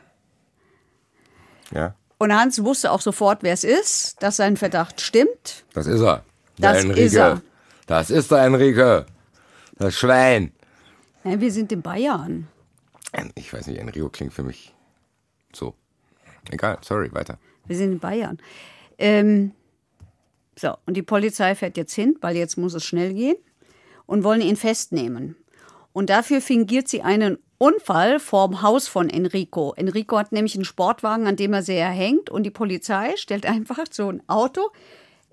Ja, 1.72 1.96
Und 2.18 2.32
Hans 2.32 2.62
wusste 2.62 2.92
auch 2.92 3.00
sofort, 3.00 3.42
wer 3.42 3.54
es 3.54 3.64
ist, 3.64 4.22
dass 4.22 4.36
sein 4.36 4.56
Verdacht 4.56 5.00
stimmt. 5.00 5.64
das 5.72 5.88
ist 5.88 6.00
er. 6.00 6.22
Das 6.58 6.74
der 6.74 6.80
Enrique. 6.82 7.04
ist 7.06 7.14
er. 7.14 7.42
Das 7.88 8.10
ist 8.10 8.30
der 8.30 8.38
Enrique. 8.44 9.06
Das 9.78 9.96
Schwein. 9.96 10.52
Ja, 11.24 11.40
wir 11.40 11.50
sind 11.50 11.72
in 11.72 11.82
Bayern. 11.82 12.46
Ich 13.34 13.52
weiß 13.52 13.66
nicht, 13.66 13.80
Enrico 13.80 14.08
klingt 14.08 14.32
für 14.32 14.44
mich 14.44 14.73
so. 15.56 15.74
Egal, 16.50 16.78
sorry, 16.82 17.12
weiter. 17.12 17.38
Wir 17.66 17.76
sind 17.76 17.92
in 17.92 17.98
Bayern. 17.98 18.38
Ähm, 18.98 19.52
so, 20.56 20.76
und 20.86 20.96
die 20.96 21.02
Polizei 21.02 21.54
fährt 21.54 21.76
jetzt 21.76 21.94
hin, 21.94 22.16
weil 22.20 22.36
jetzt 22.36 22.56
muss 22.56 22.74
es 22.74 22.84
schnell 22.84 23.14
gehen 23.14 23.36
und 24.06 24.24
wollen 24.24 24.40
ihn 24.40 24.56
festnehmen. 24.56 25.36
Und 25.92 26.10
dafür 26.10 26.40
fingiert 26.40 26.88
sie 26.88 27.02
einen 27.02 27.38
Unfall 27.58 28.20
vorm 28.20 28.62
Haus 28.62 28.88
von 28.88 29.08
Enrico. 29.08 29.72
Enrico 29.76 30.18
hat 30.18 30.32
nämlich 30.32 30.54
einen 30.54 30.64
Sportwagen, 30.64 31.26
an 31.26 31.36
dem 31.36 31.52
er 31.52 31.62
sehr 31.62 31.88
hängt 31.88 32.30
und 32.30 32.42
die 32.42 32.50
Polizei 32.50 33.16
stellt 33.16 33.46
einfach 33.46 33.78
so 33.90 34.08
ein 34.08 34.22
Auto 34.28 34.60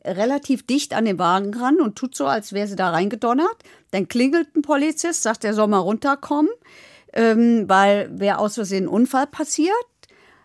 relativ 0.03 0.65
dicht 0.65 0.93
an 0.95 1.05
den 1.05 1.19
Wagen 1.19 1.53
ran 1.53 1.79
und 1.79 1.95
tut 1.95 2.15
so, 2.15 2.25
als 2.25 2.53
wäre 2.53 2.67
sie 2.67 2.75
da 2.75 2.89
reingedonnert. 2.89 3.57
Dann 3.91 4.07
klingelt 4.07 4.55
ein 4.55 4.62
Polizist, 4.62 5.21
sagt, 5.21 5.43
er 5.43 5.53
soll 5.53 5.67
mal 5.67 5.79
runterkommen, 5.79 6.51
ähm, 7.13 7.65
weil 7.67 8.10
wäre 8.19 8.39
aus 8.39 8.55
Versehen 8.55 8.86
ein 8.86 8.88
Unfall 8.88 9.27
passiert. 9.27 9.75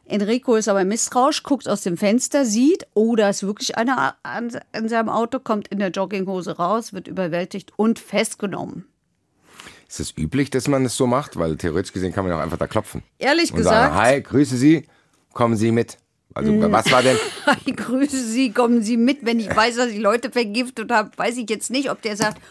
Enrico 0.09 0.55
ist 0.55 0.69
aber 0.69 0.85
misstrauisch, 0.85 1.42
guckt 1.42 1.69
aus 1.69 1.83
dem 1.83 1.97
Fenster, 1.97 2.45
sieht, 2.45 2.87
oh, 2.95 3.16
da 3.16 3.29
ist 3.29 3.42
wirklich 3.42 3.77
einer 3.77 4.16
an, 4.23 4.51
an 4.73 4.88
seinem 4.88 5.09
Auto, 5.09 5.40
kommt 5.40 5.69
in 5.69 5.81
der 5.81 5.90
Jogginghose 5.90 6.57
raus, 6.57 6.92
wird 6.92 7.09
überwältigt 7.09 7.73
und 7.77 7.99
festgenommen. 7.99 8.87
Ist 9.88 10.01
es 10.01 10.16
üblich, 10.16 10.51
dass 10.51 10.69
man 10.69 10.85
das 10.85 10.97
so 10.97 11.07
macht? 11.07 11.37
Weil 11.37 11.57
theoretisch 11.57 11.92
gesehen 11.92 12.12
kann 12.12 12.25
man 12.25 12.33
ja 12.33 12.38
auch 12.38 12.42
einfach 12.42 12.59
da 12.59 12.66
klopfen. 12.66 13.03
Ehrlich 13.19 13.51
Und 13.51 13.59
gesagt, 13.59 13.95
sagen, 13.95 13.95
hi, 13.95 14.21
grüße 14.21 14.57
Sie, 14.57 14.85
kommen 15.33 15.57
Sie 15.57 15.73
mit. 15.73 15.99
Also 16.35 16.53
was 16.71 16.90
war 16.92 17.03
denn? 17.03 17.16
ich 17.64 17.77
grüße 17.77 18.23
Sie, 18.23 18.51
kommen 18.53 18.83
Sie 18.83 18.97
mit, 18.97 19.25
wenn 19.25 19.40
ich 19.40 19.55
weiß, 19.55 19.77
dass 19.77 19.88
ich 19.88 19.99
Leute 19.99 20.31
vergiftet 20.31 20.90
habe, 20.90 21.11
weiß 21.16 21.37
ich 21.38 21.49
jetzt 21.49 21.71
nicht, 21.71 21.90
ob 21.90 22.03
der 22.03 22.16
sagt, 22.16 22.42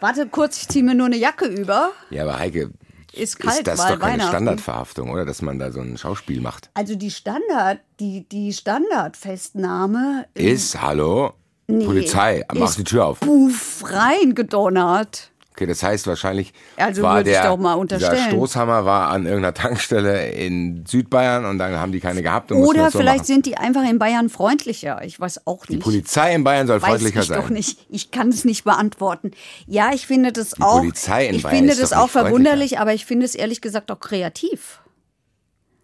warte 0.00 0.26
kurz, 0.26 0.62
ich 0.62 0.68
ziehe 0.68 0.84
mir 0.84 0.94
nur 0.94 1.06
eine 1.06 1.16
Jacke 1.16 1.46
über. 1.46 1.92
Ja, 2.10 2.22
aber 2.22 2.38
Heike, 2.38 2.70
Ist 3.16 3.38
kalt, 3.38 3.58
ist 3.58 3.66
das 3.66 3.78
weil 3.78 3.92
doch 3.94 4.00
keine 4.00 4.12
Weihnachten. 4.14 4.30
Standardverhaftung, 4.30 5.10
oder? 5.10 5.24
Dass 5.24 5.42
man 5.42 5.58
da 5.58 5.70
so 5.70 5.80
ein 5.80 5.96
Schauspiel 5.96 6.40
macht. 6.40 6.70
Also 6.74 6.94
die 6.96 7.10
Standard, 7.10 7.80
die, 8.00 8.28
die 8.28 8.52
Standardfestnahme 8.52 10.26
Ist, 10.34 10.80
hallo, 10.80 11.34
Polizei, 11.66 12.44
mach 12.52 12.74
die 12.74 12.84
Tür 12.84 13.06
auf. 13.06 13.20
puff 13.20 13.84
reingedonnert. 13.86 15.30
Okay, 15.56 15.66
das 15.66 15.84
heißt 15.84 16.08
wahrscheinlich, 16.08 16.52
Also 16.76 17.02
war 17.02 17.22
der, 17.22 17.56
dieser. 17.86 18.16
Stoßhammer 18.28 18.84
war 18.84 19.10
an 19.10 19.24
irgendeiner 19.24 19.54
Tankstelle 19.54 20.30
in 20.32 20.84
Südbayern 20.84 21.44
und 21.44 21.58
dann 21.58 21.76
haben 21.76 21.92
die 21.92 22.00
keine 22.00 22.22
gehabt 22.22 22.50
und 22.50 22.58
Oder 22.58 22.90
so 22.90 22.98
vielleicht 22.98 23.18
machen. 23.18 23.26
sind 23.26 23.46
die 23.46 23.56
einfach 23.56 23.88
in 23.88 24.00
Bayern 24.00 24.30
freundlicher. 24.30 25.04
Ich 25.04 25.20
weiß 25.20 25.46
auch 25.46 25.64
Die 25.66 25.74
nicht. 25.74 25.84
Polizei 25.84 26.34
in 26.34 26.42
Bayern 26.42 26.66
soll 26.66 26.82
Weiß 26.82 26.88
freundlicher 26.88 27.20
ich 27.20 27.26
sein. 27.28 27.40
doch 27.40 27.50
nicht. 27.50 27.86
Ich 27.88 28.10
kann 28.10 28.30
es 28.30 28.44
nicht 28.44 28.64
beantworten. 28.64 29.30
Ja, 29.68 29.92
ich 29.94 30.08
finde 30.08 30.32
das 30.32 30.60
auch. 30.60 30.78
Polizei 30.80 31.28
in 31.28 31.36
ich 31.36 31.44
Bayern 31.44 31.56
finde 31.58 31.76
das 31.76 31.92
auch 31.92 32.10
verwunderlich, 32.10 32.80
aber 32.80 32.92
ich 32.92 33.04
finde 33.06 33.24
es 33.24 33.36
ehrlich 33.36 33.60
gesagt 33.60 33.92
auch 33.92 34.00
kreativ. 34.00 34.80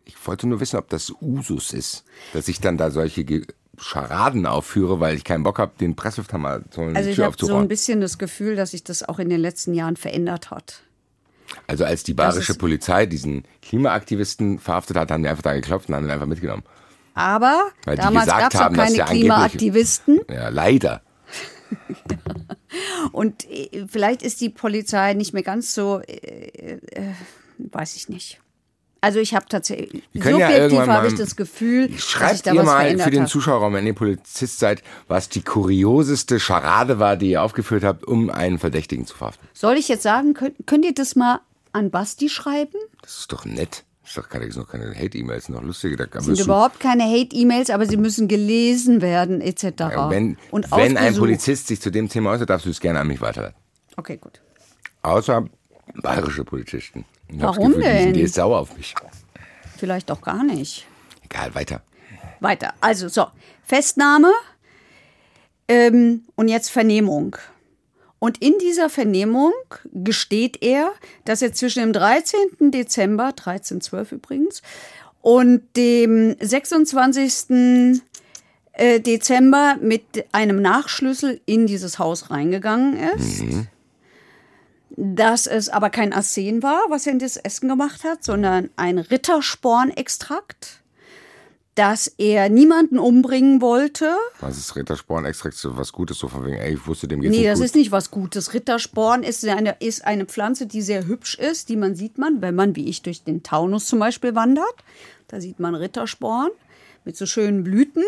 Ich 0.05 0.17
wollte 0.27 0.49
nur 0.49 0.59
wissen, 0.59 0.79
ob 0.79 0.89
das 0.89 1.13
Usus 1.21 1.73
ist, 1.73 2.03
dass 2.33 2.49
ich 2.49 2.61
dann 2.61 2.77
da 2.77 2.91
solche 2.91 3.25
Scharaden 3.81 4.47
aufführe, 4.47 5.01
weil 5.01 5.17
ich 5.17 5.25
keinen 5.25 5.43
Bock 5.43 5.59
habe, 5.59 5.73
den 5.81 5.97
Presslufthammer 5.97 6.61
zu 6.71 6.83
Also 6.83 7.03
die 7.03 7.11
ich 7.11 7.17
Tür 7.17 7.25
habe 7.27 7.37
so 7.39 7.57
ein 7.57 7.69
bisschen 7.69 8.01
das 8.01 8.19
Gefühl, 8.19 8.57
dass 8.57 8.73
sich 8.73 8.85
das 8.85 9.03
auch 9.09 9.19
in 9.19 9.29
den 9.29 9.41
letzten 9.41 9.75
Jahren 9.75 9.97
verändert 9.97 10.51
hat. 10.51 10.83
also 11.67 11.85
als 11.85 12.03
die 12.03 12.15
bayerische 12.15 12.55
Polizei 12.55 13.07
diesen 13.07 13.45
Klimaaktivisten 13.63 14.59
verhaftet 14.59 14.97
hat, 14.97 15.11
haben 15.11 15.23
die 15.23 15.29
einfach 15.29 15.43
da 15.43 15.55
geklopft 15.55 15.89
und 15.89 15.95
haben 15.95 16.05
ihn 16.05 16.11
einfach 16.11 16.27
mitgenommen. 16.27 16.63
Aber 17.15 17.71
Weil 17.85 17.97
die 17.97 18.03
damals 18.03 18.27
gesagt 18.27 18.43
gab 18.43 18.55
es 18.55 18.61
auch 18.61 18.65
haben, 18.65 18.77
dass 18.77 18.93
keine 18.95 19.05
Klimaaktivisten. 19.05 20.21
Ja, 20.31 20.49
leider. 20.49 21.03
Und 23.13 23.49
äh, 23.51 23.87
vielleicht 23.89 24.23
ist 24.23 24.41
die 24.41 24.49
Polizei 24.49 25.15
nicht 25.15 25.33
mehr 25.33 25.43
ganz 25.43 25.75
so, 25.75 26.01
äh, 26.01 26.79
äh, 26.79 27.13
weiß 27.59 27.97
ich 27.97 28.09
nicht. 28.09 28.41
Also 29.03 29.19
ich 29.19 29.35
habe 29.35 29.47
tatsächlich, 29.49 30.03
ja 30.13 30.23
subjektiv 30.23 30.57
irgendwann 30.57 30.91
habe 30.91 31.09
ich 31.09 31.15
das 31.15 31.35
Gefühl, 31.37 31.89
dass 31.89 32.03
Schreibt 32.03 32.47
da 32.47 32.53
ihr 32.53 32.61
was 32.61 32.67
mal 32.67 32.99
für 32.99 33.11
den. 33.11 33.27
Zuschauerraum, 33.27 33.75
wenn 33.75 33.87
ihr 33.87 33.95
Polizist 33.95 34.59
seid, 34.59 34.83
was 35.09 35.29
die 35.29 35.43
kurioseste 35.43 36.39
Scharade 36.39 36.99
war, 36.99 37.17
die 37.17 37.31
ihr 37.31 37.43
aufgeführt 37.43 37.85
habt, 37.85 38.05
um 38.05 38.29
einen 38.31 38.59
Verdächtigen 38.59 39.07
zu 39.07 39.17
verhaften. 39.17 39.49
Soll 39.55 39.77
ich 39.77 39.89
jetzt 39.89 40.03
sagen, 40.03 40.35
könnt, 40.35 40.55
könnt 40.67 40.85
ihr 40.85 40.95
das 40.95 41.17
mal 41.17 41.41
an 41.73 41.91
Basti 41.91 42.29
schreiben? 42.29 42.77
Das 43.03 43.21
ist 43.21 43.33
doch 43.33 43.45
nett. 43.45 43.85
Das 44.03 44.11
ist 44.11 44.19
doch 44.19 44.29
keine, 44.29 44.47
das 44.47 44.55
sind 44.55 44.65
doch 44.67 44.73
keine 44.73 44.95
Hate-E-Mails, 44.95 45.49
noch 45.51 45.63
lustige. 45.63 45.97
Da 45.97 46.07
Das 46.07 46.25
sind 46.25 46.41
überhaupt 46.41 46.81
keine 46.81 47.05
Hate-E-Mails, 47.05 47.71
aber 47.71 47.87
sie 47.87 47.97
müssen 47.97 48.27
gelesen 48.27 49.03
werden, 49.03 49.41
etc. 49.41 49.63
Ja, 49.79 50.11
wenn 50.11 50.37
und 50.51 50.71
wenn 50.73 50.97
ein. 50.97 51.15
Polizist 51.15 51.69
sich 51.69 51.81
zu 51.81 51.91
dem 51.91 52.09
Thema 52.09 52.31
äußert, 52.31 52.51
darfst 52.51 52.67
du 52.67 52.71
es 52.71 52.81
gerne 52.81 52.99
an 52.99 53.07
mich 53.07 53.21
weiterleiten. 53.21 53.57
Okay, 53.97 54.17
gut. 54.17 54.41
Außer 55.03 55.47
bayerische 56.03 56.45
Polizisten. 56.45 57.05
Ich 57.33 57.41
Warum 57.41 57.75
Gefühl, 57.75 57.83
die 57.83 57.89
denn? 57.89 58.15
jetzt 58.15 58.35
sauer 58.35 58.59
auf 58.59 58.77
mich. 58.77 58.95
Vielleicht 59.77 60.11
auch 60.11 60.21
gar 60.21 60.43
nicht. 60.45 60.87
Egal, 61.25 61.55
weiter. 61.55 61.83
Weiter. 62.41 62.75
Also 62.81 63.09
so, 63.09 63.27
Festnahme 63.65 64.33
ähm, 65.69 66.25
und 66.35 66.49
jetzt 66.49 66.71
Vernehmung. 66.71 67.37
Und 68.19 68.43
in 68.43 68.55
dieser 68.61 68.91
Vernehmung 68.91 69.53
gesteht 69.93 70.63
er, 70.63 70.93
dass 71.25 71.41
er 71.41 71.53
zwischen 71.55 71.81
dem 71.81 71.93
13. 71.93 72.71
Dezember, 72.71 73.29
1312 73.29 74.13
übrigens, 74.13 74.63
und 75.23 75.63
dem 75.77 76.37
26. 76.39 78.01
äh, 78.73 79.01
Dezember 79.01 79.77
mit 79.81 80.03
einem 80.33 80.61
Nachschlüssel 80.61 81.41
in 81.47 81.67
dieses 81.67 81.99
Haus 81.99 82.31
reingegangen 82.31 82.97
ist. 83.17 83.43
Dass 84.97 85.47
es 85.47 85.69
aber 85.69 85.91
kein 85.91 86.13
Arsen 86.13 86.63
war, 86.63 86.81
was 86.89 87.07
er 87.07 87.13
in 87.13 87.19
das 87.19 87.37
Essen 87.37 87.69
gemacht 87.69 88.05
hat, 88.05 88.25
sondern 88.25 88.71
ein 88.77 88.99
Ritterspornextrakt 88.99 90.81
dass 91.81 92.09
er 92.19 92.51
niemanden 92.51 92.99
umbringen 92.99 93.63
wollte. 93.63 94.15
Was 94.41 94.59
ist 94.59 94.77
Rittersporn-Extrakt? 94.77 95.57
So 95.57 95.79
was 95.79 95.93
Gutes, 95.93 96.19
so 96.19 96.29
von 96.29 96.45
wegen, 96.45 96.57
ey, 96.57 96.75
ich 96.75 96.87
wusste, 96.87 97.09
dem 97.09 97.23
geht's 97.23 97.35
Nee, 97.35 97.45
das 97.45 97.59
gut. 97.59 97.65
ist 97.65 97.75
nicht 97.75 97.91
was 97.91 98.11
Gutes. 98.11 98.53
Rittersporn 98.53 99.23
ist 99.23 99.47
eine, 99.47 99.77
ist 99.79 100.05
eine 100.05 100.27
Pflanze, 100.27 100.67
die 100.67 100.83
sehr 100.83 101.07
hübsch 101.07 101.37
ist, 101.37 101.71
die 101.71 101.77
man 101.77 101.95
sieht 101.95 102.19
man, 102.19 102.43
wenn 102.43 102.55
man, 102.55 102.77
wie 102.77 102.89
ich, 102.89 103.01
durch 103.01 103.23
den 103.23 103.43
Taunus 103.43 103.87
zum 103.87 103.99
Beispiel 103.99 104.35
wandert. 104.35 104.75
Da 105.29 105.41
sieht 105.41 105.61
man 105.61 105.75
Rittersporn 105.75 106.51
mit 107.05 107.17
so 107.17 107.25
schönen 107.25 107.65
Blüten. 107.65 108.05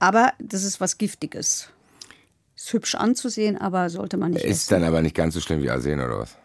Aber 0.00 0.32
das 0.40 0.64
ist 0.64 0.80
was 0.80 0.98
Giftiges. 0.98 1.68
Ist 2.64 2.72
hübsch 2.72 2.94
anzusehen, 2.94 3.58
aber 3.60 3.90
sollte 3.90 4.16
man 4.16 4.30
nicht 4.30 4.42
Ist 4.44 4.50
essen. 4.70 4.80
dann 4.80 4.84
aber 4.84 5.02
nicht 5.02 5.14
ganz 5.14 5.34
so 5.34 5.40
schlimm 5.40 5.60
wie 5.62 5.68
Arsen 5.68 6.00
oder 6.00 6.20
was? 6.20 6.36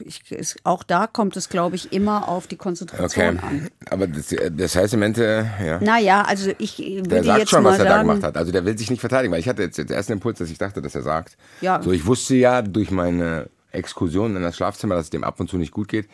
Ich, 0.00 0.28
ist, 0.32 0.56
auch 0.64 0.82
da 0.82 1.06
kommt 1.06 1.36
es, 1.36 1.48
glaube 1.48 1.76
ich, 1.76 1.92
immer 1.92 2.28
auf 2.28 2.48
die 2.48 2.56
Konzentration 2.56 3.36
Okay. 3.38 3.46
an. 3.46 3.68
Aber 3.90 4.08
das, 4.08 4.34
das 4.56 4.74
heißt 4.74 4.94
im 4.94 5.02
Ende, 5.02 5.48
ja. 5.64 5.78
Naja, 5.80 6.22
also 6.22 6.50
ich 6.58 6.78
würde 6.78 7.02
Der 7.08 7.22
sagt 7.24 7.38
jetzt 7.38 7.50
schon, 7.50 7.62
mal 7.62 7.70
was 7.70 7.78
er 7.78 7.84
da 7.84 7.90
sagen, 7.92 8.08
gemacht 8.08 8.24
hat. 8.24 8.36
Also 8.36 8.50
der 8.50 8.64
will 8.64 8.76
sich 8.76 8.90
nicht 8.90 8.98
verteidigen, 9.00 9.32
weil 9.32 9.38
ich 9.40 9.48
hatte 9.48 9.62
jetzt 9.62 9.78
den 9.78 9.88
ersten 9.88 10.14
Impuls, 10.14 10.38
dass 10.38 10.50
ich 10.50 10.58
dachte, 10.58 10.82
dass 10.82 10.96
er 10.96 11.02
sagt. 11.02 11.36
Ja. 11.60 11.80
So, 11.80 11.92
ich 11.92 12.04
wusste 12.04 12.34
ja 12.34 12.60
durch 12.62 12.90
meine 12.90 13.48
Exkursion 13.70 14.34
in 14.34 14.42
das 14.42 14.56
Schlafzimmer, 14.56 14.96
dass 14.96 15.04
es 15.04 15.10
dem 15.10 15.22
ab 15.22 15.38
und 15.38 15.48
zu 15.48 15.56
nicht 15.58 15.72
gut 15.72 15.86
geht. 15.88 16.08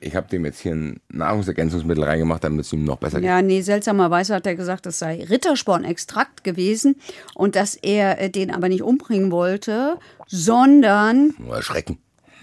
Ich 0.00 0.14
habe 0.14 0.28
dem 0.28 0.44
jetzt 0.44 0.60
hier 0.60 0.72
ein 0.72 1.00
Nahrungsergänzungsmittel 1.08 2.04
reingemacht, 2.04 2.44
damit 2.44 2.60
es 2.60 2.72
ihm 2.72 2.84
noch 2.84 2.96
besser 2.96 3.20
geht. 3.20 3.26
Ja, 3.26 3.42
nee, 3.42 3.62
seltsamerweise 3.62 4.34
hat 4.34 4.46
er 4.46 4.54
gesagt, 4.54 4.86
es 4.86 4.98
sei 4.98 5.24
Ritterspornextrakt 5.24 6.44
gewesen 6.44 6.96
und 7.34 7.56
dass 7.56 7.74
er 7.74 8.20
äh, 8.20 8.30
den 8.30 8.50
aber 8.50 8.68
nicht 8.68 8.82
umbringen 8.82 9.30
wollte, 9.30 9.98
sondern, 10.26 11.34
Nur 11.38 11.56
erschrecken. 11.56 11.98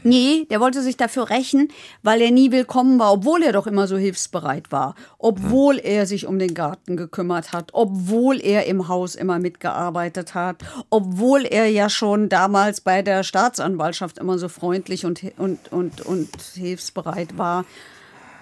Nee, 0.06 0.46
der 0.50 0.60
wollte 0.60 0.82
sich 0.82 0.96
dafür 0.96 1.30
rächen, 1.30 1.70
weil 2.04 2.22
er 2.22 2.32
nie 2.32 2.52
willkommen 2.52 3.00
war, 3.00 3.12
obwohl 3.12 3.44
er 3.44 3.52
doch 3.52 3.68
immer 3.68 3.88
so 3.88 3.98
hilfsbereit 3.98 4.72
war, 4.72 4.96
obwohl 5.18 5.80
er 5.80 6.06
sich 6.06 6.28
um 6.28 6.40
den 6.40 6.54
Garten 6.54 6.96
gekümmert 6.96 7.52
hat, 7.52 7.70
obwohl 7.74 8.40
er 8.40 8.66
im 8.68 8.88
Haus 8.88 9.16
immer 9.16 9.40
mitgearbeitet 9.40 10.36
hat, 10.36 10.64
obwohl 10.90 11.46
er 11.46 11.68
ja 11.68 11.90
schon 11.90 12.30
damals 12.30 12.82
bei 12.82 13.02
der 13.02 13.24
Staatsanwaltschaft 13.24 14.20
immer 14.20 14.38
so 14.38 14.48
freundlich 14.48 15.06
und, 15.06 15.22
und, 15.38 15.72
und, 15.72 16.02
und 16.02 16.30
hilfsbereit 16.54 17.38
war. 17.38 17.66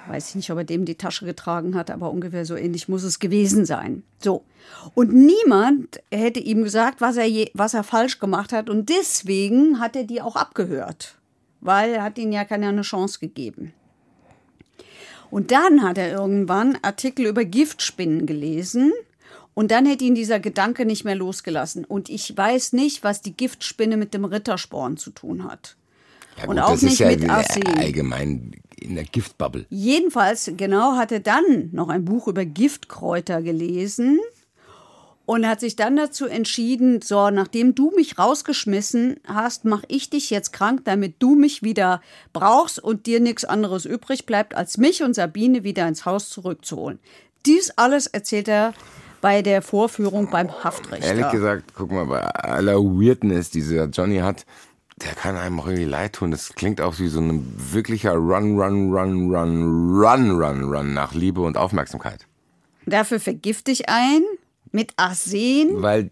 Weiß 0.07 0.29
ich 0.29 0.35
nicht, 0.35 0.51
ob 0.51 0.57
er 0.57 0.63
dem 0.65 0.83
die 0.83 0.95
Tasche 0.95 1.25
getragen 1.25 1.75
hat, 1.75 1.89
aber 1.89 2.11
ungefähr 2.11 2.45
so 2.45 2.57
ähnlich 2.57 2.89
muss 2.89 3.03
es 3.03 3.19
gewesen 3.19 3.65
sein. 3.65 4.03
So. 4.21 4.43
Und 4.95 5.13
niemand 5.13 6.01
hätte 6.11 6.41
ihm 6.41 6.63
gesagt, 6.63 6.99
was 6.99 7.15
er, 7.15 7.25
je, 7.25 7.51
was 7.53 7.73
er 7.73 7.83
falsch 7.83 8.19
gemacht 8.19 8.51
hat. 8.51 8.69
Und 8.69 8.89
deswegen 8.89 9.79
hat 9.79 9.95
er 9.95 10.03
die 10.03 10.21
auch 10.21 10.35
abgehört. 10.35 11.15
Weil 11.63 11.93
er 11.93 12.03
hat 12.03 12.17
ihnen 12.17 12.33
ja 12.33 12.43
keine 12.45 12.81
Chance 12.81 13.19
gegeben. 13.19 13.73
Und 15.31 15.51
dann 15.51 15.81
hat 15.81 15.97
er 15.97 16.11
irgendwann 16.11 16.77
Artikel 16.81 17.25
über 17.25 17.45
Giftspinnen 17.45 18.25
gelesen. 18.25 18.91
Und 19.55 19.71
dann 19.71 19.85
hätte 19.85 20.03
ihn 20.03 20.15
dieser 20.15 20.39
Gedanke 20.39 20.85
nicht 20.85 21.05
mehr 21.05 21.15
losgelassen. 21.15 21.85
Und 21.85 22.09
ich 22.09 22.35
weiß 22.35 22.73
nicht, 22.73 23.03
was 23.03 23.21
die 23.21 23.35
Giftspinne 23.35 23.97
mit 23.97 24.13
dem 24.13 24.25
Rittersporn 24.25 24.97
zu 24.97 25.11
tun 25.11 25.43
hat. 25.43 25.75
Ja, 26.37 26.49
Und 26.49 26.59
auch 26.59 26.79
nicht 26.81 26.99
mit 26.99 27.29
Arsen. 27.29 27.63
allgemein 27.77 28.51
in 28.79 28.95
der 28.95 29.05
Giftbubble. 29.05 29.65
Jedenfalls, 29.69 30.51
genau, 30.57 30.97
hat 30.97 31.11
er 31.11 31.19
dann 31.19 31.69
noch 31.71 31.89
ein 31.89 32.03
Buch 32.05 32.27
über 32.27 32.45
Giftkräuter 32.45 33.41
gelesen 33.41 34.19
und 35.25 35.47
hat 35.47 35.59
sich 35.59 35.75
dann 35.75 35.95
dazu 35.95 36.25
entschieden, 36.25 37.01
so, 37.01 37.29
nachdem 37.29 37.75
du 37.75 37.91
mich 37.95 38.19
rausgeschmissen 38.19 39.17
hast, 39.25 39.65
mache 39.65 39.85
ich 39.87 40.09
dich 40.09 40.29
jetzt 40.29 40.51
krank, 40.51 40.81
damit 40.83 41.15
du 41.19 41.35
mich 41.35 41.63
wieder 41.63 42.01
brauchst 42.33 42.83
und 42.83 43.05
dir 43.05 43.19
nichts 43.19 43.45
anderes 43.45 43.85
übrig 43.85 44.25
bleibt, 44.25 44.55
als 44.55 44.77
mich 44.77 45.01
und 45.01 45.13
Sabine 45.13 45.63
wieder 45.63 45.87
ins 45.87 46.05
Haus 46.05 46.29
zurückzuholen. 46.29 46.99
Dies 47.45 47.71
alles 47.71 48.07
erzählt 48.07 48.47
er 48.47 48.73
bei 49.21 49.41
der 49.41 49.61
Vorführung 49.61 50.29
beim 50.29 50.63
Haftrichter. 50.63 51.07
Ehrlich 51.07 51.31
gesagt, 51.31 51.73
guck 51.73 51.91
mal, 51.91 52.05
bei 52.05 52.21
aller 52.21 52.75
Weirdness, 52.75 53.49
die 53.51 53.61
dieser 53.61 53.85
Johnny 53.85 54.17
hat, 54.17 54.45
der 54.97 55.13
kann 55.13 55.37
einem 55.37 55.59
auch 55.59 55.67
irgendwie 55.67 55.85
leid 55.85 56.13
tun. 56.13 56.31
Das 56.31 56.53
klingt 56.53 56.81
auch 56.81 56.99
wie 56.99 57.07
so 57.07 57.21
ein 57.21 57.45
wirklicher 57.71 58.13
Run, 58.13 58.59
Run, 58.59 58.93
Run, 58.93 59.33
Run, 59.33 59.91
Run, 59.95 60.31
Run, 60.31 60.63
Run 60.63 60.93
nach 60.93 61.13
Liebe 61.13 61.41
und 61.41 61.57
Aufmerksamkeit. 61.57 62.27
Dafür 62.85 63.21
vergifte 63.21 63.71
ich 63.71 63.87
ein 63.87 64.23
mit 64.73 64.91
Arsen. 64.97 65.81
Weil 65.81 66.11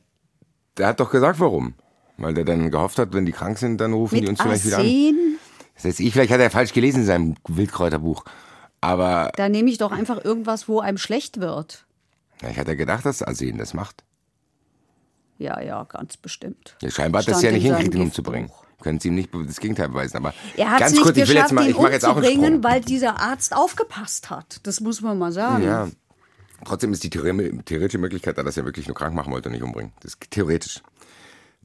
der 0.78 0.88
hat 0.88 1.00
doch 1.02 1.12
gesagt, 1.12 1.40
warum. 1.42 1.74
Weil 2.18 2.34
der 2.34 2.46
dann 2.46 2.72
gehofft 2.72 2.98
hat, 3.00 3.14
wenn 3.14 3.26
die 3.26 3.32
krank 3.34 3.58
sind, 3.58 3.80
dann 3.82 3.92
rufen 3.94 4.16
die 4.16 4.22
Mit 4.22 4.30
uns 4.30 4.42
vielleicht 4.42 4.66
wieder 4.66 4.78
an. 4.78 4.86
Arsen? 4.86 5.38
Das 5.76 5.86
heißt, 5.86 6.00
ich, 6.00 6.14
vielleicht 6.14 6.32
hat 6.32 6.40
er 6.40 6.50
falsch 6.52 6.72
gelesen 6.74 7.00
in 7.02 7.06
seinem 7.06 7.36
Wildkräuterbuch. 7.48 8.24
Aber 8.80 9.32
Da 9.36 9.50
nehme 9.50 9.70
ich 9.70 9.78
doch 9.80 9.92
einfach 9.92 10.24
irgendwas, 10.24 10.68
wo 10.68 10.80
einem 10.80 10.98
schlecht 10.98 11.40
wird. 11.40 11.86
ja, 12.42 12.50
ich 12.50 12.58
hatte 12.58 12.76
gedacht, 12.78 13.06
dass 13.06 13.22
Arsen 13.22 13.58
das 13.58 13.74
macht. 13.74 14.04
Ja, 15.38 15.60
ja, 15.60 15.84
ganz 15.86 16.18
bestimmt. 16.18 16.78
Ja, 16.84 16.92
scheinbar 16.92 17.22
hat 17.24 17.28
er 17.28 17.34
es 17.34 17.40
Stand 17.40 17.54
ja 17.54 17.58
nicht 17.58 17.64
hingekriegt, 17.66 17.96
ihn 17.96 18.02
umzubringen. 18.02 18.52
Können 18.80 19.00
Sie 19.00 19.08
ihm 19.10 19.16
nicht 19.16 19.30
das 19.34 19.60
Gegenteil 19.60 19.90
beweisen. 19.90 20.18
Aber 20.18 20.34
Er 20.58 20.72
hat 20.72 20.80
ganz 20.80 20.92
es 20.92 20.98
nicht 20.98 21.04
kurz, 21.04 21.18
ich 21.18 21.28
will 21.30 21.36
jetzt 21.36 21.52
mal, 21.52 21.64
ihn 21.66 21.72
ich 21.72 21.78
mache 21.78 21.92
jetzt 21.92 22.06
auch 22.06 22.18
einen 22.18 22.26
Sprung. 22.26 22.64
weil 22.64 22.82
dieser 22.82 23.20
Arzt 23.20 23.56
aufgepasst 23.56 24.30
hat. 24.32 24.60
Das 24.64 24.80
muss 24.82 25.02
man 25.02 25.18
mal 25.20 25.32
sagen. 25.32 25.64
Ja. 25.64 25.88
Trotzdem 26.66 26.94
ist 26.94 27.04
die 27.04 27.10
theore- 27.10 27.64
theoretische 27.66 27.98
Möglichkeit 27.98 28.38
da, 28.38 28.44
dass 28.44 28.58
er 28.58 28.66
wirklich 28.66 28.88
nur 28.88 28.96
krank 28.96 29.16
machen 29.16 29.32
wollte 29.34 29.50
und 29.50 29.54
nicht 29.54 29.64
umbringen. 29.64 29.94
Das 30.02 30.14
ist 30.14 30.32
theoretisch. 30.32 30.82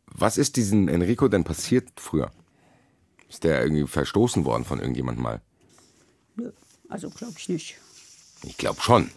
Was 0.07 0.39
ist 0.39 0.57
diesem 0.57 0.89
Enrico 0.89 1.29
denn 1.29 1.45
passiert 1.45 1.89
früher? 1.97 2.31
Ist 3.29 3.45
der 3.45 3.63
irgendwie 3.63 3.87
verstoßen 3.87 4.45
worden 4.45 4.65
von 4.65 4.79
irgendjemandem 4.79 5.23
mal? 5.23 5.41
Nö, 6.37 6.51
Also 6.89 7.11
glaube 7.11 7.35
ich 7.37 7.49
nicht. 7.49 7.77
Ich 8.45 8.57
glaube 8.57 8.81
schon. 8.81 9.11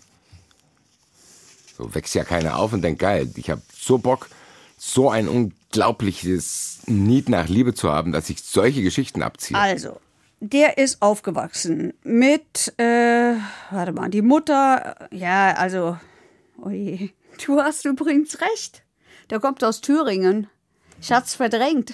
So 1.78 1.94
wächst 1.96 2.16
ja 2.16 2.24
keiner 2.24 2.58
auf 2.58 2.74
und 2.74 2.82
denkt, 2.82 3.00
geil, 3.00 3.32
ich 3.36 3.50
habe 3.50 3.62
so 3.74 3.98
Bock, 4.00 4.30
so 4.78 5.10
ein 5.10 5.28
unglaubliches 5.30 6.80
Need 6.88 7.30
nach 7.30 7.48
Liebe 7.48 7.74
zu 7.74 7.90
haben, 7.92 8.12
dass 8.12 8.30
ich 8.30 8.42
solche 8.44 8.82
Geschichten 8.82 9.22
abziehe. 9.22 9.58
Also, 9.58 10.00
der 10.40 10.78
ist 10.78 11.02
aufgewachsen 11.02 11.94
mit, 12.04 12.74
äh, 12.78 13.36
warte 13.72 13.92
mal, 13.92 14.10
die 14.10 14.22
Mutter, 14.22 15.08
ja, 15.12 15.54
also, 15.54 15.98
oje, 16.62 17.10
du 17.46 17.62
hast 17.62 17.86
übrigens 17.86 18.40
recht. 18.42 18.84
Der 19.30 19.40
kommt 19.40 19.64
aus 19.64 19.82
Thüringen. 19.82 20.48
Ich 21.02 21.12
hat's 21.12 21.36
verdrängt. 21.36 21.94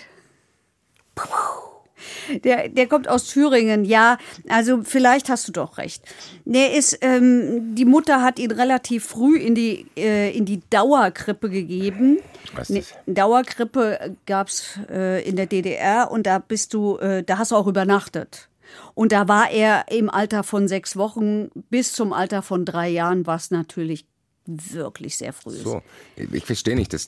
Der, 2.43 2.69
der 2.69 2.87
kommt 2.87 3.07
aus 3.07 3.27
Thüringen, 3.27 3.85
ja. 3.85 4.17
Also 4.49 4.83
vielleicht 4.83 5.29
hast 5.29 5.47
du 5.47 5.51
doch 5.51 5.77
recht. 5.77 6.03
Der 6.45 6.73
ist, 6.73 6.99
ähm, 7.01 7.75
die 7.75 7.85
Mutter 7.85 8.21
hat 8.21 8.39
ihn 8.39 8.51
relativ 8.51 9.05
früh 9.05 9.37
in 9.37 9.55
die, 9.55 9.85
äh, 9.97 10.35
in 10.35 10.45
die 10.45 10.61
Dauerkrippe 10.69 11.49
gegeben. 11.49 12.19
Was 12.55 12.69
ist 12.69 12.91
das? 12.91 13.15
Dauerkrippe 13.15 14.15
gab's 14.25 14.79
äh, 14.89 15.27
in 15.27 15.35
der 15.35 15.45
DDR 15.45 16.11
und 16.11 16.25
da 16.25 16.39
bist 16.39 16.73
du, 16.73 16.97
äh, 16.97 17.23
da 17.23 17.37
hast 17.37 17.51
du 17.51 17.55
auch 17.55 17.67
übernachtet. 17.67 18.49
Und 18.93 19.11
da 19.11 19.27
war 19.27 19.51
er 19.51 19.85
im 19.91 20.09
Alter 20.09 20.43
von 20.43 20.67
sechs 20.67 20.95
Wochen 20.97 21.49
bis 21.69 21.93
zum 21.93 22.13
Alter 22.13 22.41
von 22.41 22.65
drei 22.65 22.89
Jahren, 22.89 23.27
was 23.27 23.51
natürlich 23.51 24.05
wirklich 24.45 25.17
sehr 25.17 25.33
früh 25.33 25.53
ist. 25.53 25.63
So, 25.63 25.81
ich 26.15 26.45
verstehe 26.45 26.75
nicht, 26.75 26.93
das. 26.93 27.07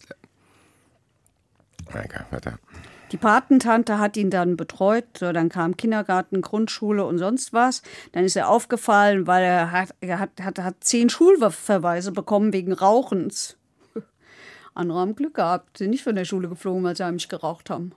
Egal, 1.89 2.25
weiter. 2.31 2.59
Die 3.11 3.17
Patentante 3.17 3.99
hat 3.99 4.17
ihn 4.17 4.29
dann 4.29 4.57
betreut, 4.57 5.05
so, 5.17 5.31
dann 5.31 5.49
kam 5.49 5.77
Kindergarten, 5.77 6.41
Grundschule 6.41 7.05
und 7.05 7.17
sonst 7.17 7.53
was. 7.53 7.81
Dann 8.11 8.25
ist 8.25 8.35
er 8.35 8.49
aufgefallen, 8.49 9.27
weil 9.27 9.43
er 9.43 9.71
hat, 9.71 9.89
er 10.01 10.19
hat, 10.19 10.31
hat, 10.41 10.59
hat 10.59 10.75
zehn 10.81 11.09
Schulverweise 11.09 12.11
bekommen 12.11 12.51
wegen 12.53 12.73
Rauchens. 12.73 13.55
Andere 14.73 14.99
haben 14.99 15.15
Glück 15.15 15.35
gehabt, 15.35 15.77
sind 15.77 15.89
nicht 15.89 16.03
von 16.03 16.15
der 16.15 16.25
Schule 16.25 16.49
geflogen, 16.49 16.83
weil 16.83 16.95
sie 16.95 17.03
heimlich 17.03 17.29
geraucht 17.29 17.69
haben. 17.69 17.93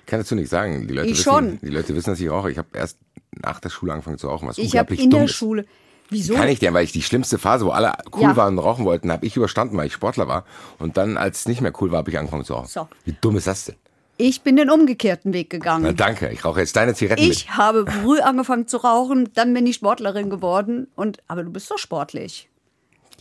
Ich 0.00 0.06
kann 0.06 0.20
dazu 0.20 0.36
nicht 0.36 0.48
sagen. 0.50 0.86
Die 0.86 0.94
Leute, 0.94 1.08
Ich 1.08 1.14
wissen, 1.18 1.22
schon. 1.24 1.58
Die 1.62 1.68
Leute 1.70 1.96
wissen, 1.96 2.10
dass 2.10 2.20
ich 2.20 2.30
rauche. 2.30 2.50
Ich 2.50 2.58
habe 2.58 2.68
erst 2.74 2.98
nach 3.42 3.58
der 3.58 3.70
Schule 3.70 3.92
angefangen 3.92 4.18
zu 4.18 4.28
rauchen, 4.28 4.46
was 4.46 4.56
Ich 4.58 4.76
habe 4.76 4.90
unglaublich 4.90 5.00
in 5.02 5.10
dumm 5.10 5.18
der 5.20 5.24
ist. 5.24 5.34
Schule. 5.34 5.64
Wieso? 6.08 6.34
Kann 6.34 6.48
ich 6.48 6.60
dir, 6.60 6.72
weil 6.72 6.84
ich 6.84 6.92
die 6.92 7.02
schlimmste 7.02 7.38
Phase, 7.38 7.66
wo 7.66 7.70
alle 7.70 7.92
cool 8.14 8.22
Ja. 8.22 8.36
waren 8.36 8.56
und 8.56 8.62
rauchen 8.64 8.84
wollten, 8.84 9.10
habe 9.10 9.26
ich 9.26 9.36
überstanden, 9.36 9.76
weil 9.76 9.88
ich 9.88 9.92
Sportler 9.94 10.28
war. 10.28 10.44
Und 10.78 10.96
dann, 10.96 11.16
als 11.16 11.40
es 11.40 11.48
nicht 11.48 11.60
mehr 11.60 11.72
cool 11.80 11.90
war, 11.90 11.98
habe 11.98 12.10
ich 12.10 12.18
angefangen 12.18 12.44
zu 12.44 12.54
rauchen. 12.54 12.68
So. 12.68 12.86
Wie 13.04 13.16
dumm 13.20 13.36
ist 13.36 13.48
das 13.48 13.64
denn? 13.64 13.74
Ich 14.18 14.40
bin 14.42 14.56
den 14.56 14.70
umgekehrten 14.70 15.32
Weg 15.34 15.50
gegangen. 15.50 15.84
Na 15.84 15.92
danke, 15.92 16.30
ich 16.30 16.44
rauche 16.44 16.60
jetzt 16.60 16.74
deine 16.74 16.94
Zigaretten 16.94 17.22
Ich 17.30 17.46
mit. 17.46 17.56
habe 17.56 17.84
früh 17.90 18.20
angefangen 18.20 18.66
zu 18.66 18.78
rauchen, 18.78 19.30
dann 19.34 19.52
bin 19.52 19.66
ich 19.66 19.76
Sportlerin 19.76 20.30
geworden 20.30 20.88
und 20.96 21.18
aber 21.28 21.44
du 21.44 21.50
bist 21.50 21.70
doch 21.70 21.78
sportlich. 21.78 22.48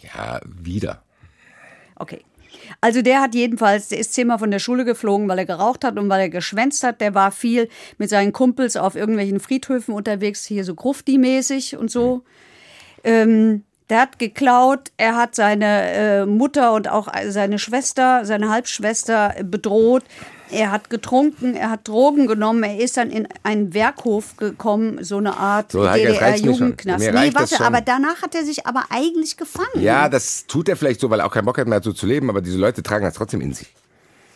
Ja, 0.02 0.40
wieder. 0.46 1.02
Okay. 1.96 2.22
Also 2.82 3.02
der 3.02 3.22
hat 3.22 3.36
jedenfalls, 3.36 3.90
der 3.90 4.00
ist 4.00 4.14
zehnmal 4.14 4.40
von 4.40 4.52
der 4.52 4.60
Schule 4.60 4.86
geflogen, 4.86 5.28
weil 5.28 5.40
er 5.40 5.46
geraucht 5.46 5.84
hat 5.84 5.98
und 6.00 6.10
weil 6.10 6.22
er 6.22 6.30
geschwänzt 6.30 6.84
hat. 6.84 7.02
Der 7.02 7.14
war 7.14 7.32
viel 7.32 7.70
mit 7.98 8.10
seinen 8.10 8.32
Kumpels 8.32 8.78
auf 8.78 8.96
irgendwelchen 8.96 9.40
Friedhöfen 9.40 9.94
unterwegs, 9.94 10.46
hier 10.46 10.64
so 10.64 10.74
Grufti-mäßig 10.74 11.78
und 11.78 11.92
so. 11.92 12.24
Ähm, 13.04 13.64
der 13.90 14.02
hat 14.02 14.18
geklaut, 14.20 14.92
er 14.98 15.16
hat 15.16 15.36
seine 15.36 15.92
äh, 15.92 16.26
Mutter 16.26 16.74
und 16.74 16.90
auch 16.90 17.08
seine 17.28 17.60
Schwester, 17.60 18.26
seine 18.26 18.50
Halbschwester 18.50 19.36
bedroht. 19.44 20.04
Er 20.52 20.72
hat 20.72 20.90
getrunken, 20.90 21.56
er 21.56 21.70
hat 21.72 21.88
Drogen 21.88 22.28
genommen, 22.28 22.64
er 22.64 22.80
ist 22.80 22.98
dann 22.98 23.10
in 23.10 23.28
einen 23.44 23.74
Werkhof 23.74 24.38
gekommen, 24.38 25.04
so 25.04 25.18
eine 25.18 25.38
Art 25.38 25.72
So. 25.72 25.84
DDR-Jugendknast. 25.86 27.00
Nee, 27.12 27.32
warte, 27.34 27.62
aber 27.64 27.82
danach 27.82 28.22
hat 28.22 28.36
er 28.36 28.44
sich 28.46 28.66
aber 28.68 28.86
eigentlich 28.90 29.38
gefangen. 29.38 29.82
Ja, 29.82 30.10
das 30.10 30.46
tut 30.48 30.70
er 30.70 30.76
vielleicht 30.76 31.00
so, 31.00 31.10
weil 31.10 31.20
er 31.20 31.26
auch 31.26 31.32
keinen 31.34 31.46
Bock 31.46 31.58
hat 31.58 31.68
mehr 31.68 31.82
so 31.82 31.94
zu 31.94 32.06
leben, 32.06 32.30
aber 32.30 32.42
diese 32.42 32.58
Leute 32.58 32.84
tragen 32.84 33.06
das 33.06 33.16
trotzdem 33.16 33.42
in 33.42 33.54
sich. 33.54 33.74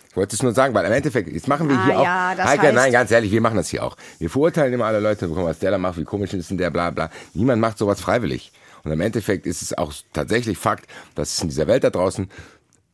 Ich 0.10 0.16
wollte 0.18 0.36
es 0.36 0.42
nur 0.42 0.54
sagen, 0.54 0.74
weil 0.74 0.86
im 0.86 0.92
Endeffekt, 0.92 1.30
jetzt 1.32 1.48
machen 1.48 1.70
wir 1.70 1.78
Ah, 1.78 1.86
hier 1.86 2.00
auch. 2.00 2.04
ja, 2.04 2.36
das 2.36 2.46
Heike, 2.48 2.68
heißt- 2.70 2.74
nein, 2.74 2.92
ganz 2.92 3.12
ehrlich, 3.12 3.32
wir 3.32 3.42
machen 3.42 3.58
das 3.58 3.70
hier 3.70 3.84
auch. 3.84 3.96
Wir 4.18 4.30
verurteilen 4.30 4.74
immer 4.74 4.86
alle 4.86 5.00
Leute, 5.00 5.34
was 5.36 5.60
der 5.60 5.70
da 5.72 5.78
macht, 5.78 5.98
wie 6.00 6.04
komisch 6.04 6.34
ist 6.34 6.50
denn 6.50 6.58
der, 6.58 6.72
bla 6.72 6.90
bla. 6.90 7.12
Niemand 7.36 7.62
macht 7.62 7.78
sowas 7.78 8.02
freiwillig. 8.02 8.52
Und 8.84 8.92
im 8.92 9.02
Endeffekt 9.02 9.46
ist 9.46 9.62
es 9.62 9.78
auch 9.78 9.94
tatsächlich 10.14 10.58
Fakt, 10.58 10.90
dass 11.14 11.34
es 11.36 11.42
in 11.44 11.50
dieser 11.50 11.68
Welt 11.68 11.84
da 11.84 11.90
draußen 11.92 12.30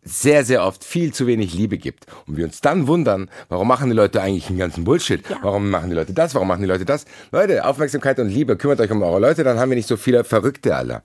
sehr, 0.06 0.46
sehr 0.46 0.64
oft 0.64 0.84
viel 0.84 1.14
zu 1.14 1.28
wenig 1.28 1.54
Liebe 1.54 1.78
gibt. 1.78 2.06
Und 2.28 2.38
wir 2.38 2.46
uns 2.46 2.62
dann 2.62 2.88
wundern, 2.88 3.30
warum 3.50 3.68
machen 3.68 3.90
die 3.90 3.96
Leute 3.96 4.22
eigentlich 4.22 4.48
den 4.48 4.58
ganzen 4.58 4.84
Bullshit? 4.84 5.24
Warum 5.42 5.70
machen 5.70 5.90
die 5.90 5.96
Leute 5.96 6.14
das? 6.14 6.34
Warum 6.36 6.48
machen 6.48 6.62
die 6.62 6.68
Leute 6.68 6.86
das? 6.86 7.06
Leute, 7.32 7.66
Aufmerksamkeit 7.66 8.20
und 8.20 8.30
Liebe, 8.30 8.56
kümmert 8.56 8.80
euch 8.80 8.92
um 8.92 9.02
eure 9.02 9.20
Leute, 9.20 9.44
dann 9.44 9.60
haben 9.60 9.70
wir 9.70 9.76
nicht 9.76 9.88
so 9.88 9.98
viele 9.98 10.24
Verrückte 10.24 10.76
alle. 10.76 11.02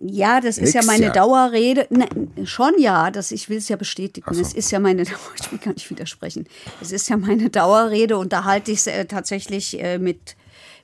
Ja, 0.00 0.40
das 0.40 0.58
ist 0.58 0.74
ja 0.74 0.82
meine 0.84 1.06
ja. 1.06 1.12
Dauerrede. 1.12 1.86
Ne, 1.90 2.08
schon 2.44 2.74
ja, 2.78 3.10
das, 3.10 3.32
ich 3.32 3.48
will 3.48 3.58
es 3.58 3.68
ja 3.68 3.76
bestätigen. 3.76 4.30
Es 4.38 4.52
ist 4.52 4.70
ja 4.70 4.80
meine, 4.80 5.02
ich 5.02 5.52
will 5.52 5.58
gar 5.58 5.72
nicht 5.72 5.88
widersprechen. 5.90 6.46
Es 6.80 6.92
ist 6.92 7.08
ja 7.08 7.16
meine 7.16 7.50
Dauerrede 7.50 8.16
und 8.16 8.32
da 8.32 8.44
halte 8.44 8.70
ich 8.70 8.78
es 8.78 8.86
äh, 8.86 9.04
tatsächlich 9.04 9.82
äh, 9.82 9.98
mit, 9.98 10.36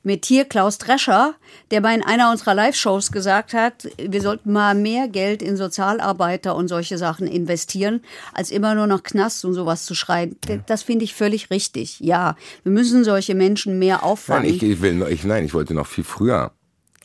mit 0.03 0.24
hier 0.26 0.44
Klaus 0.44 0.78
Drescher, 0.78 1.34
der 1.70 1.80
mal 1.80 1.94
in 1.94 2.03
einer 2.03 2.30
unserer 2.30 2.55
Live-Shows 2.55 3.11
gesagt 3.11 3.55
hat, 3.55 3.88
wir 3.99 4.20
sollten 4.20 4.53
mal 4.53 4.74
mehr 4.74 5.09
Geld 5.09 5.42
in 5.42 5.57
Sozialarbeiter 5.57 6.55
und 6.55 6.68
solche 6.68 6.97
Sachen 6.99 7.26
investieren, 7.26 8.03
als 8.32 8.51
immer 8.51 8.74
nur 8.74 8.86
nach 8.86 9.03
Knast 9.03 9.44
und 9.44 9.55
sowas 9.55 9.84
zu 9.84 9.94
schreien. 9.94 10.36
Das 10.66 10.82
finde 10.82 11.05
ich 11.05 11.14
völlig 11.14 11.51
richtig. 11.51 12.01
Ja, 12.01 12.36
wir 12.62 12.72
müssen 12.72 13.03
solche 13.03 13.34
Menschen 13.34 13.78
mehr 13.78 13.97
Nein, 13.97 14.05
auffangen. 14.05 14.49
ich, 14.49 14.62
ich 14.62 14.80
will, 14.80 15.07
ich, 15.11 15.24
nein, 15.24 15.44
ich 15.44 15.55
wollte 15.55 15.74
noch 15.74 15.86
viel 15.86 16.05
früher 16.05 16.53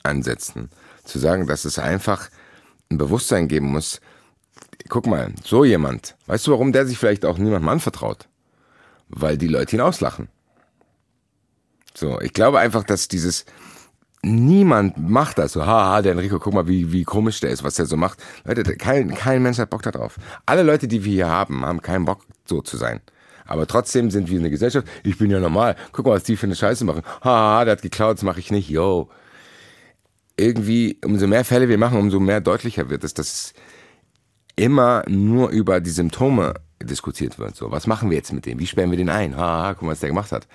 ansetzen. 0.04 0.70
Zu 1.04 1.20
sagen, 1.20 1.48
dass 1.48 1.66
es 1.66 1.80
einfach 1.80 2.30
ein 2.90 2.98
Bewusstsein 2.98 3.48
geben 3.48 3.72
muss. 3.72 4.02
Guck 4.90 5.08
mal, 5.08 5.34
so 5.44 5.64
jemand, 5.64 6.16
weißt 6.28 6.48
du, 6.48 6.52
warum 6.52 6.72
der 6.72 6.86
sich 6.86 6.98
vielleicht 6.98 7.26
auch 7.26 7.38
niemandem 7.38 7.70
anvertraut? 7.70 8.28
Weil 9.08 9.38
die 9.38 9.48
Leute 9.48 9.76
ihn 9.76 9.82
auslachen. 9.82 10.30
So, 11.94 12.20
ich 12.22 12.34
glaube 12.34 12.60
einfach, 12.60 12.84
dass 12.84 13.08
dieses, 13.08 13.46
niemand 14.22 14.98
macht 14.98 15.38
das 15.38 15.54
so, 15.54 15.66
haha, 15.66 16.02
der 16.02 16.14
Enrico, 16.14 16.40
guck 16.40 16.54
mal, 16.54 16.68
wie, 16.68 16.92
wie 16.92 17.04
komisch 17.04 17.40
der 17.40 17.50
ist, 17.50 17.64
was 17.64 17.76
der 17.76 17.86
so 17.86 17.98
macht. 17.98 18.20
Leute, 18.46 18.64
kein, 18.76 19.14
kein 19.14 19.42
Mensch 19.42 19.58
hat 19.58 19.70
Bock 19.70 19.82
darauf. 19.84 20.18
Alle 20.46 20.64
Leute, 20.64 20.88
die 20.88 21.04
wir 21.04 21.14
hier 21.14 21.28
haben, 21.28 21.66
haben 21.66 21.82
keinen 21.82 22.06
Bock, 22.06 22.26
so 22.46 22.62
zu 22.62 22.78
sein. 22.78 23.02
Aber 23.46 23.68
trotzdem 23.68 24.12
sind 24.12 24.30
wir 24.30 24.40
eine 24.40 24.50
Gesellschaft. 24.50 24.88
Ich 25.04 25.18
bin 25.18 25.30
ja 25.30 25.40
normal. 25.40 25.76
Guck 25.92 26.06
mal, 26.06 26.14
was 26.14 26.24
die 26.24 26.38
für 26.38 26.46
eine 26.46 26.56
Scheiße 26.56 26.86
machen. 26.86 27.02
Haha, 27.22 27.66
der 27.66 27.74
hat 27.74 27.82
geklaut, 27.82 28.18
das 28.18 28.24
mache 28.24 28.40
ich 28.40 28.52
nicht. 28.52 28.70
Yo. 28.70 29.10
Irgendwie, 30.42 30.98
umso 31.06 31.28
mehr 31.28 31.46
Fälle 31.46 31.70
wir 31.70 31.78
machen, 31.78 32.00
umso 32.00 32.20
mehr 32.20 32.42
deutlicher 32.42 32.90
wird 32.90 33.04
es, 33.04 33.14
dass 33.14 33.54
immer 34.56 35.04
nur 35.08 35.50
über 35.50 35.80
die 35.80 35.92
Symptome 35.92 36.56
diskutiert 36.82 37.38
wird. 37.38 37.56
So, 37.56 37.72
was 37.72 37.86
machen 37.86 38.10
wir 38.10 38.18
jetzt 38.18 38.34
mit 38.34 38.48
dem? 38.48 38.58
Wie 38.58 38.66
sperren 38.66 38.90
wir 38.90 38.98
den 38.98 39.10
ein? 39.10 39.38
Haha, 39.38 39.76
guck 39.76 39.84
mal, 39.84 39.92
was 39.92 40.00
der 40.00 40.10
gemacht 40.10 40.32
hat. 40.32 40.48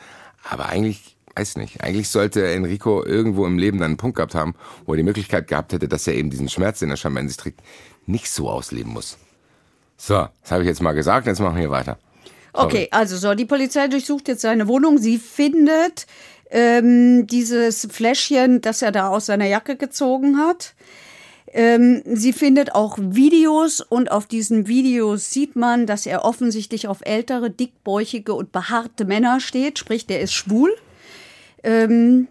Aber 0.51 0.67
eigentlich, 0.67 1.17
weiß 1.37 1.57
nicht, 1.57 1.83
eigentlich 1.85 2.09
sollte 2.09 2.47
Enrico 2.51 3.05
irgendwo 3.05 3.47
im 3.47 3.59
Leben 3.59 3.79
dann 3.79 3.93
einen 3.93 3.97
Punkt 3.97 4.17
gehabt 4.17 4.35
haben, 4.35 4.55
wo 4.87 4.95
er 4.95 4.97
die 4.97 5.05
Möglichkeit 5.05 5.47
gehabt 5.47 5.73
hätte, 5.73 5.87
dass 5.87 6.07
er 6.09 6.15
eben 6.15 6.31
diesen 6.31 6.49
Schmerz, 6.49 6.81
den 6.81 6.91
er 6.91 6.97
scheinbar 6.97 7.23
in 7.23 7.29
sich 7.29 7.37
trägt, 7.37 7.61
nicht 8.07 8.29
so 8.29 8.51
ausleben 8.51 8.93
muss. 8.93 9.19
So, 9.97 10.27
das 10.43 10.51
habe 10.51 10.63
ich 10.63 10.69
jetzt 10.69 10.83
mal 10.83 10.95
gesagt, 10.95 11.29
jetzt 11.29 11.41
machen 11.41 11.59
wir 11.59 11.71
weiter. 11.71 11.97
Sorry. 12.53 12.67
Okay, 12.67 12.89
also 12.91 13.17
so, 13.17 13.35
die 13.35 13.45
Polizei 13.45 13.87
durchsucht 13.87 14.29
jetzt 14.29 14.41
seine 14.41 14.67
Wohnung. 14.67 14.99
Sie 14.99 15.19
findet 15.19 16.07
ähm, 16.51 17.27
dieses 17.27 17.89
Fläschchen, 17.91 18.61
das 18.61 18.83
er 18.83 18.93
da 18.93 19.09
aus 19.09 19.27
seiner 19.27 19.47
Jacke 19.47 19.77
gezogen 19.77 20.39
hat. 20.39 20.75
Ähm, 21.53 22.03
sie 22.05 22.33
findet 22.33 22.75
auch 22.75 22.99
Videos 23.01 23.81
und 23.81 24.11
auf 24.11 24.27
diesen 24.27 24.67
Videos 24.67 25.31
sieht 25.31 25.57
man, 25.57 25.87
dass 25.87 26.05
er 26.05 26.25
offensichtlich 26.25 26.89
auf 26.89 26.99
ältere, 27.03 27.51
dickbäuchige 27.51 28.35
und 28.35 28.53
behaarte 28.53 29.05
Männer 29.05 29.41
steht, 29.41 29.79
sprich, 29.79 30.07
der 30.07 30.21
ist 30.21 30.33
schwul. 30.33 30.75
Ähm, 31.63 32.29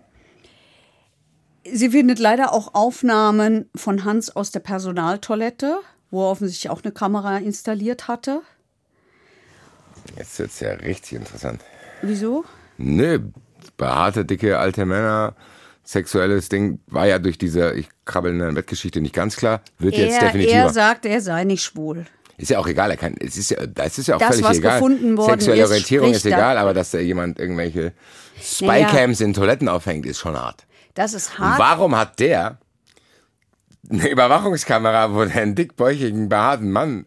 sie 1.63 1.89
findet 1.89 2.19
leider 2.19 2.53
auch 2.53 2.73
Aufnahmen 2.73 3.69
von 3.75 4.03
Hans 4.03 4.35
aus 4.35 4.51
der 4.51 4.59
Personaltoilette, 4.59 5.79
wo 6.11 6.23
er 6.25 6.31
offensichtlich 6.31 6.69
auch 6.69 6.83
eine 6.83 6.91
Kamera 6.91 7.37
installiert 7.37 8.07
hatte. 8.07 8.41
Jetzt 10.17 10.37
wird's 10.37 10.59
ja 10.59 10.71
richtig 10.71 11.13
interessant. 11.13 11.61
Wieso? 12.01 12.45
Nö, 12.77 13.19
behaarte, 13.77 14.25
dicke, 14.25 14.57
alte 14.59 14.85
Männer, 14.85 15.35
sexuelles 15.83 16.49
Ding 16.49 16.79
war 16.87 17.05
ja 17.07 17.19
durch 17.19 17.37
diese 17.37 17.73
ich 17.73 17.87
krabbel 18.05 18.31
in 18.33 18.39
der 18.39 18.51
Bettgeschichte 18.51 19.01
nicht 19.01 19.13
ganz 19.15 19.35
klar. 19.35 19.61
Wird 19.79 19.95
jetzt 19.95 20.15
Er, 20.15 20.27
definitiv. 20.27 20.53
er 20.53 20.69
sagt, 20.71 21.05
er 21.05 21.21
sei 21.21 21.43
nicht 21.43 21.63
schwul. 21.63 22.05
Ist 22.37 22.49
ja 22.51 22.59
auch 22.59 22.67
egal, 22.67 22.91
er 22.91 22.97
kann, 22.97 23.15
es 23.19 23.37
ist 23.37 23.51
ja, 23.51 23.65
das 23.65 23.97
ist 23.97 24.07
ja 24.07 24.15
auch 24.15 24.19
Das, 24.19 24.29
völlig 24.31 24.45
was 24.45 24.57
egal. 24.57 24.73
gefunden 24.79 25.17
worden 25.17 25.39
Sexuelle 25.39 25.63
ist, 25.63 25.69
Orientierung 25.69 26.11
ist 26.13 26.25
egal, 26.25 26.57
aber 26.57 26.73
dass 26.73 26.91
da 26.91 26.99
jemand 26.99 27.39
irgendwelche 27.39 27.93
Naja. 28.59 28.89
Spycams 28.89 29.21
in 29.21 29.33
Toiletten 29.33 29.69
aufhängt, 29.69 30.05
ist 30.05 30.19
schon 30.19 30.35
hart. 30.37 30.65
Das 30.95 31.13
ist 31.13 31.31
Und 31.39 31.45
hart. 31.45 31.59
warum 31.59 31.95
hat 31.95 32.19
der 32.19 32.57
eine 33.89 34.09
Überwachungskamera, 34.09 35.13
wo 35.13 35.23
der 35.23 35.41
einen 35.43 35.55
dickbäuchigen, 35.55 36.27
behaarten 36.27 36.71
Mann 36.71 37.05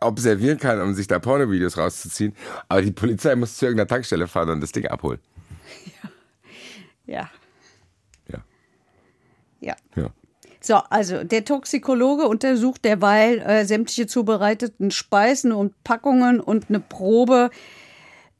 observieren 0.00 0.58
kann, 0.58 0.80
um 0.80 0.94
sich 0.94 1.06
da 1.08 1.18
Pornovideos 1.18 1.76
rauszuziehen, 1.78 2.34
aber 2.68 2.82
die 2.82 2.90
Polizei 2.92 3.34
muss 3.34 3.56
zu 3.56 3.64
irgendeiner 3.66 3.88
Tankstelle 3.88 4.28
fahren 4.28 4.50
und 4.50 4.60
das 4.60 4.72
Ding 4.72 4.86
abholen. 4.86 5.18
Ja. 7.06 7.30
Ja. 8.28 8.40
Ja. 9.60 9.76
Ja. 9.96 10.10
So, 10.60 10.74
also 10.74 11.24
der 11.24 11.46
Toxikologe 11.46 12.28
untersucht 12.28 12.84
derweil 12.84 13.38
äh, 13.38 13.64
sämtliche 13.64 14.06
zubereiteten 14.06 14.90
Speisen 14.90 15.52
und 15.52 15.82
Packungen 15.84 16.40
und 16.40 16.68
eine 16.68 16.80
Probe 16.80 17.48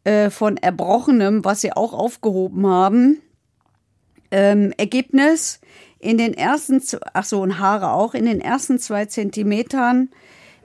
äh, 0.05 0.28
von 0.28 0.59
Erbrochenem, 0.59 1.44
was 1.44 1.62
sie 1.62 1.72
auch 1.72 1.94
aufgehoben 1.94 2.66
haben. 2.66 3.22
Ähm, 4.30 4.74
Ergebnis: 4.76 5.61
In 5.99 6.18
den 6.18 6.34
ersten, 6.34 6.82
ach 7.14 7.24
so, 7.24 7.40
und 7.40 7.59
Haare 7.59 7.92
auch, 7.92 8.12
in 8.12 8.26
den 8.26 8.40
ersten 8.40 8.78
zwei 8.78 9.07
Zentimetern 9.07 10.11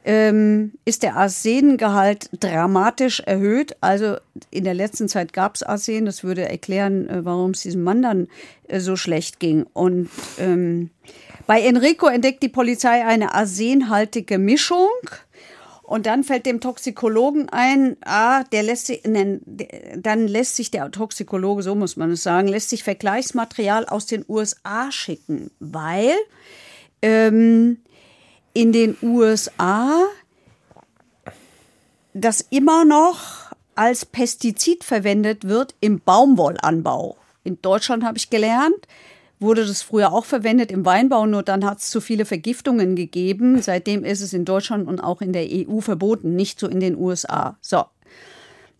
ähm, 0.06 0.74
ist 0.86 1.04
der 1.04 1.16
Arsengehalt 1.16 2.30
dramatisch 2.40 3.22
erhöht. 3.22 3.76
Also 3.82 4.18
in 4.52 4.66
der 4.66 4.74
letzten 4.74 5.08
Zeit 5.08 5.34
gab 5.34 5.56
es 5.56 5.64
Arsen. 5.64 6.06
Das 6.06 6.24
würde 6.24 6.48
erklären, 6.48 7.08
äh, 7.08 7.26
warum 7.26 7.52
es 7.52 7.62
diesem 7.62 7.84
Mann 7.84 8.02
dann 8.02 8.28
äh, 8.68 8.80
so 8.80 8.96
schlecht 8.96 9.40
ging. 9.40 9.66
Und 9.74 10.10
ähm, 10.40 10.90
bei 11.48 11.62
Enrico 11.62 12.08
entdeckt 12.08 12.44
die 12.44 12.50
Polizei 12.50 13.06
eine 13.06 13.34
arsenhaltige 13.34 14.38
Mischung. 14.38 14.90
Und 15.84 16.06
dann 16.06 16.24
fällt 16.24 16.46
dem 16.46 16.62
Toxikologen 16.62 17.50
ein, 17.50 17.98
ah, 18.06 18.46
der 18.46 18.64
lässt 18.64 18.88
sich, 18.88 19.02
dann 19.04 20.28
lässt 20.28 20.56
sich 20.56 20.72
der 20.72 20.90
Toxikologe, 20.90 21.62
so 21.62 21.76
muss 21.76 21.98
man 21.98 22.12
es 22.12 22.24
sagen, 22.24 22.48
lässt 22.48 22.70
sich 22.70 22.84
Vergleichsmaterial 22.84 23.86
aus 23.86 24.06
den 24.06 24.24
USA 24.28 24.92
schicken, 24.92 25.52
weil 25.60 26.14
ähm, 27.02 27.80
in 28.54 28.72
den 28.72 28.98
USA 29.02 30.06
das 32.14 32.42
immer 32.50 32.86
noch 32.86 33.52
als 33.76 34.06
Pestizid 34.06 34.84
verwendet 34.84 35.48
wird 35.48 35.74
im 35.82 36.00
Baumwollanbau. 36.00 37.18
In 37.44 37.60
Deutschland 37.62 38.04
habe 38.04 38.18
ich 38.18 38.30
gelernt, 38.30 38.88
wurde 39.40 39.66
das 39.66 39.82
früher 39.82 40.14
auch 40.14 40.26
verwendet 40.26 40.72
im 40.72 40.86
Weinbau, 40.86 41.26
nur 41.26 41.44
dann 41.44 41.66
hat 41.66 41.80
es 41.80 41.90
zu 41.90 42.00
viele 42.00 42.26
Vergiftungen 42.26 42.96
gegeben. 42.96 43.62
Seitdem 43.62 44.06
ist 44.06 44.22
es 44.22 44.34
in 44.34 44.46
Deutschland 44.46 44.88
und 44.88 45.00
auch 45.00 45.22
in 45.22 45.34
der 45.34 45.48
EU 45.50 45.82
verboten, 45.82 46.36
nicht 46.36 46.60
so 46.60 46.68
in 46.68 46.80
den 46.80 46.96
USA. 46.96 47.58
So. 47.62 47.84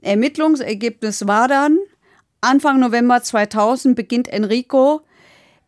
Ermittlungsergebnis 0.02 1.28
war 1.28 1.48
dann, 1.48 1.80
Anfang 2.42 2.80
November 2.80 3.24
2000 3.24 3.96
beginnt 3.96 4.28
Enrico 4.28 5.02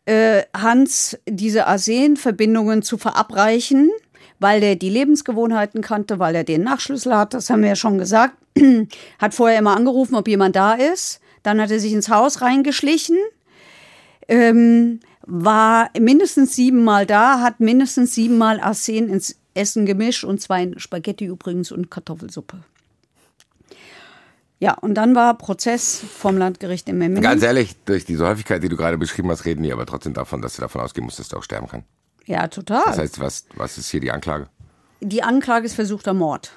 äh, 0.06 0.42
Hans 0.56 1.18
diese 1.28 1.66
Arsenverbindungen 1.66 2.82
zu 2.82 2.96
verabreichen. 2.98 3.90
weil 4.38 4.60
der 4.60 4.76
die 4.76 4.90
Lebensgewohnheiten 4.90 5.80
kannte, 5.80 6.18
weil 6.18 6.34
er 6.34 6.44
den 6.44 6.62
Nachschlüssel 6.62 7.16
hat, 7.16 7.32
das 7.32 7.48
haben 7.48 7.62
wir 7.62 7.70
ja 7.70 7.76
schon 7.76 7.96
gesagt. 7.96 8.36
hat 9.18 9.32
vorher 9.32 9.58
immer 9.58 9.74
angerufen, 9.74 10.14
ob 10.14 10.28
jemand 10.28 10.56
da 10.56 10.74
ist. 10.74 11.20
Dann 11.42 11.58
hat 11.58 11.70
er 11.70 11.80
sich 11.80 11.92
ins 11.92 12.10
Haus 12.10 12.42
reingeschlichen, 12.42 13.16
ähm, 14.28 15.00
war 15.22 15.90
mindestens 15.98 16.54
siebenmal 16.54 17.06
da, 17.06 17.40
hat 17.40 17.60
mindestens 17.60 18.14
siebenmal 18.14 18.60
Arsen 18.60 19.08
ins 19.08 19.36
Essen 19.54 19.86
gemischt 19.86 20.24
und 20.24 20.40
zwei 20.40 20.70
Spaghetti 20.76 21.24
übrigens 21.24 21.72
und 21.72 21.90
Kartoffelsuppe. 21.90 22.58
Ja, 24.58 24.74
und 24.74 24.94
dann 24.94 25.14
war 25.14 25.36
Prozess 25.36 26.00
vom 26.18 26.38
Landgericht 26.38 26.88
in 26.88 26.96
Memmingen. 26.96 27.22
Ganz 27.22 27.42
ehrlich, 27.42 27.76
durch 27.84 28.04
diese 28.06 28.26
Häufigkeit, 28.26 28.62
die 28.62 28.68
du 28.68 28.76
gerade 28.76 28.96
beschrieben 28.96 29.30
hast, 29.30 29.44
reden 29.44 29.62
die 29.62 29.72
aber 29.72 29.84
trotzdem 29.84 30.14
davon, 30.14 30.40
dass 30.40 30.56
du 30.56 30.62
davon 30.62 30.80
ausgehen 30.80 31.04
musst, 31.04 31.18
dass 31.18 31.28
du 31.28 31.36
auch 31.36 31.42
sterben 31.42 31.68
kann. 31.68 31.84
Ja, 32.24 32.48
total. 32.48 32.84
Das 32.86 32.98
heißt, 32.98 33.20
was, 33.20 33.44
was 33.54 33.76
ist 33.76 33.90
hier 33.90 34.00
die 34.00 34.10
Anklage? 34.10 34.48
Die 35.00 35.22
Anklage 35.22 35.66
ist 35.66 35.74
versuchter 35.74 36.14
Mord. 36.14 36.52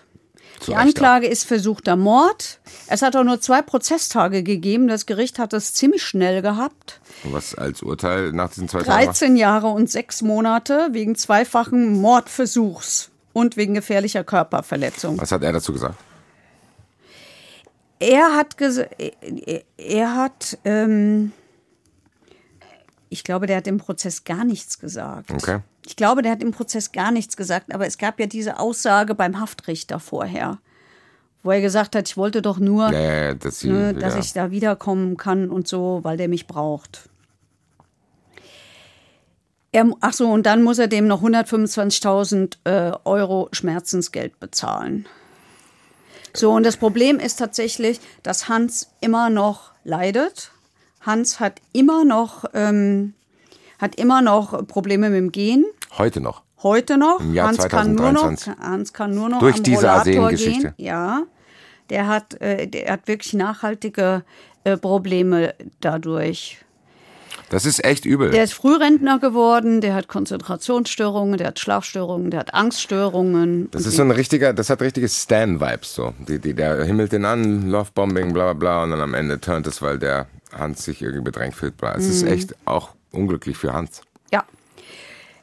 Zu 0.59 0.71
Die 0.71 0.77
Recht 0.77 0.87
Anklage 0.87 1.27
ist 1.27 1.43
versuchter 1.43 1.95
Mord. 1.95 2.59
Es 2.87 3.01
hat 3.01 3.15
auch 3.15 3.23
nur 3.23 3.39
zwei 3.39 3.61
Prozesstage 3.61 4.43
gegeben. 4.43 4.87
Das 4.87 5.05
Gericht 5.05 5.37
hat 5.37 5.53
das 5.53 5.73
ziemlich 5.73 6.03
schnell 6.03 6.41
gehabt. 6.41 7.01
auch. 7.21 7.25
Und 7.25 7.33
was 7.33 7.53
als 7.55 7.83
Urteil 7.83 8.31
nach 8.31 8.49
diesen 8.49 8.67
zwei 8.69 8.81
Tagen? 8.81 9.05
13 9.05 9.35
Jahre 9.35 9.67
und 9.67 9.89
sechs 9.89 10.21
Monate 10.21 10.89
wegen 10.91 11.15
zweifachen 11.15 11.99
Mordversuchs 12.01 13.09
und 13.33 13.57
wegen 13.57 13.73
gefährlicher 13.73 14.23
Körperverletzung. 14.23 15.19
Was 15.19 15.31
hat 15.31 15.43
er 15.43 15.53
dazu 15.53 15.73
gesagt? 15.73 15.95
Er 17.99 18.35
hat 18.35 18.57
gesagt, 18.57 18.95
er 19.77 20.15
hat, 20.15 20.57
ähm, 20.63 21.33
ich 23.09 23.23
glaube, 23.23 23.45
der 23.45 23.57
hat 23.57 23.67
im 23.67 23.77
Prozess 23.77 24.23
gar 24.23 24.45
nichts 24.45 24.79
gesagt. 24.79 25.31
Okay. 25.31 25.59
Ich 25.85 25.95
glaube, 25.95 26.21
der 26.21 26.31
hat 26.31 26.41
im 26.41 26.51
Prozess 26.51 26.91
gar 26.91 27.11
nichts 27.11 27.35
gesagt, 27.35 27.73
aber 27.73 27.85
es 27.85 27.97
gab 27.97 28.19
ja 28.19 28.25
diese 28.25 28.59
Aussage 28.59 29.15
beim 29.15 29.39
Haftrichter 29.39 29.99
vorher, 29.99 30.59
wo 31.43 31.51
er 31.51 31.61
gesagt 31.61 31.95
hat, 31.95 32.07
ich 32.07 32.15
wollte 32.15 32.41
doch 32.41 32.59
nur, 32.59 32.91
ja, 32.91 33.33
dass, 33.33 33.59
sie, 33.59 33.69
ne, 33.69 33.93
dass 33.93 34.13
ja. 34.13 34.19
ich 34.19 34.33
da 34.33 34.51
wiederkommen 34.51 35.17
kann 35.17 35.49
und 35.49 35.67
so, 35.67 35.99
weil 36.03 36.15
der 36.15 36.29
mich 36.29 36.47
braucht. 36.47 37.09
Er, 39.71 39.91
ach 39.99 40.13
so, 40.13 40.29
und 40.31 40.45
dann 40.45 40.63
muss 40.63 40.79
er 40.79 40.87
dem 40.87 41.07
noch 41.07 41.21
125.000 41.21 42.57
äh, 42.63 42.91
Euro 43.03 43.49
Schmerzensgeld 43.51 44.39
bezahlen. 44.39 45.05
So, 46.33 46.51
und 46.51 46.65
das 46.65 46.77
Problem 46.77 47.19
ist 47.19 47.37
tatsächlich, 47.37 47.99
dass 48.23 48.49
Hans 48.49 48.89
immer 49.01 49.29
noch 49.29 49.71
leidet. 49.83 50.51
Hans 51.01 51.39
hat 51.39 51.61
immer 51.73 52.05
noch, 52.05 52.45
ähm, 52.53 53.13
hat 53.79 53.95
immer 53.95 54.21
noch 54.21 54.65
Probleme 54.67 55.09
mit 55.09 55.17
dem 55.17 55.31
Gehen. 55.31 55.65
Heute 55.97 56.21
noch. 56.21 56.43
Heute 56.61 56.97
noch. 56.97 57.21
Im 57.21 57.33
Jahr 57.33 57.47
Hans 57.47 57.67
kann 57.69 57.95
nur 57.95 58.11
noch, 58.11 58.21
2023. 58.21 58.53
Hans 58.59 58.93
kann 58.93 59.15
nur 59.15 59.29
noch 59.29 59.39
Durch 59.39 59.57
am 59.57 59.63
diese 59.63 59.89
Arsen-Geschichte. 59.89 60.61
gehen. 60.61 60.73
Ja, 60.77 61.23
der 61.89 62.07
hat, 62.07 62.39
äh, 62.41 62.67
der 62.67 62.91
hat 62.93 63.07
wirklich 63.07 63.33
nachhaltige 63.33 64.23
äh, 64.65 64.77
Probleme 64.77 65.55
dadurch. 65.79 66.59
Das 67.49 67.65
ist 67.65 67.83
echt 67.83 68.05
übel. 68.05 68.29
Der 68.29 68.43
ist 68.43 68.53
Frührentner 68.53 69.17
geworden, 69.19 69.81
der 69.81 69.95
hat 69.95 70.07
Konzentrationsstörungen, 70.07 71.37
der 71.37 71.47
hat 71.47 71.59
Schlafstörungen, 71.59 72.29
der 72.29 72.41
hat 72.41 72.53
Angststörungen. 72.53 73.69
Das 73.71 73.85
ist 73.85 73.95
so 73.95 74.03
ein 74.03 74.11
richtiger, 74.11 74.53
das 74.53 74.69
hat 74.69 74.81
richtige 74.81 75.09
Stan-Vibes 75.09 75.95
so. 75.95 76.13
Die, 76.27 76.39
die, 76.39 76.53
der 76.53 76.83
himmelt 76.83 77.11
den 77.11 77.25
an, 77.25 77.69
Lovebombing, 77.69 78.33
bla 78.33 78.53
bla 78.53 78.53
bla, 78.53 78.83
und 78.83 78.91
dann 78.91 79.01
am 79.01 79.13
Ende 79.15 79.39
turnt 79.41 79.65
es, 79.67 79.81
weil 79.81 79.97
der 79.97 80.27
Hans 80.55 80.85
sich 80.85 81.01
irgendwie 81.01 81.23
bedrängt 81.23 81.55
fühlt. 81.55 81.77
bla. 81.77 81.95
Es 81.95 82.05
Mhm. 82.05 82.11
ist 82.11 82.23
echt 82.23 82.55
auch 82.65 82.89
unglücklich 83.11 83.57
für 83.57 83.73
Hans. 83.73 84.01
Ja. 84.31 84.43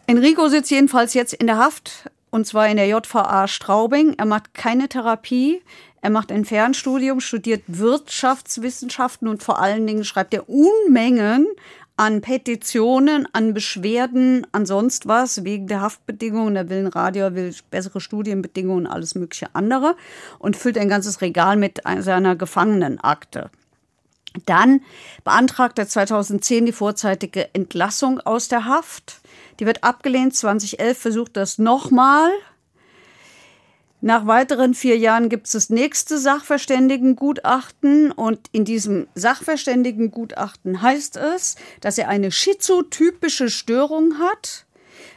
Enrico 0.07 0.49
sitzt 0.49 0.71
jedenfalls 0.71 1.15
jetzt 1.15 1.33
in 1.35 1.47
der 1.49 1.59
Haft 1.59 2.09
und 2.31 2.47
zwar 2.47 2.69
in 2.69 2.77
der 2.77 2.87
JVA 2.87 3.49
Straubing. 3.49 4.15
Er 4.19 4.27
macht 4.27 4.55
keine 4.55 4.89
Therapie. 4.89 5.61
Er 6.03 6.11
macht 6.11 6.31
ein 6.31 6.45
Fernstudium, 6.45 7.19
studiert 7.19 7.63
Wirtschaftswissenschaften 7.67 9.27
und 9.29 9.43
vor 9.43 9.59
allen 9.61 9.87
Dingen 9.87 10.05
schreibt 10.05 10.35
er 10.35 10.49
Unmengen 10.49 11.47
an 11.97 12.21
Petitionen, 12.21 13.27
an 13.33 13.55
Beschwerden, 13.55 14.47
an 14.53 14.67
sonst 14.67 15.09
was 15.09 15.45
wegen 15.45 15.67
der 15.67 15.81
Haftbedingungen. 15.81 16.57
Er 16.57 16.69
will 16.69 16.89
Radio, 16.89 17.35
will 17.35 17.55
bessere 17.71 18.01
Studienbedingungen, 18.01 18.87
alles 18.87 19.15
mögliche 19.15 19.55
andere 19.55 19.97
und 20.39 20.57
füllt 20.57 20.77
ein 20.79 20.89
ganzes 20.89 21.23
Regal 21.23 21.57
mit 21.57 21.81
seiner 22.01 22.37
Gefangenenakte. 22.37 23.51
Dann 24.45 24.83
beantragt 25.25 25.79
er 25.79 25.89
2010 25.89 26.67
die 26.67 26.73
vorzeitige 26.73 27.55
Entlassung 27.55 28.21
aus 28.21 28.49
der 28.49 28.67
Haft. 28.67 29.21
Die 29.59 29.67
wird 29.67 29.83
abgelehnt. 29.83 30.35
2011 30.35 30.99
versucht 30.99 31.37
das 31.39 31.59
nochmal. 31.59 32.31
Nach 34.07 34.25
weiteren 34.29 34.75
vier 34.75 34.97
Jahren 34.97 35.29
gibt 35.29 35.47
es 35.47 35.53
das 35.55 35.69
nächste 35.69 36.17
Sachverständigengutachten 36.17 38.13
und 38.13 38.39
in 38.53 38.65
diesem 38.65 39.09
Sachverständigengutachten 39.17 40.81
heißt 40.81 41.17
es, 41.17 41.57
dass 41.81 41.99
er 41.99 42.09
eine 42.09 42.31
schizotypische 42.31 43.51
Störung 43.51 44.21
hat, 44.21 44.65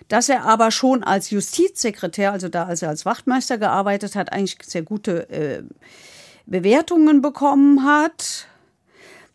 dass 0.07 0.27
er 0.27 0.43
aber 0.43 0.71
schon 0.71 1.03
als 1.03 1.29
Justizsekretär, 1.29 2.31
also 2.31 2.49
da 2.49 2.63
als 2.63 2.81
er 2.81 2.89
als 2.89 3.05
Wachtmeister 3.05 3.59
gearbeitet 3.59 4.15
hat, 4.15 4.33
eigentlich 4.33 4.57
sehr 4.65 4.81
gute 4.81 5.29
äh, 5.29 5.61
Bewertungen 6.47 7.21
bekommen 7.21 7.85
hat 7.85 8.47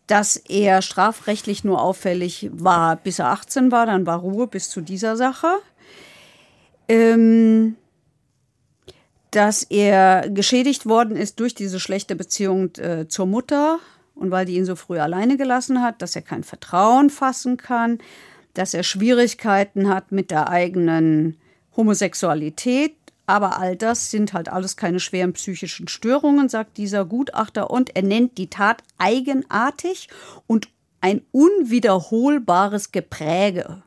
dass 0.07 0.35
er 0.35 0.83
strafrechtlich 0.83 1.63
nur 1.63 1.81
auffällig 1.81 2.49
war, 2.51 2.97
bis 2.97 3.17
er 3.17 3.29
18 3.29 3.71
war, 3.71 3.87
dann 3.87 4.05
war 4.05 4.19
Ruhe 4.19 4.45
bis 4.45 4.69
zu 4.69 4.81
dieser 4.81 5.17
Sache. 5.17 5.47
Ähm, 6.87 7.75
dass 9.35 9.63
er 9.63 10.29
geschädigt 10.29 10.85
worden 10.85 11.17
ist 11.17 11.41
durch 11.41 11.53
diese 11.53 11.81
schlechte 11.81 12.15
Beziehung 12.15 12.73
äh, 12.75 13.07
zur 13.09 13.25
Mutter 13.25 13.79
und 14.15 14.31
weil 14.31 14.45
die 14.45 14.55
ihn 14.55 14.65
so 14.65 14.77
früh 14.77 14.97
alleine 14.97 15.35
gelassen 15.35 15.81
hat, 15.81 16.01
dass 16.01 16.15
er 16.15 16.21
kein 16.21 16.43
Vertrauen 16.43 17.09
fassen 17.09 17.57
kann, 17.57 17.99
dass 18.53 18.73
er 18.73 18.83
Schwierigkeiten 18.83 19.89
hat 19.89 20.13
mit 20.13 20.31
der 20.31 20.49
eigenen 20.49 21.35
Homosexualität. 21.75 22.95
Aber 23.25 23.59
all 23.59 23.75
das 23.75 24.09
sind 24.09 24.33
halt 24.33 24.47
alles 24.47 24.77
keine 24.77 25.01
schweren 25.01 25.33
psychischen 25.33 25.89
Störungen, 25.89 26.47
sagt 26.47 26.77
dieser 26.77 27.03
Gutachter. 27.03 27.71
Und 27.71 27.93
er 27.95 28.03
nennt 28.03 28.37
die 28.37 28.49
Tat 28.49 28.83
eigenartig 28.99 30.07
und 30.47 30.69
ein 31.01 31.21
unwiederholbares 31.33 32.93
Gepräge. 32.93 33.83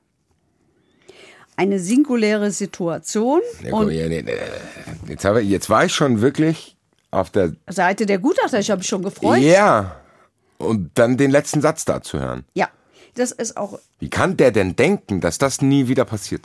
Eine 1.59 1.81
singuläre 1.81 2.53
Situation. 2.53 3.41
Und. 3.71 3.91
Jetzt, 3.91 5.25
habe, 5.25 5.41
jetzt 5.41 5.69
war 5.69 5.85
ich 5.85 5.93
schon 5.93 6.21
wirklich 6.21 6.77
auf 7.11 7.31
der. 7.31 7.53
Seite 7.69 8.07
der 8.07 8.19
Gutachter, 8.19 8.61
ich 8.61 8.71
habe 8.71 8.79
mich 8.79 8.87
schon 8.87 9.03
gefreut. 9.03 9.41
Ja. 9.41 9.97
Und 10.59 10.91
dann 10.95 11.17
den 11.17 11.33
letzten 11.33 11.61
Satz 11.61 11.85
da 11.85 12.01
zu 12.01 12.21
hören. 12.21 12.45
Ja, 12.55 12.69
das 13.15 13.33
ist 13.33 13.57
auch, 13.57 13.81
Wie 13.99 14.09
kann 14.09 14.37
der 14.37 14.53
denn 14.53 14.77
denken, 14.77 15.21
dass 15.21 15.39
das 15.39 15.61
nie 15.61 15.89
wieder 15.89 16.05
passiert? 16.05 16.43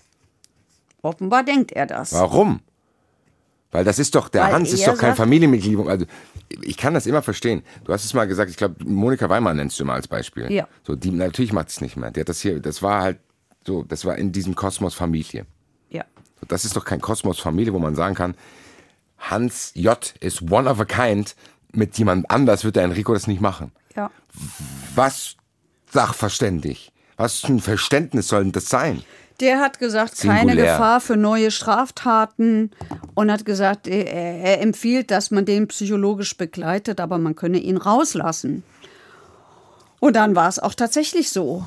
offenbar 1.03 1.43
denkt 1.43 1.71
er 1.73 1.85
das. 1.85 2.13
Warum? 2.13 2.61
Weil 3.71 3.83
das 3.83 3.99
ist 3.99 4.15
doch, 4.15 4.29
der 4.29 4.43
Weil 4.43 4.53
Hans 4.53 4.71
ist 4.71 4.87
doch 4.87 4.97
kein 4.97 5.15
Familienmitglied. 5.15 5.77
Also 5.87 6.05
ich 6.61 6.77
kann 6.77 6.93
das 6.93 7.05
immer 7.05 7.21
verstehen. 7.21 7.63
Du 7.83 7.91
hast 7.91 8.05
es 8.05 8.13
mal 8.13 8.25
gesagt, 8.25 8.49
ich 8.49 8.57
glaube, 8.57 8.75
Monika 8.85 9.29
Weimann 9.29 9.57
nennst 9.57 9.79
du 9.79 9.85
mal 9.85 9.95
als 9.95 10.07
Beispiel. 10.07 10.51
Ja. 10.51 10.67
So, 10.87 10.95
die, 10.95 11.11
natürlich 11.11 11.53
macht 11.53 11.69
es 11.69 11.81
nicht 11.81 11.97
mehr. 11.97 12.11
Die 12.11 12.21
hat 12.21 12.29
das 12.29 12.41
hier, 12.41 12.59
das 12.59 12.81
war 12.81 13.01
halt 13.01 13.19
so, 13.65 13.83
das 13.83 14.05
war 14.05 14.17
in 14.17 14.31
diesem 14.31 14.55
Kosmos 14.55 14.93
Familie. 14.93 15.45
Ja. 15.89 16.03
So, 16.39 16.45
Das 16.47 16.65
ist 16.65 16.75
doch 16.75 16.85
kein 16.85 17.01
Kosmos 17.01 17.39
Familie, 17.39 17.73
wo 17.73 17.79
man 17.79 17.95
sagen 17.95 18.15
kann, 18.15 18.35
Hans 19.17 19.71
J. 19.75 20.13
ist 20.19 20.51
one 20.51 20.69
of 20.69 20.79
a 20.79 20.85
kind. 20.85 21.35
Mit 21.71 21.97
jemand 21.97 22.29
anders 22.29 22.63
wird 22.63 22.75
der 22.75 22.83
Enrico 22.83 23.13
das 23.13 23.25
nicht 23.25 23.41
machen. 23.41 23.71
Ja. 23.95 24.11
Was 24.93 25.37
sachverständig? 25.91 26.91
Was 27.17 27.39
für 27.39 27.53
ein 27.53 27.59
Verständnis 27.59 28.27
soll 28.27 28.43
denn 28.43 28.51
das 28.51 28.69
sein? 28.69 29.03
Der 29.39 29.59
hat 29.59 29.79
gesagt, 29.79 30.19
keine 30.19 30.51
Singulär. 30.51 30.73
Gefahr 30.73 31.01
für 31.01 31.17
neue 31.17 31.49
Straftaten 31.51 32.71
und 33.15 33.31
hat 33.31 33.45
gesagt, 33.45 33.87
er, 33.87 34.05
er 34.07 34.61
empfiehlt, 34.61 35.09
dass 35.09 35.31
man 35.31 35.45
den 35.45 35.67
psychologisch 35.67 36.37
begleitet, 36.37 36.99
aber 36.99 37.17
man 37.17 37.35
könne 37.35 37.57
ihn 37.57 37.77
rauslassen. 37.77 38.63
Und 39.99 40.15
dann 40.15 40.35
war 40.35 40.49
es 40.49 40.59
auch 40.59 40.73
tatsächlich 40.73 41.29
so. 41.31 41.65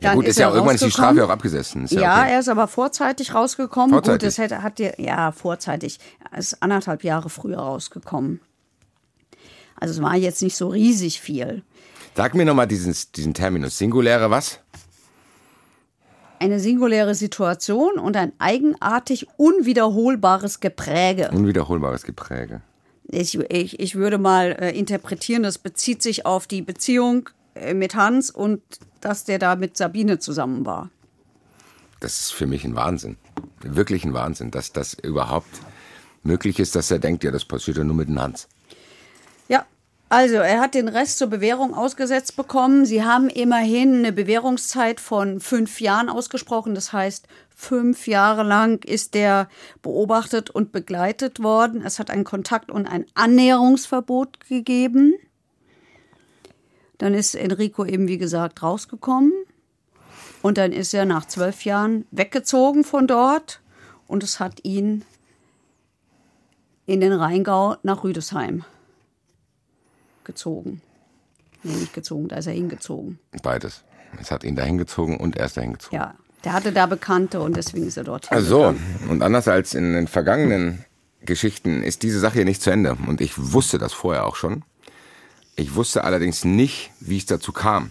Ja 0.00 0.10
Dann 0.10 0.16
gut, 0.16 0.26
ist 0.26 0.38
ja 0.38 0.46
er 0.46 0.50
auch 0.50 0.54
irgendwann 0.54 0.74
ist 0.74 0.84
die. 0.84 0.90
Strafe 0.90 1.24
auch 1.24 1.30
abgesessen. 1.30 1.84
Ist 1.84 1.92
Ja, 1.92 2.00
ja, 2.00 2.22
okay. 2.22 2.32
er 2.32 2.40
ist 2.40 2.48
aber 2.48 2.68
vorzeitig 2.68 3.34
rausgekommen. 3.34 3.90
Vorzeitig? 3.90 4.20
Gut, 4.20 4.26
das 4.26 4.38
hätte, 4.38 4.62
hat 4.62 4.78
dir, 4.78 4.94
ja, 4.98 5.32
vorzeitig. 5.32 5.98
Er 6.30 6.38
ist 6.38 6.62
anderthalb 6.62 7.02
Jahre 7.02 7.30
früher 7.30 7.58
rausgekommen. 7.58 8.40
Also 9.76 9.94
es 9.94 10.02
war 10.02 10.16
jetzt 10.16 10.42
nicht 10.42 10.56
so 10.56 10.68
riesig 10.68 11.20
viel. 11.20 11.62
Sag 12.14 12.34
mir 12.34 12.44
nochmal 12.44 12.66
diesen, 12.66 12.94
diesen 13.14 13.34
Terminus. 13.34 13.78
Singuläre 13.78 14.30
was? 14.30 14.60
Eine 16.38 16.60
singuläre 16.60 17.14
Situation 17.14 17.98
und 17.98 18.16
ein 18.16 18.32
eigenartig 18.38 19.26
unwiederholbares 19.38 20.60
Gepräge. 20.60 21.30
Unwiederholbares 21.32 22.02
Gepräge. 22.02 22.60
Ich, 23.08 23.38
ich, 23.38 23.80
ich 23.80 23.94
würde 23.94 24.18
mal 24.18 24.56
äh, 24.58 24.70
interpretieren, 24.76 25.42
das 25.42 25.58
bezieht 25.58 26.02
sich 26.02 26.26
auf 26.26 26.46
die 26.46 26.60
Beziehung 26.60 27.30
mit 27.74 27.94
Hans 27.94 28.30
und 28.30 28.62
dass 29.00 29.24
der 29.24 29.38
da 29.38 29.56
mit 29.56 29.76
Sabine 29.76 30.18
zusammen 30.18 30.64
war. 30.66 30.90
das 32.00 32.18
ist 32.18 32.32
für 32.32 32.46
mich 32.46 32.64
ein 32.64 32.74
Wahnsinn. 32.74 33.16
Wirklich 33.60 34.04
ein 34.04 34.14
Wahnsinn, 34.14 34.50
dass 34.50 34.72
das 34.72 34.94
überhaupt 34.94 35.48
möglich 36.22 36.58
ist, 36.58 36.76
dass 36.76 36.90
er 36.90 36.98
denkt, 36.98 37.24
ja, 37.24 37.30
das 37.30 37.44
passiert 37.44 37.78
ja 37.78 37.84
nur 37.84 37.96
mit 37.96 38.08
dem 38.08 38.20
Hans. 38.20 38.48
Ja, 39.48 39.64
also 40.08 40.36
er 40.36 40.60
hat 40.60 40.74
den 40.74 40.88
Rest 40.88 41.18
zur 41.18 41.28
Bewährung 41.28 41.74
ausgesetzt 41.74 42.36
bekommen. 42.36 42.84
Sie 42.84 43.02
haben 43.02 43.28
immerhin 43.28 43.98
eine 43.98 44.12
Bewährungszeit 44.12 45.00
von 45.00 45.40
fünf 45.40 45.80
Jahren 45.80 46.08
ausgesprochen. 46.08 46.74
Das 46.74 46.92
heißt, 46.92 47.26
fünf 47.54 48.06
Jahre 48.06 48.42
lang 48.42 48.84
ist 48.84 49.14
der 49.14 49.48
beobachtet 49.82 50.50
und 50.50 50.72
begleitet 50.72 51.42
worden. 51.42 51.82
Es 51.84 51.98
hat 51.98 52.10
ein 52.10 52.24
Kontakt- 52.24 52.70
und 52.70 52.86
ein 52.86 53.06
Annäherungsverbot 53.14 54.46
gegeben. 54.46 55.14
Dann 56.98 57.14
ist 57.14 57.34
Enrico 57.34 57.84
eben, 57.84 58.08
wie 58.08 58.18
gesagt, 58.18 58.62
rausgekommen. 58.62 59.32
Und 60.42 60.58
dann 60.58 60.72
ist 60.72 60.94
er 60.94 61.04
nach 61.04 61.26
zwölf 61.26 61.64
Jahren 61.64 62.06
weggezogen 62.10 62.84
von 62.84 63.06
dort. 63.06 63.60
Und 64.06 64.22
es 64.22 64.40
hat 64.40 64.64
ihn 64.64 65.04
in 66.86 67.00
den 67.00 67.12
Rheingau 67.12 67.76
nach 67.82 68.04
Rüdesheim 68.04 68.64
gezogen. 70.24 70.80
Nee, 71.62 71.74
nicht 71.74 71.94
gezogen, 71.94 72.28
da 72.28 72.36
ist 72.36 72.46
er 72.46 72.52
hingezogen. 72.52 73.18
Beides. 73.42 73.82
Es 74.20 74.30
hat 74.30 74.44
ihn 74.44 74.54
dahin 74.54 74.78
gezogen 74.78 75.16
und 75.18 75.36
er 75.36 75.46
ist 75.46 75.56
dahin 75.56 75.72
gezogen. 75.72 75.96
Ja, 75.96 76.14
der 76.44 76.52
hatte 76.52 76.72
da 76.72 76.86
Bekannte 76.86 77.40
und 77.40 77.56
deswegen 77.56 77.86
ist 77.86 77.96
er 77.96 78.04
dort 78.04 78.30
Also, 78.30 78.74
und 79.08 79.22
anders 79.22 79.48
als 79.48 79.74
in 79.74 79.94
den 79.94 80.06
vergangenen 80.06 80.84
Geschichten 81.22 81.82
ist 81.82 82.02
diese 82.04 82.20
Sache 82.20 82.34
hier 82.34 82.44
nicht 82.44 82.62
zu 82.62 82.70
Ende. 82.70 82.96
Und 83.06 83.20
ich 83.20 83.32
wusste 83.36 83.78
das 83.78 83.92
vorher 83.92 84.26
auch 84.26 84.36
schon. 84.36 84.62
Ich 85.56 85.74
wusste 85.74 86.04
allerdings 86.04 86.44
nicht, 86.44 86.90
wie 87.00 87.16
es 87.16 87.26
dazu 87.26 87.52
kam. 87.52 87.90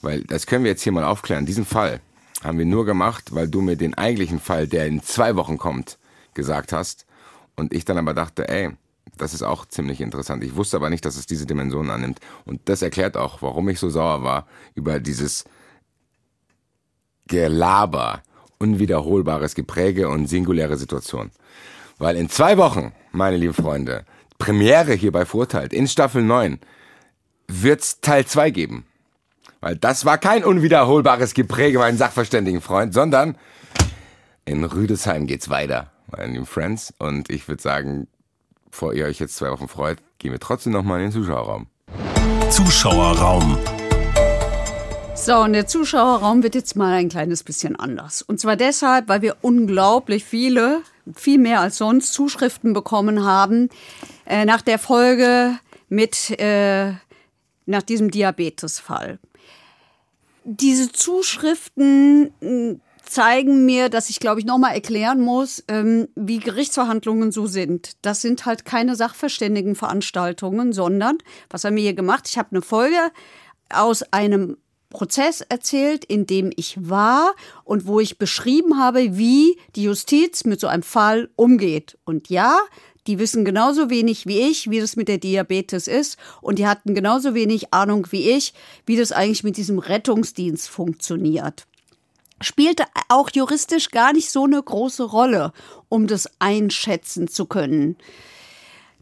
Weil 0.00 0.22
das 0.24 0.46
können 0.46 0.64
wir 0.64 0.70
jetzt 0.70 0.82
hier 0.82 0.92
mal 0.92 1.04
aufklären. 1.04 1.44
Diesen 1.44 1.66
Fall 1.66 2.00
haben 2.42 2.58
wir 2.58 2.64
nur 2.64 2.86
gemacht, 2.86 3.34
weil 3.34 3.48
du 3.48 3.60
mir 3.60 3.76
den 3.76 3.94
eigentlichen 3.94 4.40
Fall, 4.40 4.66
der 4.66 4.86
in 4.86 5.02
zwei 5.02 5.36
Wochen 5.36 5.58
kommt, 5.58 5.98
gesagt 6.34 6.72
hast. 6.72 7.04
Und 7.56 7.74
ich 7.74 7.84
dann 7.84 7.98
aber 7.98 8.14
dachte, 8.14 8.48
ey, 8.48 8.70
das 9.18 9.34
ist 9.34 9.42
auch 9.42 9.66
ziemlich 9.66 10.00
interessant. 10.00 10.42
Ich 10.44 10.56
wusste 10.56 10.76
aber 10.76 10.88
nicht, 10.88 11.04
dass 11.04 11.16
es 11.16 11.26
diese 11.26 11.46
Dimension 11.46 11.90
annimmt. 11.90 12.20
Und 12.44 12.60
das 12.66 12.80
erklärt 12.80 13.16
auch, 13.16 13.42
warum 13.42 13.68
ich 13.68 13.78
so 13.78 13.90
sauer 13.90 14.22
war 14.22 14.46
über 14.74 15.00
dieses 15.00 15.44
Gelaber, 17.26 18.22
unwiederholbares 18.58 19.54
Gepräge 19.54 20.08
und 20.08 20.26
singuläre 20.26 20.76
Situation. 20.76 21.30
Weil 21.98 22.16
in 22.16 22.30
zwei 22.30 22.56
Wochen, 22.56 22.92
meine 23.12 23.36
lieben 23.36 23.54
Freunde, 23.54 24.04
Premiere 24.38 24.94
hier 24.94 25.12
bei 25.12 25.26
Vorteilt 25.26 25.72
in 25.72 25.88
Staffel 25.88 26.22
9, 26.22 26.60
wird's 27.48 28.00
Teil 28.00 28.26
2 28.26 28.50
geben. 28.50 28.86
Weil 29.60 29.76
das 29.76 30.04
war 30.04 30.18
kein 30.18 30.44
unwiederholbares 30.44 31.34
Gepräge, 31.34 31.78
mein 31.78 31.96
Sachverständigenfreund, 31.96 32.94
sondern 32.94 33.36
in 34.44 34.64
Rüdesheim 34.64 35.26
geht's 35.26 35.48
weiter, 35.48 35.90
meine 36.06 36.32
lieben 36.32 36.46
Friends. 36.46 36.94
Und 36.98 37.28
ich 37.30 37.48
würde 37.48 37.62
sagen, 37.62 38.06
bevor 38.70 38.94
ihr 38.94 39.06
euch 39.06 39.18
jetzt 39.18 39.36
zwei 39.36 39.50
Wochen 39.50 39.66
freut, 39.66 39.98
gehen 40.18 40.30
wir 40.30 40.38
trotzdem 40.38 40.72
nochmal 40.72 41.00
in 41.00 41.06
den 41.06 41.12
Zuschauerraum. 41.12 41.66
Zuschauerraum. 42.50 43.58
So, 45.14 45.36
und 45.38 45.52
der 45.52 45.66
Zuschauerraum 45.66 46.44
wird 46.44 46.54
jetzt 46.54 46.76
mal 46.76 46.94
ein 46.94 47.08
kleines 47.08 47.42
bisschen 47.42 47.74
anders. 47.74 48.22
Und 48.22 48.38
zwar 48.38 48.54
deshalb, 48.54 49.08
weil 49.08 49.20
wir 49.20 49.36
unglaublich 49.42 50.24
viele, 50.24 50.82
viel 51.14 51.38
mehr 51.38 51.60
als 51.60 51.78
sonst, 51.78 52.12
Zuschriften 52.12 52.72
bekommen 52.72 53.24
haben 53.24 53.68
äh, 54.26 54.44
nach 54.44 54.62
der 54.62 54.78
Folge 54.78 55.58
mit, 55.88 56.30
äh, 56.38 56.92
nach 57.68 57.82
diesem 57.82 58.10
Diabetesfall. 58.10 59.18
Diese 60.44 60.90
Zuschriften 60.90 62.32
mh, 62.40 62.76
zeigen 63.04 63.64
mir, 63.64 63.88
dass 63.88 64.10
ich, 64.10 64.20
glaube 64.20 64.40
ich, 64.40 64.46
nochmal 64.46 64.74
erklären 64.74 65.20
muss, 65.20 65.62
ähm, 65.68 66.08
wie 66.14 66.38
Gerichtsverhandlungen 66.38 67.30
so 67.32 67.46
sind. 67.46 67.92
Das 68.02 68.22
sind 68.22 68.46
halt 68.46 68.64
keine 68.64 68.96
Sachverständigenveranstaltungen, 68.96 70.72
sondern, 70.72 71.18
was 71.50 71.64
haben 71.64 71.76
wir 71.76 71.82
hier 71.82 71.94
gemacht? 71.94 72.26
Ich 72.28 72.38
habe 72.38 72.50
eine 72.52 72.62
Folge 72.62 73.10
aus 73.68 74.02
einem 74.12 74.56
Prozess 74.90 75.42
erzählt, 75.42 76.06
in 76.06 76.26
dem 76.26 76.50
ich 76.56 76.76
war 76.80 77.34
und 77.64 77.86
wo 77.86 78.00
ich 78.00 78.18
beschrieben 78.18 78.78
habe, 78.78 79.18
wie 79.18 79.58
die 79.76 79.82
Justiz 79.82 80.44
mit 80.44 80.60
so 80.60 80.66
einem 80.66 80.82
Fall 80.82 81.28
umgeht. 81.36 81.98
Und 82.04 82.30
ja, 82.30 82.58
die 83.08 83.18
wissen 83.18 83.44
genauso 83.44 83.88
wenig 83.88 84.26
wie 84.26 84.38
ich, 84.38 84.70
wie 84.70 84.80
das 84.80 84.94
mit 84.94 85.08
der 85.08 85.18
Diabetes 85.18 85.88
ist. 85.88 86.18
Und 86.42 86.58
die 86.58 86.66
hatten 86.66 86.94
genauso 86.94 87.34
wenig 87.34 87.72
Ahnung 87.72 88.06
wie 88.10 88.30
ich, 88.30 88.52
wie 88.86 88.96
das 88.96 89.12
eigentlich 89.12 89.42
mit 89.42 89.56
diesem 89.56 89.78
Rettungsdienst 89.78 90.68
funktioniert. 90.68 91.66
Spielte 92.40 92.84
auch 93.08 93.30
juristisch 93.32 93.90
gar 93.90 94.12
nicht 94.12 94.30
so 94.30 94.44
eine 94.44 94.62
große 94.62 95.02
Rolle, 95.02 95.52
um 95.88 96.06
das 96.06 96.30
einschätzen 96.38 97.28
zu 97.28 97.46
können. 97.46 97.96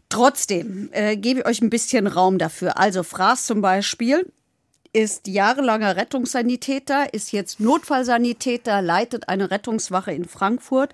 Trotzdem 0.09 0.89
äh, 0.93 1.17
gebe 1.17 1.41
ich 1.41 1.45
euch 1.45 1.61
ein 1.61 1.69
bisschen 1.69 2.07
Raum 2.07 2.37
dafür. 2.37 2.79
Also 2.79 3.03
Fraß 3.03 3.45
zum 3.45 3.61
Beispiel 3.61 4.31
ist 4.93 5.27
jahrelanger 5.27 5.97
Rettungssanitäter, 5.97 7.13
ist 7.13 7.33
jetzt 7.33 7.59
Notfallsanitäter, 7.59 8.81
leitet 8.81 9.27
eine 9.27 9.51
Rettungswache 9.51 10.13
in 10.13 10.25
Frankfurt. 10.25 10.93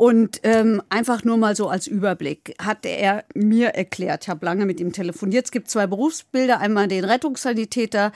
Und 0.00 0.40
ähm, 0.44 0.80
einfach 0.88 1.24
nur 1.24 1.36
mal 1.36 1.54
so 1.54 1.68
als 1.68 1.86
Überblick 1.86 2.54
hat 2.58 2.86
er 2.86 3.22
mir 3.34 3.74
erklärt, 3.74 4.22
ich 4.22 4.30
habe 4.30 4.46
lange 4.46 4.64
mit 4.64 4.80
ihm 4.80 4.94
telefoniert, 4.94 5.44
es 5.44 5.50
gibt 5.50 5.68
zwei 5.68 5.86
Berufsbilder, 5.86 6.58
einmal 6.58 6.88
den 6.88 7.04
Rettungssanitäter, 7.04 8.10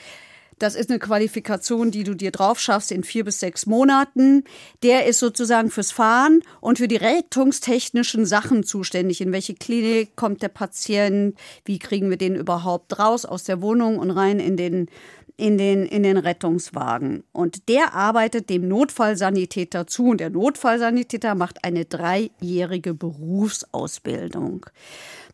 das 0.58 0.76
ist 0.76 0.88
eine 0.88 0.98
Qualifikation, 0.98 1.90
die 1.90 2.04
du 2.04 2.14
dir 2.14 2.30
drauf 2.30 2.58
schaffst 2.58 2.90
in 2.90 3.04
vier 3.04 3.24
bis 3.24 3.40
sechs 3.40 3.66
Monaten. 3.66 4.44
Der 4.82 5.04
ist 5.04 5.18
sozusagen 5.18 5.70
fürs 5.70 5.90
Fahren 5.90 6.40
und 6.62 6.78
für 6.78 6.88
die 6.88 6.96
rettungstechnischen 6.96 8.24
Sachen 8.24 8.62
zuständig. 8.62 9.20
In 9.20 9.32
welche 9.32 9.54
Klinik 9.54 10.16
kommt 10.16 10.40
der 10.40 10.48
Patient? 10.48 11.36
Wie 11.66 11.78
kriegen 11.78 12.08
wir 12.08 12.16
den 12.16 12.34
überhaupt 12.34 12.98
raus 12.98 13.26
aus 13.26 13.44
der 13.44 13.60
Wohnung 13.60 13.98
und 13.98 14.10
rein 14.10 14.40
in 14.40 14.56
den 14.56 14.88
in 15.36 15.58
den, 15.58 15.86
in 15.86 16.02
den 16.02 16.16
Rettungswagen. 16.16 17.24
Und 17.32 17.68
der 17.68 17.94
arbeitet 17.94 18.50
dem 18.50 18.68
Notfallsanitäter 18.68 19.86
zu. 19.86 20.06
Und 20.10 20.20
der 20.20 20.30
Notfallsanitäter 20.30 21.34
macht 21.34 21.64
eine 21.64 21.84
dreijährige 21.84 22.94
Berufsausbildung. 22.94 24.66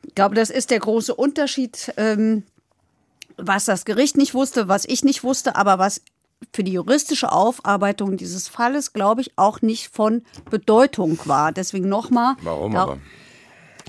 Ich 0.07 0.15
glaube, 0.15 0.35
das 0.35 0.51
ist 0.51 0.71
der 0.71 0.81
große 0.81 1.15
Unterschied 1.15 1.93
ähm, 1.99 2.45
was 3.47 3.65
das 3.65 3.85
Gericht 3.85 4.17
nicht 4.17 4.35
wusste, 4.35 4.69
was 4.69 4.85
ich 4.85 5.05
nicht 5.05 5.25
wusste, 5.25 5.57
aber 5.57 5.79
was 5.79 6.03
für 6.53 6.65
die 6.65 6.73
juristische 6.73 7.33
Aufarbeitung 7.33 8.17
dieses 8.17 8.49
Falles, 8.49 8.93
glaube 8.93 9.21
ich, 9.21 9.33
auch 9.37 9.61
nicht 9.61 9.95
von 9.95 10.23
Bedeutung 10.51 11.19
war. 11.25 11.53
Deswegen 11.53 11.89
nochmal. 11.89 12.35
Warum 12.43 12.77
aber? 12.77 12.99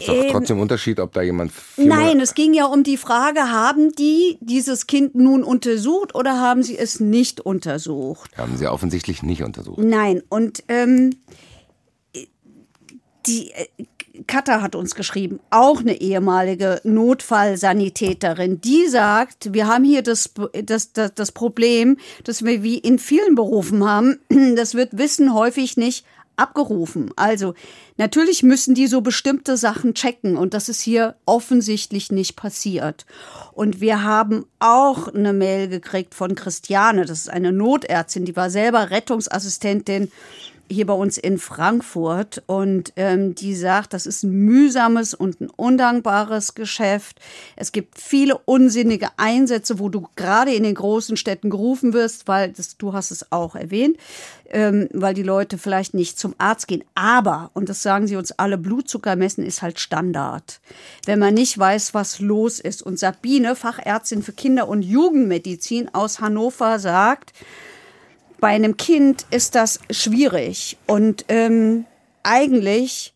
Ist 0.01 0.09
doch 0.09 0.31
trotzdem 0.31 0.57
ein 0.57 0.61
Unterschied, 0.61 0.99
ob 0.99 1.13
da 1.13 1.21
jemand. 1.21 1.51
Nein, 1.77 2.19
es 2.19 2.33
ging 2.33 2.53
ja 2.53 2.65
um 2.65 2.83
die 2.83 2.97
Frage, 2.97 3.51
haben 3.51 3.91
die 3.93 4.37
dieses 4.41 4.87
Kind 4.87 5.15
nun 5.15 5.43
untersucht 5.43 6.15
oder 6.15 6.39
haben 6.39 6.63
sie 6.63 6.77
es 6.77 6.99
nicht 6.99 7.41
untersucht? 7.41 8.31
Haben 8.37 8.57
sie 8.57 8.67
offensichtlich 8.67 9.23
nicht 9.23 9.43
untersucht. 9.43 9.79
Nein, 9.79 10.23
und 10.29 10.63
ähm, 10.67 11.11
die 13.25 13.51
äh, 13.51 13.67
Katha 14.27 14.61
hat 14.61 14.75
uns 14.75 14.95
geschrieben, 14.95 15.39
auch 15.49 15.79
eine 15.79 15.99
ehemalige 16.01 16.81
Notfallsanitäterin, 16.83 18.59
die 18.61 18.87
sagt, 18.87 19.53
wir 19.53 19.67
haben 19.67 19.83
hier 19.83 20.01
das, 20.03 20.31
das, 20.63 20.91
das, 20.91 21.13
das 21.15 21.31
Problem, 21.31 21.97
dass 22.23 22.43
wir 22.43 22.61
wie 22.61 22.77
in 22.77 22.99
vielen 22.99 23.35
Berufen 23.35 23.87
haben, 23.87 24.19
das 24.55 24.75
wird 24.75 24.97
Wissen 24.97 25.33
häufig 25.33 25.77
nicht 25.77 26.05
abgerufen. 26.35 27.11
Also 27.15 27.53
natürlich 27.97 28.43
müssen 28.43 28.75
die 28.75 28.87
so 28.87 29.01
bestimmte 29.01 29.57
Sachen 29.57 29.93
checken 29.93 30.37
und 30.37 30.53
das 30.53 30.69
ist 30.69 30.81
hier 30.81 31.15
offensichtlich 31.25 32.11
nicht 32.11 32.35
passiert. 32.35 33.05
Und 33.53 33.81
wir 33.81 34.03
haben 34.03 34.45
auch 34.59 35.07
eine 35.07 35.33
Mail 35.33 35.67
gekriegt 35.67 36.15
von 36.15 36.35
Christiane, 36.35 37.05
das 37.05 37.19
ist 37.19 37.29
eine 37.29 37.51
Notärztin, 37.51 38.25
die 38.25 38.35
war 38.35 38.49
selber 38.49 38.89
Rettungsassistentin 38.89 40.11
hier 40.69 40.85
bei 40.85 40.93
uns 40.93 41.17
in 41.17 41.37
Frankfurt 41.37 42.43
und 42.45 42.93
ähm, 42.95 43.35
die 43.35 43.55
sagt, 43.55 43.93
das 43.93 44.05
ist 44.05 44.23
ein 44.23 44.31
mühsames 44.31 45.13
und 45.13 45.41
ein 45.41 45.49
undankbares 45.49 46.55
Geschäft. 46.55 47.19
Es 47.55 47.71
gibt 47.71 47.99
viele 47.99 48.37
unsinnige 48.37 49.09
Einsätze, 49.17 49.79
wo 49.79 49.89
du 49.89 50.07
gerade 50.15 50.53
in 50.53 50.63
den 50.63 50.75
großen 50.75 51.17
Städten 51.17 51.49
gerufen 51.49 51.93
wirst, 51.93 52.27
weil 52.27 52.51
das, 52.51 52.77
du 52.77 52.93
hast 52.93 53.11
es 53.11 53.31
auch 53.31 53.55
erwähnt, 53.55 53.97
ähm, 54.49 54.89
weil 54.93 55.13
die 55.13 55.23
Leute 55.23 55.57
vielleicht 55.57 55.93
nicht 55.93 56.19
zum 56.19 56.35
Arzt 56.37 56.67
gehen. 56.67 56.83
Aber, 56.95 57.51
und 57.53 57.69
das 57.69 57.81
sagen 57.81 58.07
sie 58.07 58.15
uns 58.15 58.31
alle, 58.31 58.57
Blutzucker 58.57 59.15
messen 59.15 59.45
ist 59.45 59.61
halt 59.61 59.79
Standard. 59.79 60.59
Wenn 61.05 61.19
man 61.19 61.33
nicht 61.33 61.57
weiß, 61.57 61.93
was 61.93 62.19
los 62.19 62.59
ist. 62.59 62.81
Und 62.81 62.99
Sabine, 62.99 63.55
Fachärztin 63.55 64.23
für 64.23 64.33
Kinder- 64.33 64.67
und 64.67 64.81
Jugendmedizin 64.81 65.93
aus 65.93 66.19
Hannover, 66.19 66.79
sagt, 66.79 67.33
bei 68.41 68.49
einem 68.49 68.75
Kind 68.75 69.25
ist 69.31 69.55
das 69.55 69.79
schwierig 69.89 70.77
und 70.85 71.23
ähm, 71.29 71.85
eigentlich 72.23 73.13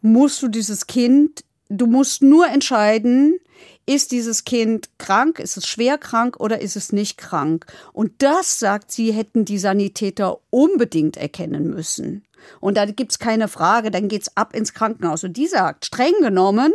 musst 0.00 0.40
du 0.42 0.48
dieses 0.48 0.86
Kind 0.86 1.42
du 1.70 1.86
musst 1.86 2.22
nur 2.22 2.48
entscheiden, 2.48 3.38
ist 3.86 4.12
dieses 4.12 4.44
Kind 4.44 4.90
krank, 4.98 5.38
ist 5.38 5.56
es 5.56 5.66
schwer 5.66 5.96
krank 5.96 6.38
oder 6.38 6.60
ist 6.60 6.76
es 6.76 6.92
nicht 6.92 7.16
krank? 7.16 7.66
Und 7.92 8.12
das, 8.18 8.58
sagt 8.58 8.92
sie, 8.92 9.12
hätten 9.12 9.44
die 9.44 9.58
Sanitäter 9.58 10.38
unbedingt 10.50 11.16
erkennen 11.16 11.70
müssen. 11.70 12.24
Und 12.60 12.76
da 12.76 12.84
gibt's 12.86 13.18
keine 13.18 13.48
Frage, 13.48 13.90
dann 13.90 14.08
geht's 14.08 14.36
ab 14.36 14.54
ins 14.54 14.74
Krankenhaus. 14.74 15.24
Und 15.24 15.36
die 15.36 15.46
sagt, 15.46 15.86
streng 15.86 16.14
genommen, 16.20 16.72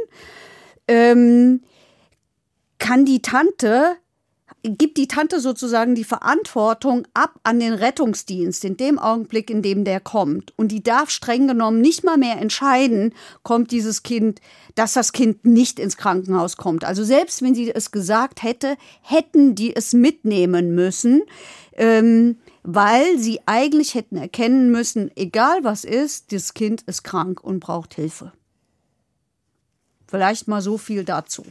ähm, 0.88 1.62
kann 2.80 3.06
die 3.06 3.22
Tante 3.22 3.96
gibt 4.70 4.98
die 4.98 5.08
Tante 5.08 5.40
sozusagen 5.40 5.96
die 5.96 6.04
Verantwortung 6.04 7.08
ab 7.14 7.40
an 7.44 7.60
den 7.60 7.74
Rettungsdienst 7.74 8.64
in 8.66 8.78
dem 8.78 9.00
Augenblick, 9.00 9.50
in 9.50 9.62
dem 9.62 9.84
der 9.84 10.00
kommt. 10.00 10.54
Und 10.58 10.72
die 10.72 10.84
darf 10.84 11.10
streng 11.10 11.48
genommen 11.48 11.82
nicht 11.82 12.04
mal 12.04 12.18
mehr 12.18 12.38
entscheiden, 12.38 13.14
kommt 13.44 13.72
dieses 13.72 14.04
Kind, 14.04 14.42
dass 14.76 14.94
das 14.94 15.12
Kind 15.12 15.46
nicht 15.46 15.80
ins 15.80 15.98
Krankenhaus 15.98 16.58
kommt. 16.58 16.84
Also 16.84 17.04
selbst 17.04 17.42
wenn 17.42 17.56
sie 17.56 17.74
es 17.74 17.92
gesagt 17.92 18.44
hätte, 18.44 18.78
hätten 19.02 19.56
die 19.56 19.76
es 19.76 19.94
mitnehmen 19.94 20.76
müssen, 20.76 21.24
ähm, 21.74 22.38
weil 22.64 23.20
sie 23.20 23.40
eigentlich 23.46 23.94
hätten 23.94 24.18
erkennen 24.18 24.72
müssen, 24.72 25.12
egal 25.16 25.64
was 25.64 25.84
ist, 25.84 26.32
das 26.32 26.54
Kind 26.54 26.82
ist 26.84 27.04
krank 27.04 27.44
und 27.44 27.60
braucht 27.60 27.94
Hilfe. 27.94 28.32
Vielleicht 30.08 30.48
mal 30.48 30.62
so 30.62 30.78
viel 30.78 31.04
dazu. 31.04 31.44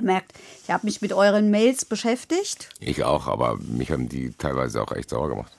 Merkt, 0.00 0.32
ich 0.64 0.70
habe 0.70 0.86
mich 0.86 1.00
mit 1.02 1.12
euren 1.12 1.50
Mails 1.50 1.84
beschäftigt. 1.84 2.70
Ich 2.80 3.04
auch, 3.04 3.26
aber 3.26 3.58
mich 3.58 3.90
haben 3.90 4.08
die 4.08 4.32
teilweise 4.32 4.82
auch 4.82 4.92
echt 4.92 5.10
sauer 5.10 5.28
gemacht. 5.28 5.52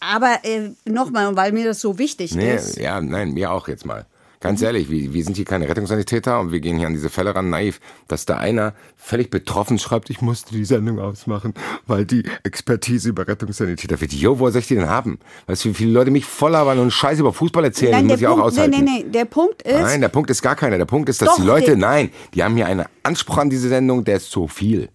Aber 0.00 0.38
äh, 0.42 0.70
nochmal, 0.84 1.36
weil 1.36 1.52
mir 1.52 1.64
das 1.66 1.80
so 1.80 1.98
wichtig 1.98 2.34
Nee, 2.34 2.54
ist. 2.56 2.76
ja, 2.76 3.00
nein, 3.00 3.32
mir 3.32 3.52
auch 3.52 3.68
jetzt 3.68 3.86
mal. 3.86 4.06
Ganz 4.42 4.60
Mhm. 4.60 4.66
ehrlich, 4.66 4.90
wir, 4.90 5.14
wir 5.14 5.24
sind 5.24 5.36
hier 5.36 5.44
keine 5.44 5.68
Rettungssanitäter 5.68 6.40
und 6.40 6.50
wir 6.52 6.58
gehen 6.60 6.76
hier 6.76 6.88
an 6.88 6.92
diese 6.92 7.08
Fälle 7.10 7.34
ran 7.34 7.48
naiv, 7.48 7.80
dass 8.08 8.26
da 8.26 8.36
einer 8.38 8.74
völlig 8.96 9.30
betroffen 9.30 9.78
schreibt, 9.78 10.10
ich 10.10 10.20
musste 10.20 10.52
die 10.52 10.64
Sendung 10.64 10.98
ausmachen, 10.98 11.54
weil 11.86 12.04
die 12.04 12.24
Expertise 12.42 13.08
über 13.08 13.26
Rettungssanitäter 13.26 14.00
wird. 14.00 14.12
Jo, 14.12 14.38
wo 14.40 14.50
soll 14.50 14.60
ich 14.60 14.66
die 14.66 14.74
denn 14.74 14.88
haben? 14.88 15.18
Weißt 15.46 15.64
du, 15.64 15.68
wie 15.70 15.74
viele 15.74 15.92
Leute 15.92 16.10
mich 16.10 16.24
voll 16.26 16.50
labern 16.50 16.78
und 16.80 16.90
Scheiße 16.90 17.20
über 17.20 17.32
Fußball 17.32 17.64
erzählen, 17.64 17.92
Nein, 17.92 18.06
muss 18.08 18.20
ich 18.20 18.26
auch 18.26 18.36
Punkt, 18.36 18.56
nee, 18.56 18.62
aushalten. 18.62 18.84
nee, 18.84 19.02
nee, 19.04 19.10
der 19.10 19.24
Punkt 19.26 19.62
ist, 19.62 19.80
Nein, 19.80 20.00
der 20.00 20.08
Punkt 20.08 20.28
ist 20.28 20.42
gar 20.42 20.56
keiner. 20.56 20.76
Der 20.76 20.86
Punkt 20.86 21.08
ist, 21.08 21.22
dass 21.22 21.28
Doch, 21.28 21.36
die 21.36 21.42
Leute, 21.46 21.76
nein, 21.76 22.10
die 22.34 22.42
haben 22.42 22.56
hier 22.56 22.66
einen 22.66 22.84
Anspruch 23.04 23.38
an 23.38 23.48
diese 23.48 23.68
Sendung, 23.68 24.04
der 24.04 24.16
ist 24.16 24.30
zu 24.30 24.48
viel. 24.48 24.88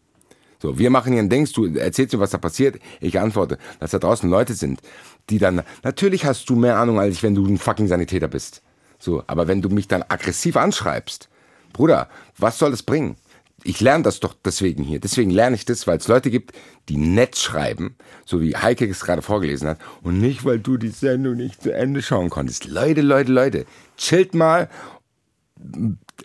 So, 0.62 0.78
wir 0.78 0.90
machen 0.90 1.14
hier 1.14 1.22
ein 1.22 1.30
Dings, 1.30 1.52
du 1.54 1.66
erzählst 1.78 2.14
mir, 2.14 2.20
was 2.20 2.32
da 2.32 2.38
passiert, 2.38 2.80
ich 3.00 3.20
antworte, 3.20 3.58
dass 3.80 3.92
da 3.92 4.00
draußen 4.00 4.30
Leute 4.30 4.56
sind, 4.56 4.82
die 5.30 5.38
dann, 5.38 5.62
natürlich 5.84 6.26
hast 6.26 6.50
du 6.50 6.56
mehr 6.56 6.78
Ahnung 6.80 7.00
als 7.00 7.16
ich, 7.16 7.24
wenn 7.24 7.36
du 7.36 7.46
ein 7.46 7.58
fucking 7.58 7.88
Sanitäter 7.88 8.28
bist. 8.28 8.62
So, 9.00 9.24
aber 9.28 9.48
wenn 9.48 9.62
du 9.62 9.70
mich 9.70 9.88
dann 9.88 10.04
aggressiv 10.08 10.58
anschreibst, 10.58 11.30
Bruder, 11.74 12.10
was 12.38 12.58
soll 12.58 12.72
das 12.72 12.84
bringen? 12.84 13.16
Ich 13.64 13.82
lerne 13.82 14.04
das 14.04 14.20
doch 14.20 14.34
deswegen 14.46 14.84
hier. 14.84 15.00
Deswegen 15.00 15.32
lerne 15.32 15.56
ich 15.56 15.66
das, 15.66 15.88
weil 15.88 15.98
es 15.98 16.08
Leute 16.08 16.30
gibt, 16.30 16.54
die 16.90 16.98
nett 16.98 17.38
schreiben, 17.38 17.96
so 18.26 18.42
wie 18.42 18.56
Heike 18.56 18.88
es 18.88 19.04
gerade 19.04 19.22
vorgelesen 19.22 19.68
hat, 19.68 19.80
und 20.04 20.20
nicht, 20.20 20.46
weil 20.46 20.60
du 20.60 20.78
die 20.78 20.90
Sendung 20.90 21.36
nicht 21.36 21.62
zu 21.62 21.74
Ende 21.74 22.02
schauen 22.02 22.30
konntest. 22.30 22.66
Leute, 22.66 23.02
Leute, 23.02 23.32
Leute, 23.32 23.66
chillt 23.98 24.34
mal 24.34 24.70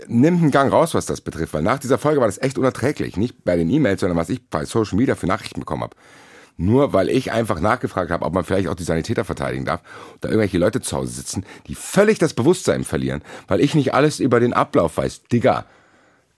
nimmt 0.06 0.42
einen 0.42 0.50
Gang 0.50 0.72
raus, 0.72 0.94
was 0.94 1.06
das 1.06 1.20
betrifft, 1.20 1.54
weil 1.54 1.62
nach 1.62 1.78
dieser 1.78 1.98
Folge 1.98 2.20
war 2.20 2.28
das 2.28 2.40
echt 2.40 2.58
unerträglich. 2.58 3.16
Nicht 3.16 3.44
bei 3.44 3.56
den 3.56 3.70
E-Mails, 3.70 4.00
sondern 4.00 4.16
was 4.16 4.30
ich 4.30 4.48
bei 4.48 4.64
Social 4.64 4.96
Media 4.96 5.14
für 5.14 5.26
Nachrichten 5.26 5.60
bekommen 5.60 5.82
habe. 5.82 5.96
Nur 6.56 6.92
weil 6.92 7.08
ich 7.08 7.32
einfach 7.32 7.60
nachgefragt 7.60 8.10
habe, 8.10 8.24
ob 8.24 8.34
man 8.34 8.44
vielleicht 8.44 8.68
auch 8.68 8.74
die 8.74 8.84
Sanitäter 8.84 9.24
verteidigen 9.24 9.64
darf, 9.64 9.80
da 10.20 10.28
irgendwelche 10.28 10.58
Leute 10.58 10.80
zu 10.80 10.96
Hause 10.96 11.12
sitzen, 11.12 11.44
die 11.66 11.74
völlig 11.74 12.18
das 12.18 12.34
Bewusstsein 12.34 12.84
verlieren, 12.84 13.22
weil 13.48 13.60
ich 13.60 13.74
nicht 13.74 13.94
alles 13.94 14.20
über 14.20 14.38
den 14.38 14.52
Ablauf 14.52 14.96
weiß. 14.96 15.24
Digga, 15.24 15.64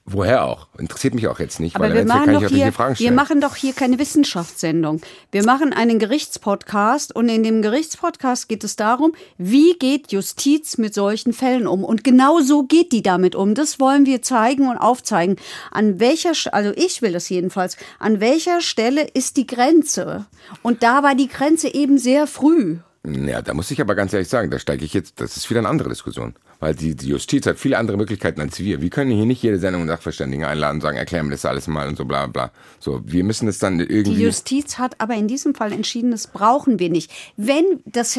woher 0.07 0.45
auch? 0.45 0.69
Interessiert 0.79 1.15
mich 1.15 1.29
auch 1.29 1.39
jetzt 1.41 1.61
nicht, 1.61 1.77
aber 1.77 1.87
weil 1.87 1.95
wir 1.95 2.05
machen 2.05 2.25
kann 2.27 2.35
ich 2.35 2.43
doch 2.43 2.57
hier, 2.57 2.73
Fragen 2.73 2.91
wir 2.91 2.97
stellen. 2.97 3.15
machen 3.15 3.41
doch 3.41 3.57
hier 3.57 3.73
keine 3.73 3.99
Wissenschaftssendung. 3.99 5.01
Wir 5.33 5.45
machen 5.45 5.73
einen 5.73 5.99
Gerichtspodcast 5.99 7.15
und 7.15 7.29
in 7.29 7.43
dem 7.43 7.63
Gerichtspodcast 7.63 8.49
geht 8.49 8.65
es 8.65 8.77
darum, 8.77 9.15
wie 9.39 9.75
geht 9.75 10.13
Justiz 10.13 10.79
mit 10.79 10.95
solchen 10.95 11.33
Fällen 11.33 11.67
um? 11.67 11.85
Und 11.85 12.05
genau 12.05 12.41
so 12.41 12.65
geht 12.65 12.93
die 12.93 13.03
damit 13.03 13.35
um. 13.35 13.55
Das 13.55 13.81
wollen 13.81 14.07
wir 14.07 14.23
zeigen 14.23 14.69
und 14.69 14.77
aufzeigen. 14.77 15.37
An 15.71 16.01
welcher, 16.01 16.33
also 16.53 16.73
ich 16.77 17.03
will 17.03 17.13
das 17.13 17.29
jedenfalls, 17.29 17.77
an 17.99 18.21
welcher 18.21 18.61
Stelle 18.61 19.03
ist 19.15 19.37
die 19.37 19.47
Grenze? 19.47 20.27
Und 20.63 20.83
da 20.83 21.03
war 21.03 21.15
die 21.15 21.29
Grenze 21.29 21.73
eben 21.73 21.99
sehr 21.99 22.27
früh. 22.27 22.79
Ja, 23.07 23.43
da 23.43 23.53
muss 23.53 23.71
ich 23.71 23.81
aber 23.81 23.95
ganz 23.95 24.15
ehrlich 24.15 24.29
sagen, 24.29 24.51
da 24.51 24.59
steige 24.59 24.85
ich 24.85 24.95
jetzt, 24.95 25.21
das 25.21 25.37
ist 25.37 25.51
wieder 25.51 25.61
eine 25.61 25.69
andere 25.69 25.91
Diskussion. 25.91 26.35
Weil 26.65 26.75
die, 26.75 26.95
die 26.95 27.09
Justiz 27.09 27.45
hat 27.45 27.59
viele 27.59 27.77
andere 27.77 27.99
Möglichkeiten 27.99 28.41
als 28.41 28.59
wir. 28.59 28.81
Wir 28.81 28.89
können 28.89 29.11
hier 29.11 29.27
nicht 29.27 29.43
jede 29.43 29.59
Sendung 29.59 29.83
einen 29.83 29.91
Sachverständigen 29.91 30.47
einladen 30.47 30.77
und 30.77 30.81
sagen, 30.81 30.97
erklär 30.97 31.23
mir 31.23 31.33
das 31.33 31.45
alles 31.45 31.67
mal 31.67 31.87
und 31.87 31.99
so 31.99 32.07
bla 32.07 32.27
bla. 32.27 32.53
So, 32.81 33.03
wir 33.05 33.23
müssen 33.23 33.49
es 33.49 33.59
dann 33.59 33.77
Die 33.77 33.85
irgendwie. 33.85 34.23
Justiz 34.23 34.79
hat 34.79 34.99
aber 34.99 35.13
in 35.13 35.29
diesem 35.29 35.55
Fall 35.55 35.73
entschieden, 35.73 36.11
das 36.11 36.27
brauchen 36.27 36.79
wir 36.79 36.89
nicht. 36.89 37.11
Wenn 37.37 37.83
das, 37.85 38.19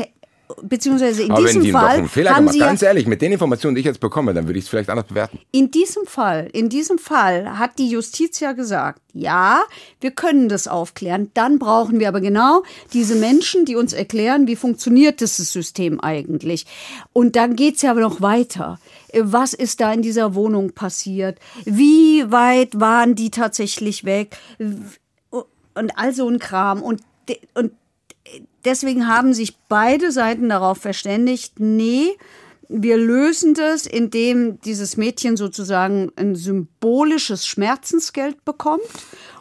beziehungsweise 0.61 1.23
in 1.23 1.31
aber 1.31 1.39
wenn 1.39 1.47
diesem 1.47 1.63
die 1.63 1.71
doch 1.71 1.79
Fall 1.79 1.97
einen 1.97 2.09
Fehler 2.09 2.31
haben 2.31 2.37
gemacht, 2.37 2.53
sie 2.53 2.59
ja 2.59 2.67
ganz 2.67 2.81
ehrlich, 2.81 3.07
mit 3.07 3.21
den 3.21 3.31
Informationen, 3.31 3.75
die 3.75 3.79
ich 3.79 3.85
jetzt 3.85 3.99
bekomme, 3.99 4.33
dann 4.33 4.47
würde 4.47 4.59
ich 4.59 4.65
es 4.65 4.69
vielleicht 4.69 4.89
anders 4.89 5.07
bewerten. 5.07 5.39
In 5.51 5.71
diesem 5.71 6.05
Fall, 6.05 6.49
in 6.53 6.69
diesem 6.69 6.97
Fall 6.97 7.57
hat 7.57 7.79
die 7.79 7.89
Justiz 7.89 8.39
ja 8.39 8.53
gesagt, 8.53 9.01
ja, 9.13 9.63
wir 10.01 10.11
können 10.11 10.49
das 10.49 10.67
aufklären. 10.67 11.31
Dann 11.33 11.57
brauchen 11.57 11.99
wir 11.99 12.07
aber 12.07 12.21
genau 12.21 12.63
diese 12.93 13.15
Menschen, 13.15 13.65
die 13.65 13.75
uns 13.75 13.93
erklären, 13.93 14.47
wie 14.47 14.55
funktioniert 14.55 15.21
dieses 15.21 15.51
System 15.51 15.99
eigentlich. 15.99 16.65
Und 17.13 17.35
dann 17.35 17.55
geht's 17.55 17.81
ja 17.81 17.91
aber 17.91 18.01
noch 18.01 18.21
weiter. 18.21 18.79
Was 19.17 19.53
ist 19.53 19.79
da 19.79 19.93
in 19.93 20.01
dieser 20.01 20.35
Wohnung 20.35 20.73
passiert? 20.73 21.39
Wie 21.63 22.29
weit 22.31 22.79
waren 22.79 23.15
die 23.15 23.31
tatsächlich 23.31 24.03
weg? 24.03 24.37
Und 24.59 25.91
all 25.97 26.13
so 26.13 26.27
ein 26.29 26.39
Kram. 26.39 26.81
Und, 26.81 27.01
und 27.53 27.71
deswegen 28.65 29.07
haben 29.07 29.33
sich 29.33 29.57
beide 29.69 30.11
Seiten 30.11 30.49
darauf 30.49 30.79
verständigt, 30.79 31.59
nee, 31.59 32.17
wir 32.67 32.97
lösen 32.97 33.53
das, 33.53 33.85
indem 33.85 34.59
dieses 34.61 34.97
Mädchen 34.97 35.37
sozusagen 35.37 36.11
ein 36.15 36.35
symbolisches 36.35 37.45
Schmerzensgeld 37.45 38.43
bekommt 38.43 38.81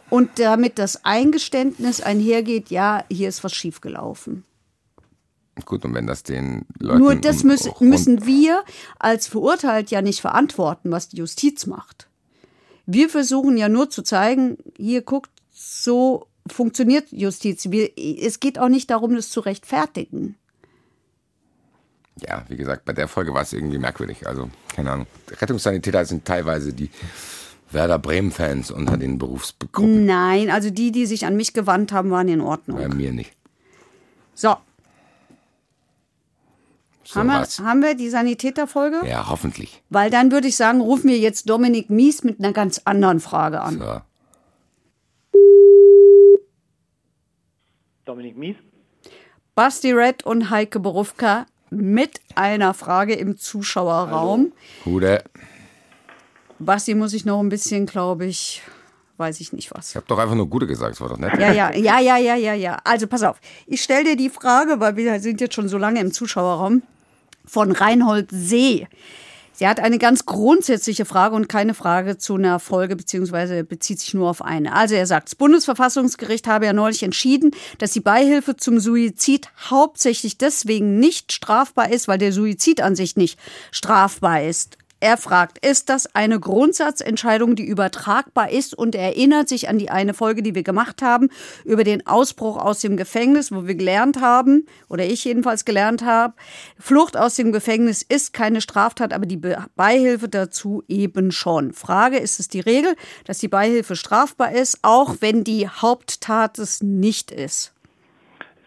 und 0.09 0.39
damit 0.39 0.77
das 0.77 1.03
Eingeständnis 1.03 2.01
einhergeht, 2.01 2.69
ja, 2.69 3.03
hier 3.09 3.29
ist 3.29 3.43
was 3.43 3.53
schiefgelaufen. 3.53 4.43
Gut, 5.63 5.85
und 5.85 5.93
wenn 5.93 6.05
das 6.05 6.23
den 6.23 6.65
Leuten. 6.79 6.99
Nur 6.99 7.15
das 7.15 7.43
müssen, 7.43 7.71
müssen 7.79 8.25
wir 8.25 8.63
als 8.99 9.27
verurteilt 9.27 9.89
ja 9.89 10.01
nicht 10.01 10.19
verantworten, 10.19 10.91
was 10.91 11.07
die 11.07 11.17
Justiz 11.17 11.65
macht. 11.65 12.07
Wir 12.85 13.09
versuchen 13.09 13.57
ja 13.57 13.69
nur 13.69 13.89
zu 13.89 14.03
zeigen, 14.03 14.57
hier 14.77 15.01
guckt, 15.01 15.31
so 15.51 16.27
funktioniert 16.47 17.11
Justiz. 17.11 17.67
Es 17.97 18.39
geht 18.39 18.59
auch 18.59 18.69
nicht 18.69 18.89
darum, 18.89 19.15
das 19.15 19.29
zu 19.29 19.39
rechtfertigen. 19.39 20.35
Ja, 22.21 22.45
wie 22.47 22.55
gesagt, 22.55 22.85
bei 22.85 22.93
der 22.93 23.07
Folge 23.07 23.33
war 23.33 23.41
es 23.41 23.51
irgendwie 23.51 23.77
merkwürdig. 23.77 24.25
Also, 24.25 24.49
keine 24.73 24.91
Ahnung. 24.91 25.07
Rettungssanitäter 25.29 26.05
sind 26.05 26.23
teilweise 26.23 26.71
die 26.71 26.89
Werder 27.71 27.99
Bremen-Fans 27.99 28.71
unter 28.71 28.95
den 28.95 29.17
Berufsgruppen. 29.17 30.05
Nein, 30.05 30.49
also 30.49 30.69
die, 30.69 30.91
die 30.91 31.05
sich 31.05 31.25
an 31.25 31.35
mich 31.35 31.53
gewandt 31.53 31.91
haben, 31.91 32.11
waren 32.11 32.29
in 32.29 32.41
Ordnung. 32.41 32.77
Bei 32.77 32.87
mir 32.87 33.11
nicht. 33.11 33.33
So, 34.33 34.55
So 37.03 37.19
haben 37.19 37.27
wir, 37.27 37.65
haben 37.65 37.81
wir 37.81 37.95
die 37.95 38.09
Sanitäterfolge? 38.09 39.01
Ja, 39.07 39.29
hoffentlich. 39.29 39.81
Weil 39.89 40.09
dann 40.09 40.31
würde 40.31 40.47
ich 40.47 40.55
sagen, 40.55 40.81
rufen 40.81 41.09
wir 41.09 41.19
jetzt 41.19 41.49
Dominik 41.49 41.89
Mies 41.89 42.23
mit 42.23 42.39
einer 42.39 42.51
ganz 42.51 42.81
anderen 42.85 43.19
Frage 43.19 43.61
an. 43.61 43.79
So. 43.79 44.01
Dominik 48.05 48.37
Mies. 48.37 48.55
Basti 49.55 49.91
Red 49.91 50.23
und 50.23 50.49
Heike 50.49 50.79
Berufka 50.79 51.45
mit 51.69 52.21
einer 52.35 52.73
Frage 52.73 53.15
im 53.15 53.37
Zuschauerraum. 53.37 54.53
Gute. 54.83 55.23
Basti 56.59 56.93
muss 56.93 57.13
ich 57.13 57.25
noch 57.25 57.39
ein 57.39 57.49
bisschen, 57.49 57.85
glaube 57.85 58.25
ich, 58.25 58.61
weiß 59.17 59.39
ich 59.41 59.53
nicht 59.53 59.71
was. 59.71 59.89
Ich 59.89 59.95
habe 59.95 60.05
doch 60.07 60.19
einfach 60.19 60.35
nur 60.35 60.49
Gute 60.49 60.67
gesagt, 60.67 60.91
das 60.91 61.01
war 61.01 61.09
doch 61.09 61.17
nett. 61.17 61.33
Ja, 61.39 61.51
ja, 61.51 61.73
ja, 61.73 61.99
ja, 61.99 62.17
ja, 62.17 62.35
ja, 62.35 62.53
ja. 62.53 62.77
Also 62.83 63.07
pass 63.07 63.23
auf, 63.23 63.39
ich 63.65 63.81
stelle 63.81 64.03
dir 64.03 64.15
die 64.15 64.29
Frage, 64.29 64.79
weil 64.79 64.95
wir 64.95 65.19
sind 65.19 65.41
jetzt 65.41 65.55
schon 65.55 65.67
so 65.67 65.77
lange 65.77 65.99
im 65.99 66.11
Zuschauerraum, 66.11 66.83
von 67.45 67.71
Reinhold 67.71 68.29
See. 68.31 68.87
Sie 69.57 69.67
hat 69.67 69.79
eine 69.79 69.97
ganz 69.99 70.25
grundsätzliche 70.25 71.05
Frage 71.05 71.33
und 71.33 71.47
keine 71.47 71.73
Frage 71.73 72.17
zu 72.17 72.35
einer 72.35 72.59
Folge, 72.59 72.97
beziehungsweise 72.97 73.63
bezieht 73.63 74.01
sich 74.01 74.13
nur 74.13 74.29
auf 74.29 74.41
eine. 74.41 74.73
Also 74.73 74.95
er 74.95 75.07
sagt, 75.07 75.29
das 75.29 75.35
Bundesverfassungsgericht 75.35 76.45
habe 76.47 76.65
ja 76.65 76.73
neulich 76.73 77.03
entschieden, 77.03 77.51
dass 77.77 77.91
die 77.91 78.01
Beihilfe 78.01 78.57
zum 78.57 78.81
Suizid 78.81 79.47
hauptsächlich 79.69 80.37
deswegen 80.37 80.99
nicht 80.99 81.31
strafbar 81.31 81.89
ist, 81.89 82.09
weil 82.09 82.17
der 82.17 82.33
Suizid 82.33 82.81
an 82.81 82.97
sich 82.97 83.15
nicht 83.15 83.39
strafbar 83.71 84.43
ist. 84.43 84.77
Er 85.05 85.17
fragt, 85.17 85.63
ist 85.63 85.89
das 85.89 86.15
eine 86.15 86.39
Grundsatzentscheidung, 86.39 87.55
die 87.55 87.67
übertragbar 87.67 88.49
ist 88.49 88.73
und 88.73 88.95
erinnert 88.95 89.47
sich 89.47 89.69
an 89.69 89.77
die 89.77 89.91
eine 89.91 90.15
Folge, 90.15 90.41
die 90.41 90.55
wir 90.55 90.63
gemacht 90.63 91.03
haben, 91.03 91.29
über 91.63 91.83
den 91.83 92.07
Ausbruch 92.07 92.57
aus 92.57 92.79
dem 92.79 92.97
Gefängnis, 92.97 93.51
wo 93.51 93.67
wir 93.67 93.75
gelernt 93.75 94.19
haben, 94.19 94.65
oder 94.89 95.05
ich 95.05 95.23
jedenfalls 95.23 95.63
gelernt 95.63 96.03
habe, 96.03 96.33
Flucht 96.79 97.17
aus 97.17 97.35
dem 97.35 97.51
Gefängnis 97.51 98.01
ist 98.01 98.33
keine 98.33 98.61
Straftat, 98.61 99.13
aber 99.13 99.27
die 99.27 99.39
Beihilfe 99.75 100.27
dazu 100.27 100.81
eben 100.87 101.31
schon. 101.31 101.73
Frage, 101.73 102.17
ist 102.17 102.39
es 102.39 102.47
die 102.47 102.61
Regel, 102.61 102.95
dass 103.25 103.37
die 103.37 103.47
Beihilfe 103.47 103.95
strafbar 103.95 104.53
ist, 104.53 104.79
auch 104.81 105.17
wenn 105.19 105.43
die 105.43 105.69
Haupttat 105.69 106.57
es 106.57 106.81
nicht 106.81 107.29
ist? 107.29 107.74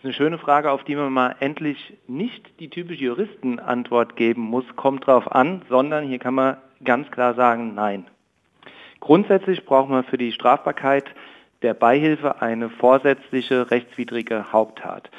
Das 0.01 0.11
ist 0.11 0.21
eine 0.21 0.29
schöne 0.29 0.39
Frage, 0.39 0.71
auf 0.71 0.85
die 0.85 0.95
man 0.95 1.13
mal 1.13 1.35
endlich 1.41 1.93
nicht 2.07 2.61
die 2.61 2.71
typische 2.71 3.03
Juristenantwort 3.03 4.15
geben 4.15 4.43
muss, 4.43 4.65
kommt 4.77 5.09
drauf 5.09 5.33
an, 5.33 5.63
sondern 5.69 6.07
hier 6.07 6.21
kann 6.21 6.35
man 6.35 6.57
ganz 6.85 7.11
klar 7.11 7.35
sagen, 7.35 7.75
nein. 7.75 8.07
Grundsätzlich 9.01 9.65
braucht 9.65 9.91
man 9.91 10.05
für 10.05 10.17
die 10.17 10.31
Strafbarkeit 10.31 11.07
der 11.63 11.75
Beihilfe 11.75 12.41
eine 12.41 12.71
vorsätzliche 12.71 13.73
rechtswidrige 13.73 14.53
Haupttat. 14.53 15.11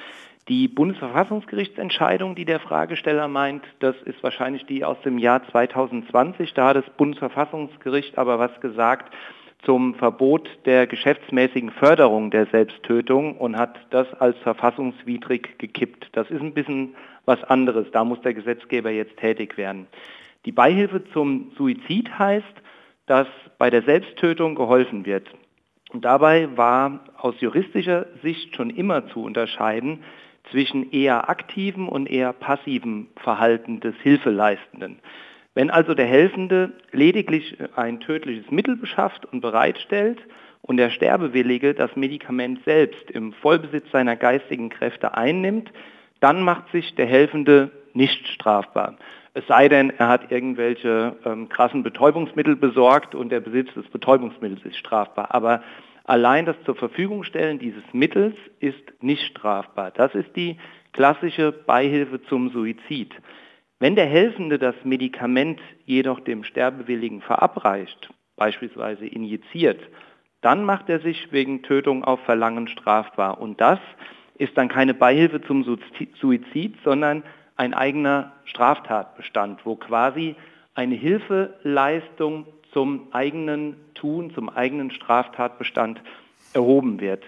Die 0.48 0.70
Bundesverfassungsgerichtsentscheidung, 0.70 2.36
die 2.36 2.46
der 2.46 2.62
Fragesteller 2.62 3.28
meint, 3.28 3.66
das 3.80 3.98
ist 4.06 4.24
wahrscheinlich 4.24 4.66
die 4.66 4.86
aus 4.86 5.02
dem 5.02 5.18
Jahr 5.18 5.46
2020. 5.52 6.54
Da 6.54 6.70
hat 6.70 6.78
das 6.78 6.90
Bundesverfassungsgericht 6.92 8.18
aber 8.18 8.40
was 8.40 8.62
gesagt, 8.62 9.14
zum 9.64 9.96
Verbot 9.96 10.50
der 10.66 10.88
geschäftsmäßigen 10.88 11.72
Förderung 11.72 12.32
der 12.32 12.46
Selbsttötung 12.48 13.38
und 13.38 13.58
hat 13.58 13.78
das 13.90 14.12
als 14.14 14.38
verfassungswidrig 14.40 15.58
gekippt. 15.58 16.08
Das 16.14 16.30
ist 16.32 16.42
ein 16.42 16.54
bisschen 16.54 16.96
was 17.26 17.44
anderes. 17.44 17.88
Da 17.92 18.04
muss 18.04 18.22
der 18.22 18.34
Gesetzgeber 18.34 18.90
jetzt 18.90 19.18
tätig 19.18 19.58
werden. 19.58 19.88
Die 20.46 20.52
Beihilfe 20.52 21.04
zum 21.12 21.52
Suizid 21.58 22.18
heißt, 22.18 22.46
dass 23.06 23.28
bei 23.58 23.70
der 23.70 23.82
Selbsttötung 23.84 24.56
geholfen 24.56 25.06
wird. 25.06 25.28
Und 25.92 26.06
dabei 26.06 26.56
war 26.56 27.02
aus 27.18 27.36
juristischer 27.40 28.06
Sicht 28.22 28.56
schon 28.56 28.70
immer 28.70 29.08
zu 29.08 29.24
unterscheiden 29.24 30.04
zwischen 30.52 30.92
eher 30.92 31.30
aktivem 31.30 31.90
und 31.90 32.10
eher 32.10 32.34
passivem 32.34 33.08
Verhalten 33.18 33.80
des 33.80 33.96
Hilfeleistenden. 34.02 35.00
Wenn 35.60 35.72
also 35.72 35.94
der 35.94 36.06
Helfende 36.06 36.72
lediglich 36.94 37.58
ein 37.76 38.00
tödliches 38.00 38.50
Mittel 38.50 38.78
beschafft 38.78 39.26
und 39.26 39.42
bereitstellt 39.42 40.18
und 40.62 40.78
der 40.78 40.90
Sterbewillige 40.90 41.74
das 41.74 41.94
Medikament 41.98 42.64
selbst 42.64 43.12
im 43.12 43.34
Vollbesitz 43.34 43.92
seiner 43.92 44.16
geistigen 44.16 44.70
Kräfte 44.70 45.18
einnimmt, 45.18 45.70
dann 46.22 46.44
macht 46.44 46.72
sich 46.72 46.96
der 46.96 47.08
Helfende 47.08 47.72
nicht 47.94 48.26
strafbar. 48.30 48.96
Es 49.34 49.46
sei 49.48 49.68
denn, 49.68 49.90
er 49.90 50.08
hat 50.08 50.32
irgendwelche 50.32 51.18
ähm, 51.26 51.50
krassen 51.50 51.84
Betäubungsmittel 51.84 52.56
besorgt 52.56 53.14
und 53.14 53.28
der 53.28 53.42
Besitz 53.42 53.74
des 53.74 53.90
Betäubungsmittels 53.90 54.64
ist 54.64 54.78
strafbar. 54.78 55.36
Aber 55.36 55.62
allein 56.06 56.46
das 56.46 56.56
zur 56.64 56.76
Verfügung 56.76 57.26
stellen 57.26 57.60
dieses 57.60 57.84
Mittels 57.92 58.36
ist 58.62 58.94
nicht 59.02 59.24
strafbar. 59.24 59.92
Das 59.92 60.16
ist 60.16 60.34
die 60.38 60.56
klassische 60.94 61.52
Beihilfe 61.52 62.22
zum 62.22 62.50
Suizid. 62.50 63.14
Wenn 63.80 63.96
der 63.96 64.08
Helfende 64.08 64.60
das 64.60 64.76
Medikament 64.84 65.62
jedoch 65.86 66.20
dem 66.20 66.44
Sterbewilligen 66.44 67.22
verabreicht, 67.22 68.10
beispielsweise 68.36 69.08
injiziert, 69.08 69.80
dann 70.42 70.66
macht 70.66 70.90
er 70.90 71.00
sich 71.00 71.32
wegen 71.32 71.64
Tötung 71.64 72.04
auf 72.04 72.20
Verlangen 72.26 72.68
strafbar. 72.68 73.40
Und 73.40 73.62
das 73.62 73.80
ist 74.36 74.58
dann 74.58 74.68
keine 74.68 74.94
Beihilfe 74.94 75.42
zum 75.42 75.64
Suizid, 76.20 76.76
sondern 76.84 77.24
ein 77.56 77.74
eigener 77.74 78.34
Straftatbestand, 78.44 79.66
wo 79.66 79.76
quasi 79.76 80.36
eine 80.76 80.96
Hilfeleistung 80.96 82.48
zum 82.74 83.08
eigenen 83.12 83.76
Tun, 83.96 84.32
zum 84.34 84.50
eigenen 84.50 84.92
Straftatbestand 84.92 86.02
erhoben 86.54 87.00
wird. 87.00 87.24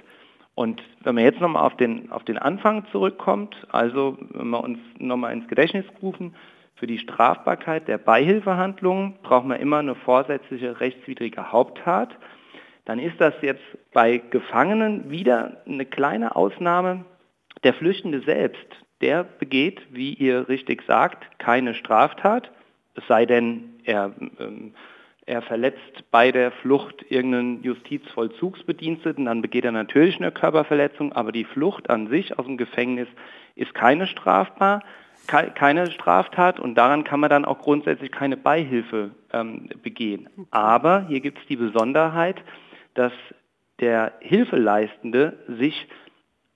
Und 0.55 0.81
wenn 1.03 1.15
man 1.15 1.23
jetzt 1.23 1.39
nochmal 1.39 1.65
auf 1.65 1.77
den, 1.77 2.11
auf 2.11 2.23
den 2.23 2.37
Anfang 2.37 2.85
zurückkommt, 2.91 3.55
also 3.71 4.17
wenn 4.31 4.49
wir 4.49 4.63
uns 4.63 4.79
nochmal 4.97 5.33
ins 5.33 5.47
Gedächtnis 5.47 5.85
rufen, 6.01 6.35
für 6.75 6.87
die 6.87 6.97
Strafbarkeit 6.97 7.87
der 7.87 7.99
Beihilfehandlungen 7.99 9.15
braucht 9.21 9.45
man 9.45 9.59
immer 9.59 9.77
eine 9.77 9.95
vorsätzliche 9.95 10.79
rechtswidrige 10.79 11.51
Haupttat. 11.51 12.17
Dann 12.85 12.97
ist 12.97 13.21
das 13.21 13.35
jetzt 13.41 13.63
bei 13.93 14.17
Gefangenen 14.17 15.11
wieder 15.11 15.61
eine 15.67 15.85
kleine 15.85 16.35
Ausnahme. 16.35 17.05
Der 17.63 17.75
Flüchtende 17.75 18.21
selbst, 18.21 18.65
der 19.01 19.23
begeht, 19.23 19.81
wie 19.91 20.13
ihr 20.13 20.49
richtig 20.49 20.81
sagt, 20.87 21.39
keine 21.39 21.75
Straftat, 21.75 22.51
es 22.95 23.03
sei 23.07 23.25
denn, 23.25 23.75
er 23.83 24.11
ähm, 24.39 24.73
er 25.25 25.41
verletzt 25.41 26.03
bei 26.09 26.31
der 26.31 26.51
Flucht 26.51 27.05
irgendeinen 27.09 27.63
Justizvollzugsbediensteten, 27.63 29.25
dann 29.25 29.41
begeht 29.41 29.65
er 29.65 29.71
natürlich 29.71 30.17
eine 30.17 30.31
Körperverletzung, 30.31 31.13
aber 31.13 31.31
die 31.31 31.45
Flucht 31.45 31.89
an 31.89 32.07
sich 32.07 32.37
aus 32.39 32.45
dem 32.45 32.57
Gefängnis 32.57 33.07
ist 33.55 33.73
keine 33.73 34.07
strafbar, 34.07 34.81
keine 35.27 35.91
Straftat 35.91 36.59
und 36.59 36.75
daran 36.75 37.03
kann 37.03 37.19
man 37.19 37.29
dann 37.29 37.45
auch 37.45 37.59
grundsätzlich 37.59 38.11
keine 38.11 38.37
Beihilfe 38.37 39.11
ähm, 39.31 39.69
begehen. 39.83 40.27
Aber 40.49 41.05
hier 41.07 41.21
gibt 41.21 41.39
es 41.39 41.45
die 41.45 41.55
Besonderheit, 41.55 42.41
dass 42.95 43.13
der 43.79 44.13
Hilfeleistende 44.19 45.37
sich 45.47 45.87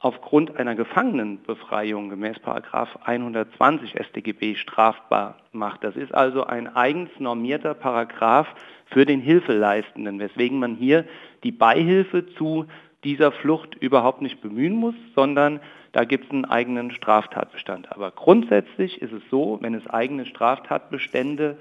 aufgrund 0.05 0.57
einer 0.57 0.75
Gefangenenbefreiung 0.75 2.09
gemäß 2.09 2.35
120 2.43 3.95
StGB 4.05 4.53
strafbar 4.53 5.37
macht. 5.51 5.83
Das 5.83 5.95
ist 5.95 6.13
also 6.13 6.45
ein 6.45 6.67
eigens 6.75 7.09
normierter 7.17 7.73
Paragraph 7.73 8.45
für 8.85 9.07
den 9.07 9.19
Hilfeleistenden, 9.19 10.19
weswegen 10.19 10.59
man 10.59 10.75
hier 10.75 11.05
die 11.43 11.51
Beihilfe 11.51 12.27
zu 12.35 12.67
dieser 13.03 13.31
Flucht 13.31 13.73
überhaupt 13.73 14.21
nicht 14.21 14.43
bemühen 14.43 14.75
muss, 14.75 14.93
sondern 15.15 15.59
da 15.91 16.03
gibt 16.03 16.25
es 16.25 16.29
einen 16.29 16.45
eigenen 16.45 16.91
Straftatbestand. 16.91 17.91
Aber 17.91 18.11
grundsätzlich 18.11 19.01
ist 19.01 19.11
es 19.11 19.23
so, 19.31 19.57
wenn 19.61 19.73
es 19.73 19.87
eigene 19.87 20.27
Straftatbestände 20.27 21.57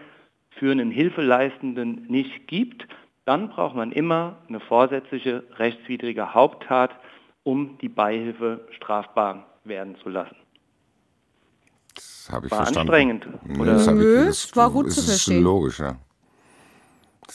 für 0.51 0.71
einen 0.71 0.91
Hilfeleistenden 0.91 2.05
nicht 2.09 2.47
gibt, 2.47 2.89
dann 3.25 3.49
braucht 3.49 3.75
man 3.75 3.91
immer 3.91 4.37
eine 4.51 4.61
vorsätzliche 4.61 5.45
rechtswidrige 5.57 6.35
Haupttat, 6.35 6.91
um 7.45 7.79
die 7.79 7.89
Beihilfe 7.89 8.67
strafbar 8.77 9.47
werden 9.65 9.97
zu 10.03 10.09
lassen. 10.09 10.37
Das 11.95 12.29
habe 12.33 12.47
ich 12.47 12.53
war 12.53 12.65
verstanden. 12.65 12.91
anstrengend. 12.91 13.29
Oder? 13.61 13.73
Das 13.75 13.87
Nö, 13.87 14.27
es 14.29 14.57
war 14.57 14.71
gut 14.71 14.91
zu 14.93 15.03
verstehen. 15.03 15.43
Logisch, 15.45 15.79
ja. 15.79 15.97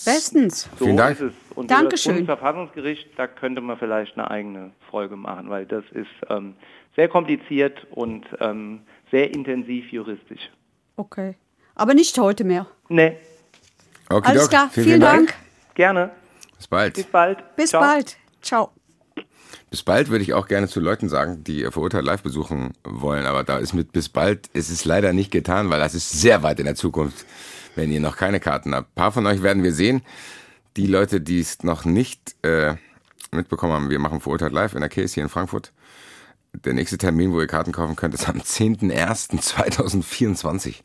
Bestens. 0.06 0.70
So 0.78 0.86
Vielen 0.86 0.98
Dank. 0.98 1.20
ist 1.20 1.22
es. 1.22 1.34
Und 1.56 1.72
Dankeschön. 1.72 2.12
das 2.14 2.18
Bundesverfassungsgericht, 2.26 3.10
da 3.18 3.28
könnte 3.28 3.62
man 3.62 3.78
vielleicht 3.78 4.18
eine 4.18 4.30
eigene 4.30 4.72
Folge 4.92 5.16
machen, 5.16 5.50
weil 5.50 5.66
das 5.66 5.84
ist 5.92 6.08
ähm, 6.30 6.56
sehr 6.96 7.08
kompliziert 7.08 7.86
und 7.92 8.26
ähm, 8.40 8.82
sehr 9.12 9.34
intensiv 9.34 9.92
juristisch. 9.92 10.50
Okay. 10.96 11.36
Aber 11.76 11.94
nicht 11.94 12.18
heute 12.18 12.44
mehr. 12.44 12.68
Nee, 12.90 13.18
Okay, 14.12 14.28
Alles 14.28 14.50
klar, 14.50 14.70
Vielen, 14.72 14.86
vielen 14.88 15.02
Dank. 15.02 15.36
gerne. 15.76 16.10
Bis 16.58 16.68
bald. 16.68 16.94
Bis 16.96 17.06
bald. 17.06 17.56
Bis 17.56 17.70
Ciao. 17.70 17.82
bald. 17.82 18.18
Ciao. 18.42 18.72
Bis 19.70 19.84
bald 19.84 20.10
würde 20.10 20.24
ich 20.24 20.34
auch 20.34 20.48
gerne 20.48 20.68
zu 20.68 20.80
Leuten 20.80 21.10
sagen, 21.10 21.44
die 21.44 21.62
verurteilt 21.70 22.06
live 22.06 22.24
besuchen 22.24 22.74
wollen, 22.84 23.28
aber 23.28 23.44
da 23.44 23.60
ist 23.60 23.74
mit 23.74 23.92
bis 23.92 24.10
bald, 24.10 24.50
es 24.54 24.72
ist 24.72 24.86
leider 24.86 25.14
nicht 25.14 25.30
getan, 25.32 25.70
weil 25.70 25.80
das 25.80 25.94
ist 25.94 26.10
sehr 26.10 26.42
weit 26.42 26.60
in 26.60 26.66
der 26.66 26.74
Zukunft, 26.76 27.28
wenn 27.76 27.92
ihr 27.92 28.00
noch 28.00 28.18
keine 28.18 28.40
Karten 28.40 28.74
habt. 28.74 28.88
Ein 28.88 28.96
paar 28.96 29.12
von 29.12 29.28
euch 29.28 29.44
werden 29.44 29.62
wir 29.62 29.74
sehen. 29.74 30.02
Die 30.76 30.88
Leute, 30.88 31.22
die 31.22 31.40
es 31.40 31.62
noch 31.62 31.86
nicht 31.86 32.36
äh, 32.44 32.78
mitbekommen 33.32 33.74
haben, 33.74 33.92
wir 33.92 34.00
machen 34.00 34.22
verurteilt 34.22 34.54
live 34.54 34.74
in 34.74 34.82
der 34.82 34.90
Case 34.90 35.14
hier 35.14 35.22
in 35.24 35.30
Frankfurt. 35.30 35.72
Der 36.66 36.74
nächste 36.74 36.98
Termin, 36.98 37.32
wo 37.32 37.40
ihr 37.40 37.46
Karten 37.46 37.72
kaufen 37.72 37.96
könnt, 37.96 38.16
ist 38.16 38.28
am 38.28 38.40
10.01.2024. 38.40 40.78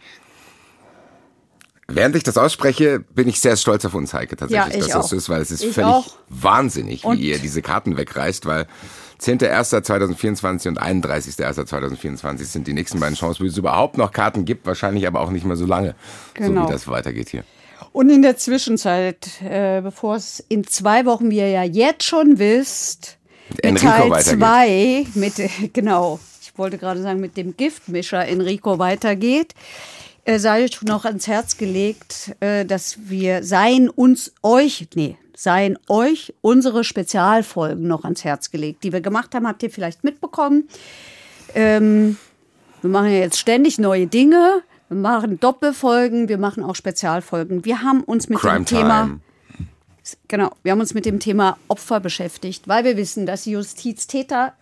Während 1.87 2.16
ich 2.16 2.22
das 2.22 2.39
ausspreche, 2.39 3.01
bin 3.01 3.28
ich 3.28 3.41
sehr 3.41 3.57
stolz 3.57 3.85
auf 3.85 3.95
uns, 3.95 4.14
Heike, 4.14 4.37
tatsächlich, 4.37 4.74
Ja, 4.74 4.78
dass 4.80 4.89
das 4.89 4.97
auch. 4.97 5.09
so 5.09 5.16
ist, 5.16 5.28
weil 5.28 5.43
es 5.43 5.51
ist 5.51 5.62
Ich 5.64 5.72
völlig 5.74 5.91
auch. 5.91 6.16
wahnsinnig, 6.30 7.05
Und- 7.05 7.18
wie 7.18 7.28
ihr 7.30 7.39
diese 7.39 7.61
Karten 7.62 7.97
wegreißt, 7.97 8.47
weil 8.47 8.66
10.01.2024 9.18 10.68
und 10.68 10.80
31.01.2024 10.80 12.45
sind 12.47 12.66
die 12.66 12.72
nächsten 12.72 13.01
beiden 13.01 13.16
Chancen, 13.16 13.45
wo 13.45 13.49
es 13.49 13.57
überhaupt 13.57 13.99
noch 13.99 14.12
Karten 14.12 14.45
gibt, 14.45 14.66
wahrscheinlich 14.66 15.07
aber 15.07 15.20
auch 15.20 15.30
nicht 15.30 15.45
mehr 15.45 15.57
so 15.57 15.66
lange, 15.66 15.95
so 16.39 16.45
Genau. 16.45 16.66
wie 16.66 16.72
das 16.72 16.89
weitergeht 16.89 17.28
hier. 17.30 17.45
Und 17.93 18.11
in 18.11 18.22
der 18.22 18.37
Zwischenzeit, 18.37 19.28
äh, 19.43 19.80
bevor 19.80 20.16
es 20.16 20.43
in 20.49 20.64
zwei 20.66 21.05
Wochen, 21.07 21.30
wie 21.30 21.39
ihr 21.39 21.51
ja 21.51 21.62
jetzt 21.62 22.05
schon 22.05 22.39
wisst, 22.39 23.18
mit 23.51 23.64
Enrico 23.64 23.87
Teil 23.87 24.11
weitergeht. 24.11 24.41
2, 24.41 25.07
mit, 25.14 25.35
genau, 25.72 26.18
ich 26.43 26.57
wollte 26.59 26.78
gerade 26.78 27.01
sagen, 27.03 27.20
mit 27.20 27.37
dem 27.37 27.57
Giftmischer 27.57 28.26
Enrico 28.26 28.78
weitergeht, 28.78 29.55
sei 30.26 30.64
euch 30.64 30.82
noch 30.82 31.04
ans 31.04 31.26
Herz 31.26 31.56
gelegt, 31.56 32.34
äh, 32.40 32.64
dass 32.64 33.08
wir 33.08 33.42
seien 33.44 33.88
uns 33.88 34.32
euch, 34.42 34.88
nee, 34.94 35.16
seien 35.36 35.78
euch 35.88 36.32
unsere 36.40 36.84
Spezialfolgen 36.84 37.86
noch 37.86 38.04
ans 38.04 38.24
Herz 38.24 38.50
gelegt, 38.50 38.84
die 38.84 38.92
wir 38.92 39.00
gemacht 39.00 39.34
haben, 39.34 39.46
habt 39.46 39.62
ihr 39.62 39.70
vielleicht 39.70 40.04
mitbekommen. 40.04 40.68
Ähm, 41.54 42.16
wir 42.80 42.90
machen 42.90 43.06
ja 43.06 43.18
jetzt 43.18 43.38
ständig 43.38 43.78
neue 43.78 44.06
Dinge. 44.06 44.62
Wir 44.88 44.96
machen 44.96 45.40
Doppelfolgen, 45.40 46.28
wir 46.28 46.38
machen 46.38 46.62
auch 46.62 46.74
Spezialfolgen. 46.74 47.64
Wir 47.64 47.82
haben 47.82 48.02
uns 48.02 48.28
mit 48.28 48.38
Crime 48.38 48.60
dem 48.60 48.66
Thema 48.66 49.02
Time. 49.04 49.20
Genau, 50.28 50.50
wir 50.62 50.72
haben 50.72 50.80
uns 50.80 50.92
mit 50.92 51.06
dem 51.06 51.18
Thema 51.18 51.56
Opfer 51.68 51.98
beschäftigt, 51.98 52.68
weil 52.68 52.84
wir 52.84 52.98
wissen, 52.98 53.24
dass 53.24 53.46
Justiz 53.46 54.06
Täter 54.06 54.52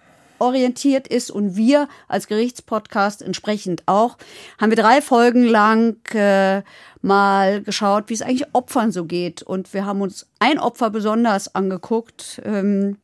orientiert 0.43 1.07
ist 1.07 1.31
und 1.31 1.57
wir 1.57 1.89
als 2.09 2.27
Gerichtspodcast 2.27 3.23
entsprechend 3.23 3.85
auch, 3.87 4.19
haben 4.61 4.71
wir 4.71 4.77
drei 4.77 5.01
Folgen 5.01 5.45
lang 5.45 5.97
äh, 6.15 6.63
mal 7.01 7.63
geschaut, 7.63 8.05
wie 8.09 8.15
es 8.15 8.23
eigentlich 8.23 8.53
Opfern 8.53 8.91
so 8.91 9.05
geht. 9.05 9.43
Und 9.43 9.73
wir 9.73 9.87
haben 9.87 10.01
uns 10.01 10.27
ein 10.41 10.59
Opfer 10.59 10.91
besonders 10.91 11.55
angeguckt, 11.55 12.43
ähm, 12.45 12.99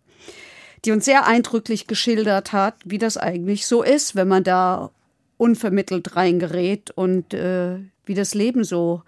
die 0.84 0.91
uns 0.91 1.05
sehr 1.05 1.26
eindrücklich 1.26 1.86
geschildert 1.86 2.53
hat, 2.53 2.74
wie 2.84 2.99
das 2.99 3.16
eigentlich 3.16 3.66
so 3.66 3.82
ist, 3.82 4.16
wenn 4.16 4.28
man 4.28 4.43
da 4.43 4.91
unvermittelt 5.36 6.16
reingerät 6.16 6.91
und 6.91 7.34
äh, 7.34 7.78
wie 8.05 8.14
das 8.14 8.34
Leben 8.34 8.64
so 8.64 9.03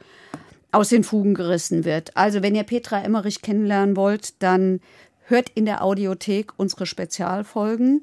aus 0.70 0.91
den 0.91 1.03
Fugen 1.03 1.35
gerissen 1.35 1.85
wird. 1.85 2.16
Also 2.16 2.43
wenn 2.45 2.55
ihr 2.55 2.62
Petra 2.62 3.03
Emmerich 3.03 3.43
kennenlernen 3.43 3.97
wollt, 3.97 4.41
dann 4.41 4.81
hört 5.31 5.49
in 5.51 5.64
der 5.64 5.83
Audiothek 5.83 6.53
unsere 6.57 6.87
Spezialfolgen. 6.87 8.03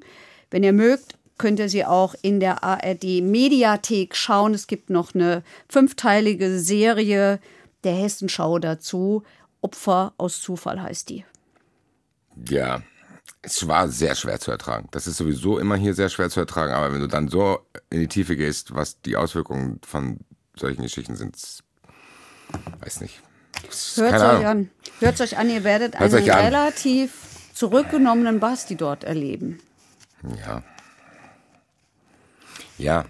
Wenn 0.50 0.64
ihr 0.64 0.74
mögt, 0.74 1.16
könnt 1.38 1.60
ihr 1.60 1.70
sie 1.70 1.86
auch 1.86 2.16
in 2.22 2.40
der 2.40 2.64
ARD 2.64 3.22
Mediathek 3.22 4.16
schauen. 4.16 4.54
Es 4.54 4.68
gibt 4.68 4.90
noch 4.90 5.14
eine 5.14 5.44
fünfteilige 5.70 6.60
Serie 6.60 7.40
der 7.84 7.94
Hessenschau 7.94 8.60
dazu. 8.60 9.24
Opfer 9.62 10.14
aus 10.18 10.42
Zufall 10.42 10.82
heißt 10.82 11.10
die. 11.10 11.26
Ja, 12.50 12.82
es 13.42 13.68
war 13.68 13.88
sehr 13.88 14.16
schwer 14.16 14.40
zu 14.40 14.52
ertragen. 14.52 14.88
Das 14.92 15.08
ist 15.08 15.18
sowieso 15.18 15.60
immer 15.60 15.76
hier 15.76 15.94
sehr 15.94 16.10
schwer 16.10 16.30
zu 16.30 16.40
ertragen, 16.40 16.74
aber 16.74 16.94
wenn 16.94 17.02
du 17.02 17.08
dann 17.08 17.28
so 17.28 17.60
in 17.90 18.00
die 18.00 18.08
Tiefe 18.08 18.36
gehst, 18.36 18.74
was 18.74 19.02
die 19.02 19.16
Auswirkungen 19.16 19.80
von 19.86 20.20
solchen 20.56 20.82
Geschichten 20.82 21.16
sind, 21.16 21.36
weiß 22.80 23.02
nicht. 23.02 23.22
Hört 23.96 24.12
Keine 24.12 24.40
euch 24.40 24.46
an. 24.46 24.70
Hört 25.00 25.22
euch 25.22 25.38
an, 25.38 25.50
ihr 25.50 25.64
werdet 25.64 26.00
Hört's 26.00 26.14
einen 26.14 26.30
an. 26.30 26.40
relativ 26.40 27.12
zurückgenommenen 27.54 28.40
Basti 28.40 28.76
dort 28.76 29.04
erleben. 29.04 29.60
Ja. 30.46 30.64
Ja, 32.78 33.06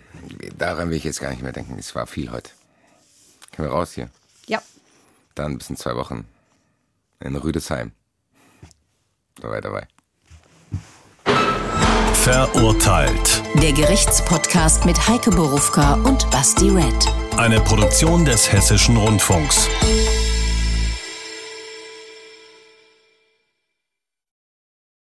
daran 0.57 0.89
will 0.89 0.97
ich 0.97 1.03
jetzt 1.03 1.19
gar 1.19 1.29
nicht 1.31 1.41
mehr 1.41 1.51
denken. 1.51 1.75
Es 1.77 1.93
war 1.95 2.07
viel 2.07 2.31
heute. 2.31 2.51
Können 3.51 3.69
wir 3.69 3.73
raus 3.73 3.93
hier? 3.93 4.09
Ja. 4.47 4.61
Dann 5.35 5.57
bis 5.57 5.69
in 5.69 5.75
zwei 5.75 5.95
Wochen 5.95 6.25
in 7.19 7.35
Rüdesheim. 7.35 7.91
Dabei, 9.41 9.61
dabei. 9.61 9.87
Verurteilt. 12.13 13.43
Der 13.61 13.71
Gerichtspodcast 13.73 14.85
mit 14.85 15.07
Heike 15.07 15.31
Borufka 15.31 15.95
und 15.95 16.29
Basti 16.31 16.69
Red. 16.69 17.07
Eine 17.37 17.59
Produktion 17.61 18.25
des 18.25 18.51
Hessischen 18.51 18.97
Rundfunks. 18.97 19.69